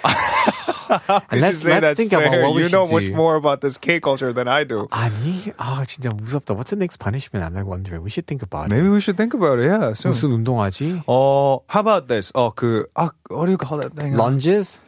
You 0.07 1.41
let's, 1.41 1.65
let's 1.65 1.97
think 1.97 2.13
fair? 2.13 2.23
about 2.27 2.43
what 2.47 2.55
we 2.55 2.63
you 2.63 2.69
should 2.69 2.73
know 2.79 2.87
much 2.87 3.07
do. 3.07 3.15
more 3.15 3.35
about 3.35 3.61
this 3.61 3.77
K 3.77 3.99
culture 3.99 4.33
than 4.33 4.47
I 4.47 4.63
do. 4.65 4.87
아니, 4.91 5.53
아, 5.59 5.83
진짜 5.85 6.11
무섭다. 6.11 6.55
What's 6.55 6.71
the 6.71 6.77
next 6.77 6.99
punishment? 6.99 7.45
I'm 7.45 7.55
like 7.55 7.67
wondering. 7.67 8.03
We 8.05 8.11
should 8.11 8.27
think 8.29 8.43
about 8.43 8.69
Maybe 8.71 8.87
it. 8.87 8.91
we 8.91 9.01
should 9.01 9.17
think 9.17 9.35
about 9.35 9.59
it. 9.59 9.67
Yeah. 9.67 9.95
Soon. 9.95 10.13
무슨 10.13 10.31
운동하지? 10.33 11.03
어, 11.09 11.61
how 11.69 11.81
about 11.81 12.07
this? 12.07 12.31
어, 12.35 12.53
그, 12.55 12.87
아, 12.95 13.11
what 13.31 13.47
do 13.47 13.51
you 13.51 13.59
call 13.59 13.79
that 13.81 13.97
thing? 13.97 14.15
Lunges? 14.17 14.79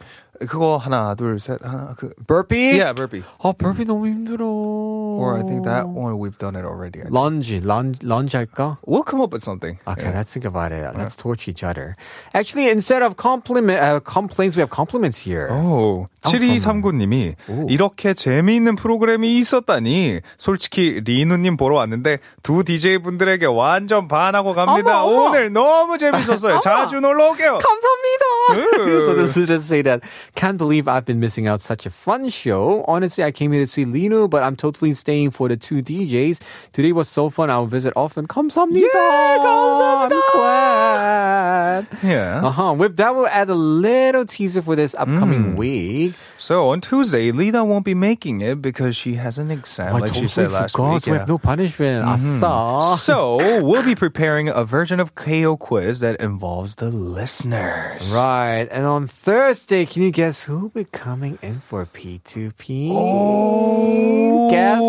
그거 0.47 0.77
하나, 0.77 1.15
둘, 1.15 1.39
셋, 1.39 1.59
하나, 1.63 1.95
그. 1.97 2.11
Burpee? 2.25 2.77
Yeah, 2.79 2.93
burpee. 2.93 3.23
아, 3.43 3.53
burpee 3.57 3.85
너무 3.85 4.07
힘들어. 4.07 4.45
Or 4.45 5.35
I 5.37 5.43
think 5.43 5.63
that 5.65 5.87
one 5.89 6.17
we've 6.17 6.37
done 6.37 6.55
it 6.55 6.63
already. 6.65 7.01
Lunge, 7.09 7.59
lunge, 7.63 7.99
lunge 8.03 8.31
할까? 8.37 8.77
We'll 8.85 9.03
come 9.03 9.21
up 9.21 9.33
with 9.33 9.43
something. 9.43 9.77
Okay, 9.87 10.03
Yeah. 10.07 10.15
let's 10.15 10.31
think 10.31 10.45
about 10.45 10.71
it. 10.71 10.95
Let's 10.97 11.15
torch 11.17 11.47
each 11.47 11.63
other. 11.63 11.95
Actually, 12.33 12.69
instead 12.69 13.01
of 13.03 13.17
compliment, 13.17 13.79
uh, 13.81 13.99
complaints, 13.99 14.55
we 14.55 14.61
have 14.61 14.69
compliments 14.71 15.19
here. 15.27 15.49
오, 15.51 16.07
7239님이 16.23 17.35
이렇게 17.69 18.13
재미있는 18.13 18.75
프로그램이 18.75 19.37
있었다니 19.39 20.21
솔직히 20.37 21.01
리누님 21.03 21.57
보러 21.57 21.75
왔는데 21.77 22.19
두 22.43 22.63
DJ 22.63 22.99
분들에게 22.99 23.45
완전 23.45 24.07
반하고 24.07 24.53
갑니다. 24.53 25.03
어머, 25.03 25.11
어머. 25.13 25.29
오늘 25.29 25.51
너무 25.53 25.97
재밌었어요. 25.97 26.59
자주 26.59 26.99
놀러 26.99 27.29
올게요. 27.31 27.59
감사합니다. 27.59 29.05
so 29.05 29.15
this 29.15 29.37
is 29.37 29.47
just 29.47 29.65
say 29.67 29.81
that 29.81 30.01
can't 30.34 30.58
believe 30.58 30.88
I've 30.88 31.04
been 31.04 31.20
missing 31.20 31.46
out 31.46 31.60
such 31.60 31.86
a 31.86 31.90
fun 31.90 32.28
show. 32.28 32.84
Honestly, 32.88 33.24
I 33.24 33.30
came 33.30 33.52
here 33.52 33.64
to 33.64 33.70
see 33.70 33.84
Linu, 33.84 34.28
but 34.28 34.42
I'm 34.42 34.56
totally 34.56 34.92
staying 34.94 35.30
for 35.32 35.48
the 35.48 35.56
two 35.56 35.82
DJs. 35.82 36.40
Today 36.72 36.92
was 36.92 37.08
so 37.08 37.30
fun. 37.30 37.50
I'll 37.50 37.66
visit 37.66 37.92
often. 37.96 38.26
감사합니다. 38.26 38.88
감사합니다. 38.92 40.04
I'm 40.04 40.10
glad. 40.32 41.86
Yeah. 42.02 42.46
Uh-huh. 42.46 42.74
With 42.74 42.96
that, 42.96 43.14
we'll 43.14 43.26
add 43.28 43.50
a 43.50 43.54
little 43.54 44.24
teaser 44.24 44.62
for 44.62 44.76
this 44.76 44.94
upcoming 44.94 45.56
week. 45.56 46.14
So 46.38 46.68
on 46.68 46.80
Tuesday, 46.80 47.32
Lida 47.32 47.64
won't 47.64 47.84
be 47.84 47.94
making 47.94 48.40
it 48.40 48.60
because 48.60 48.96
she 48.96 49.14
has 49.14 49.38
an 49.38 49.50
exam, 49.50 49.88
I 49.88 49.92
like 49.92 50.02
totally 50.10 50.26
she 50.26 50.28
said 50.28 50.52
last 50.52 50.72
forgot. 50.72 50.94
week. 50.94 51.02
So 51.02 51.12
we 51.12 51.18
have 51.18 51.28
no 51.28 51.38
punishment. 51.38 52.04
아싸. 52.04 52.82
So 52.96 53.36
we'll 53.64 53.84
be 53.84 53.94
preparing 53.94 54.48
a 54.48 54.64
version 54.64 55.00
of 55.00 55.14
KO 55.14 55.56
quiz 55.56 56.00
that 56.00 56.20
involves 56.20 56.76
the 56.76 56.90
listeners. 56.90 58.12
Right. 58.14 58.68
And 58.70 58.84
on 58.84 59.06
Thursday, 59.06 59.86
can 59.86 60.02
you 60.02 60.10
guess 60.19 60.43
who 60.43 60.57
will 60.57 60.67
be 60.67 60.83
coming 60.83 61.39
in 61.41 61.61
for 61.61 61.85
P2P? 61.85 62.89
Oh. 62.91 64.49
Guess 64.51 64.81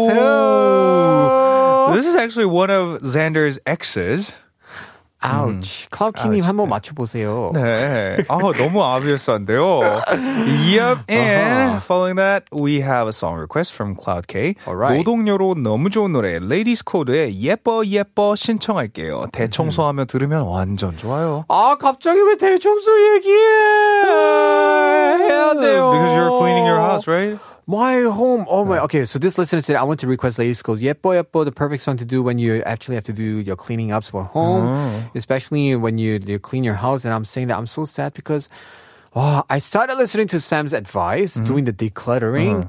who? 1.89 1.95
This 1.95 2.05
is 2.05 2.17
actually 2.17 2.47
one 2.47 2.69
of 2.69 3.01
Xander's 3.03 3.61
exes. 3.65 4.35
Ouch. 5.23 5.89
클라우키님 5.91 6.43
한번 6.43 6.69
맞춰보세요. 6.69 7.51
네. 7.53 8.17
아, 8.29 8.39
너무 8.39 8.81
obvious한데요. 8.81 9.81
yep. 10.73 11.05
And 11.09 11.83
following 11.83 12.17
that, 12.17 12.45
we 12.53 12.81
have 12.81 13.07
a 13.07 13.13
song 13.13 13.37
request 13.37 13.75
from 13.75 13.95
Cloud 13.95 14.27
K. 14.29 14.55
Alright. 14.67 14.97
노동요로 14.97 15.55
너무 15.63 15.91
좋은 15.91 16.13
노래 16.13 16.37
Ladies 16.37 16.83
Code의 16.83 17.39
예뻐 17.43 17.85
예뻐 17.85 18.35
신청할게요. 18.35 19.27
대청소하며 19.33 20.07
들으면 20.07 20.43
완전 20.43 20.97
좋아요. 20.97 21.45
아, 21.49 21.77
갑자기 21.79 22.21
왜 22.21 22.37
대청소 22.37 23.15
얘기해? 23.15 23.37
해야 25.29 25.55
돼요. 25.55 25.91
Because 25.93 26.13
you're 26.17 26.39
cleaning 26.39 26.67
your 26.67 26.81
house, 26.81 27.07
right? 27.07 27.39
My 27.71 28.03
home. 28.03 28.47
Oh 28.51 28.65
my. 28.65 28.81
Okay. 28.81 29.05
So 29.05 29.21
this 29.21 29.39
listener 29.39 29.63
said, 29.63 29.77
I 29.77 29.85
want 29.85 30.01
to 30.01 30.09
request 30.09 30.41
Ladies 30.41 30.61
Code. 30.61 30.81
Yepo 30.81 31.15
Yepo, 31.15 31.45
the 31.45 31.53
perfect 31.53 31.85
song 31.85 31.97
to 31.99 32.05
do 32.05 32.21
when 32.21 32.37
you 32.37 32.65
actually 32.65 32.97
have 32.97 33.05
to 33.05 33.13
do 33.13 33.23
your 33.23 33.55
cleaning 33.55 33.93
ups 33.93 34.11
for 34.11 34.25
home, 34.25 34.67
oh. 34.67 35.11
especially 35.15 35.77
when 35.77 35.97
you, 35.97 36.19
you 36.27 36.41
clean 36.41 36.65
your 36.65 36.75
house. 36.75 37.05
And 37.05 37.15
I'm 37.15 37.25
saying 37.25 37.47
that 37.47 37.57
I'm 37.57 37.69
so 37.69 37.85
sad 37.85 38.13
because 38.15 38.49
oh, 39.15 39.45
I 39.49 39.61
started 39.61 39.99
listening 39.99 40.27
to 40.35 40.41
Sam's 40.41 40.73
advice, 40.73 41.37
mm-hmm. 41.37 41.47
doing 41.47 41.65
the 41.65 41.73
decluttering. 41.73 42.65
Uh-huh. 42.65 42.69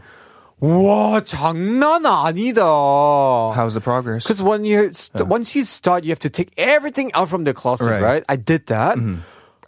Wow, 0.59 1.19
장난 1.21 2.05
아니다. 2.05 3.55
How's 3.55 3.73
the 3.73 3.81
progress? 3.81 4.21
Because 4.23 4.43
when 4.43 4.63
you 4.63 4.93
st- 4.93 5.21
uh. 5.21 5.25
once 5.25 5.55
you 5.55 5.63
start, 5.63 6.03
you 6.03 6.11
have 6.11 6.19
to 6.19 6.29
take 6.29 6.53
everything 6.57 7.11
out 7.15 7.27
from 7.27 7.43
the 7.43 7.55
closet, 7.55 7.89
right? 7.89 8.03
Right. 8.03 8.23
I 8.29 8.35
did 8.35 8.67
that. 8.67 8.99
Mm-hmm. 8.99 9.21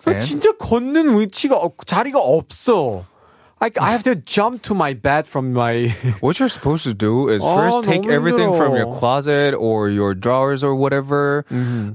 그 0.05 0.11
And? 0.11 0.21
진짜 0.21 0.51
걷는 0.59 1.19
위치가 1.19 1.57
자리가 1.87 2.19
없어. 2.19 3.05
Like 3.60 3.74
I 3.76 3.90
have 3.90 4.04
to 4.04 4.14
jump 4.14 4.62
to 4.70 4.74
my 4.74 4.94
bed 4.94 5.26
from 5.26 5.52
my. 5.52 5.90
What 6.22 6.38
you're 6.38 6.48
supposed 6.48 6.84
to 6.84 6.94
do 6.94 7.26
is 7.28 7.42
아, 7.42 7.56
first 7.58 7.82
take 7.82 8.02
너무 8.06 8.12
everything 8.14 8.54
from 8.54 8.76
your 8.76 8.86
힘들어. 8.86 8.98
closet 9.00 9.52
or 9.58 9.88
your 9.90 10.14
drawers 10.14 10.62
or 10.62 10.76
whatever, 10.78 11.42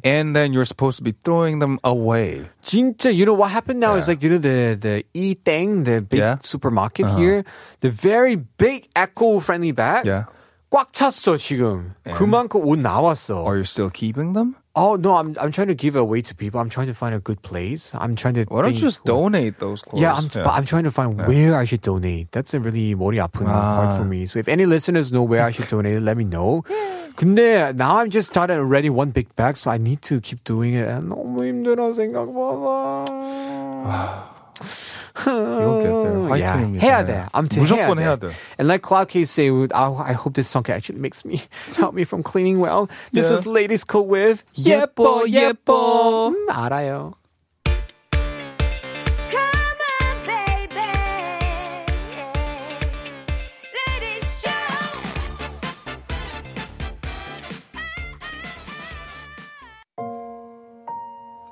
and 0.03 0.35
then 0.35 0.51
you're 0.51 0.67
supposed 0.67 0.97
to 0.99 1.03
be 1.07 1.15
throwing 1.23 1.59
them 1.59 1.79
away. 1.85 2.43
진짜, 2.61 3.15
you 3.15 3.23
know 3.25 3.31
what 3.33 3.51
happened 3.51 3.79
now 3.79 3.95
is 3.95 4.09
like 4.11 4.19
you 4.21 4.31
know 4.35 4.43
the 4.43 4.75
the 4.75 5.05
E 5.15 5.35
Thing, 5.39 5.85
the 5.87 6.01
big 6.03 6.19
Yeah. 6.19 6.35
supermarket 6.43 7.07
here, 7.15 7.45
the 7.79 7.89
very 7.89 8.35
big 8.35 8.91
eco-friendly 8.91 9.71
bag. 9.71 10.03
Yeah. 10.03 10.27
꽉 10.69 10.91
찼어 10.91 11.37
지금. 11.39 11.95
그만큼 12.03 12.59
옷 12.65 12.75
나왔어. 12.77 13.45
Are 13.47 13.55
you 13.55 13.63
still 13.63 13.89
keeping 13.89 14.33
them? 14.33 14.57
Oh 14.77 14.95
no, 14.95 15.17
I'm 15.17 15.35
I'm 15.39 15.51
trying 15.51 15.67
to 15.67 15.75
give 15.75 15.95
it 15.95 15.99
away 15.99 16.21
to 16.23 16.33
people. 16.33 16.59
I'm 16.59 16.69
trying 16.69 16.87
to 16.87 16.95
find 16.95 17.13
a 17.13 17.19
good 17.19 17.41
place. 17.43 17.91
I'm 17.93 18.15
trying 18.15 18.33
to. 18.35 18.43
Why 18.49 18.63
don't 18.63 18.73
you 18.73 18.81
think- 18.81 18.89
just 18.89 19.05
donate 19.05 19.59
those 19.59 19.83
clothes? 19.83 20.01
Yeah, 20.01 20.15
I'm, 20.15 20.27
but 20.33 20.47
I'm 20.49 20.65
trying 20.65 20.83
to 20.85 20.91
find 20.91 21.13
where 21.27 21.55
I 21.55 21.63
should 21.65 21.81
donate. 21.81 22.31
That's 22.31 22.55
a 22.55 22.59
really 22.59 22.95
머리 22.95 23.19
아픈 23.21 23.45
part 23.45 23.97
for 23.97 24.03
me. 24.05 24.25
So 24.25 24.39
if 24.39 24.47
any 24.47 24.65
listeners 24.65 25.11
know 25.11 25.21
where 25.21 25.43
I 25.43 25.51
should 25.51 25.69
donate, 25.69 26.01
let 26.01 26.17
me 26.17 26.23
know. 26.25 26.63
근데 27.15 27.75
now 27.77 27.97
I'm 27.97 28.09
just 28.09 28.29
started 28.29 28.57
already 28.57 28.89
one 28.89 29.11
big 29.11 29.29
bag, 29.35 29.57
so 29.57 29.69
I 29.69 29.77
need 29.77 30.01
to 30.09 30.19
keep 30.19 30.43
doing 30.43 30.73
it. 30.73 30.89
너무 31.05 31.45
힘들어 31.45 31.93
생각보다. 31.93 33.05
You'll 35.26 35.82
get 35.82 35.90
there. 35.90 36.28
High 36.28 36.38
yeah, 36.38 36.80
해야 36.80 37.06
돼. 37.06 37.26
아무튼 37.32 37.62
무조건 37.62 37.98
해야, 37.98 38.10
해야 38.10 38.16
돼. 38.16 38.28
돼. 38.28 38.34
And 38.58 38.68
like 38.68 38.82
Cloud 38.82 39.08
K 39.08 39.24
say, 39.24 39.50
oh, 39.50 39.96
I 39.96 40.12
hope 40.12 40.34
this 40.34 40.48
song 40.48 40.64
actually 40.68 40.98
makes 40.98 41.24
me 41.24 41.42
help 41.76 41.94
me 41.94 42.04
from 42.04 42.22
cleaning 42.22 42.60
well. 42.60 42.88
This 43.12 43.30
yeah. 43.30 43.38
is 43.38 43.46
Ladies 43.46 43.84
Code 43.84 44.08
with 44.08 44.44
예뻐 44.56 45.26
예뻐. 45.26 45.54
예뻐. 45.66 46.28
음, 46.28 46.46
알아요. 46.48 47.14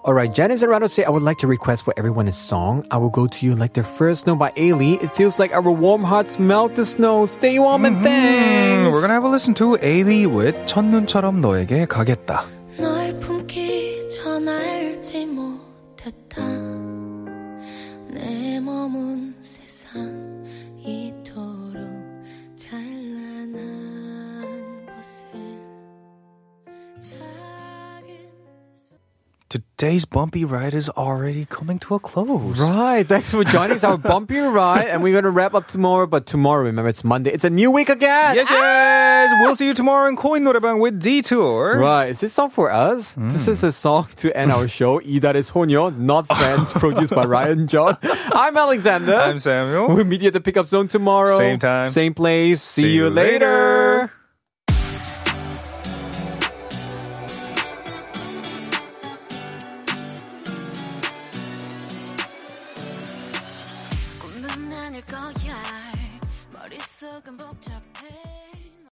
All 0.06 0.14
right, 0.14 0.32
Janice 0.32 0.62
and 0.62 0.70
Rado 0.70 0.88
say, 0.88 1.02
I 1.02 1.10
would 1.10 1.24
like 1.24 1.38
to 1.38 1.48
request 1.48 1.82
for 1.82 1.92
everyone 1.96 2.28
a 2.28 2.32
song. 2.32 2.86
I 2.92 2.96
will 2.96 3.10
go 3.10 3.26
to 3.26 3.44
you 3.44 3.56
like 3.56 3.72
the 3.72 3.82
first 3.82 4.22
snow 4.22 4.36
by 4.36 4.52
Ailee. 4.52 5.02
It 5.02 5.10
feels 5.10 5.40
like 5.40 5.52
our 5.52 5.68
warm 5.68 6.04
hearts 6.04 6.38
melt 6.38 6.76
the 6.76 6.86
snow. 6.86 7.26
Stay 7.26 7.58
warm 7.58 7.84
and 7.84 7.96
mm-hmm. 7.96 8.04
thanks. 8.04 8.92
We're 8.94 9.00
gonna 9.00 9.14
have 9.14 9.24
a 9.24 9.28
listen 9.28 9.54
to 9.54 9.76
Ailee 9.78 10.28
with 10.28 10.54
첫눈처럼 10.66 11.40
너에게 11.40 11.86
가겠다. 11.86 12.55
today's 29.48 30.04
bumpy 30.04 30.44
ride 30.44 30.74
is 30.74 30.88
already 30.90 31.44
coming 31.44 31.78
to 31.80 31.94
a 31.94 32.00
close. 32.00 32.58
Right. 32.58 33.06
thanks 33.06 33.30
for 33.30 33.44
joining 33.44 33.76
us. 33.76 33.84
our 33.84 33.96
bumpy 33.98 34.38
ride, 34.38 34.88
and 34.88 35.02
we're 35.02 35.14
gonna 35.14 35.30
wrap 35.30 35.54
up 35.54 35.68
tomorrow. 35.68 36.06
But 36.06 36.26
tomorrow, 36.26 36.64
remember, 36.64 36.88
it's 36.88 37.04
Monday. 37.04 37.30
It's 37.30 37.44
a 37.44 37.50
new 37.50 37.70
week 37.70 37.88
again. 37.88 38.34
Yes, 38.34 38.48
ah! 38.50 38.54
yes. 38.54 39.32
Ah! 39.32 39.42
We'll 39.42 39.56
see 39.56 39.66
you 39.66 39.74
tomorrow 39.74 40.08
in 40.08 40.16
Coin 40.16 40.42
Norebang 40.42 40.80
with 40.80 41.00
Detour. 41.00 41.78
Right. 41.78 42.08
Is 42.10 42.20
this 42.20 42.32
song 42.32 42.50
for 42.50 42.70
us? 42.70 43.14
Mm. 43.14 43.32
This 43.32 43.48
is 43.48 43.62
a 43.62 43.72
song 43.72 44.08
to 44.16 44.36
end 44.36 44.52
our 44.52 44.68
show. 44.68 45.00
Idares 45.00 45.52
Honyo, 45.52 45.96
not 45.96 46.26
friends, 46.38 46.72
produced 46.72 47.14
by 47.14 47.24
Ryan 47.24 47.66
John. 47.66 47.96
I'm 48.02 48.56
Alexander. 48.56 49.14
I'm 49.14 49.38
Samuel. 49.38 49.88
We'll 49.88 50.04
meet 50.04 50.22
you 50.22 50.28
at 50.28 50.32
the 50.32 50.40
pickup 50.40 50.66
zone 50.66 50.88
tomorrow. 50.88 51.36
Same 51.36 51.58
time, 51.58 51.88
same 51.88 52.14
place. 52.14 52.62
See, 52.62 52.82
see 52.82 52.94
you 52.94 53.10
later. 53.10 53.46
later. 53.46 54.12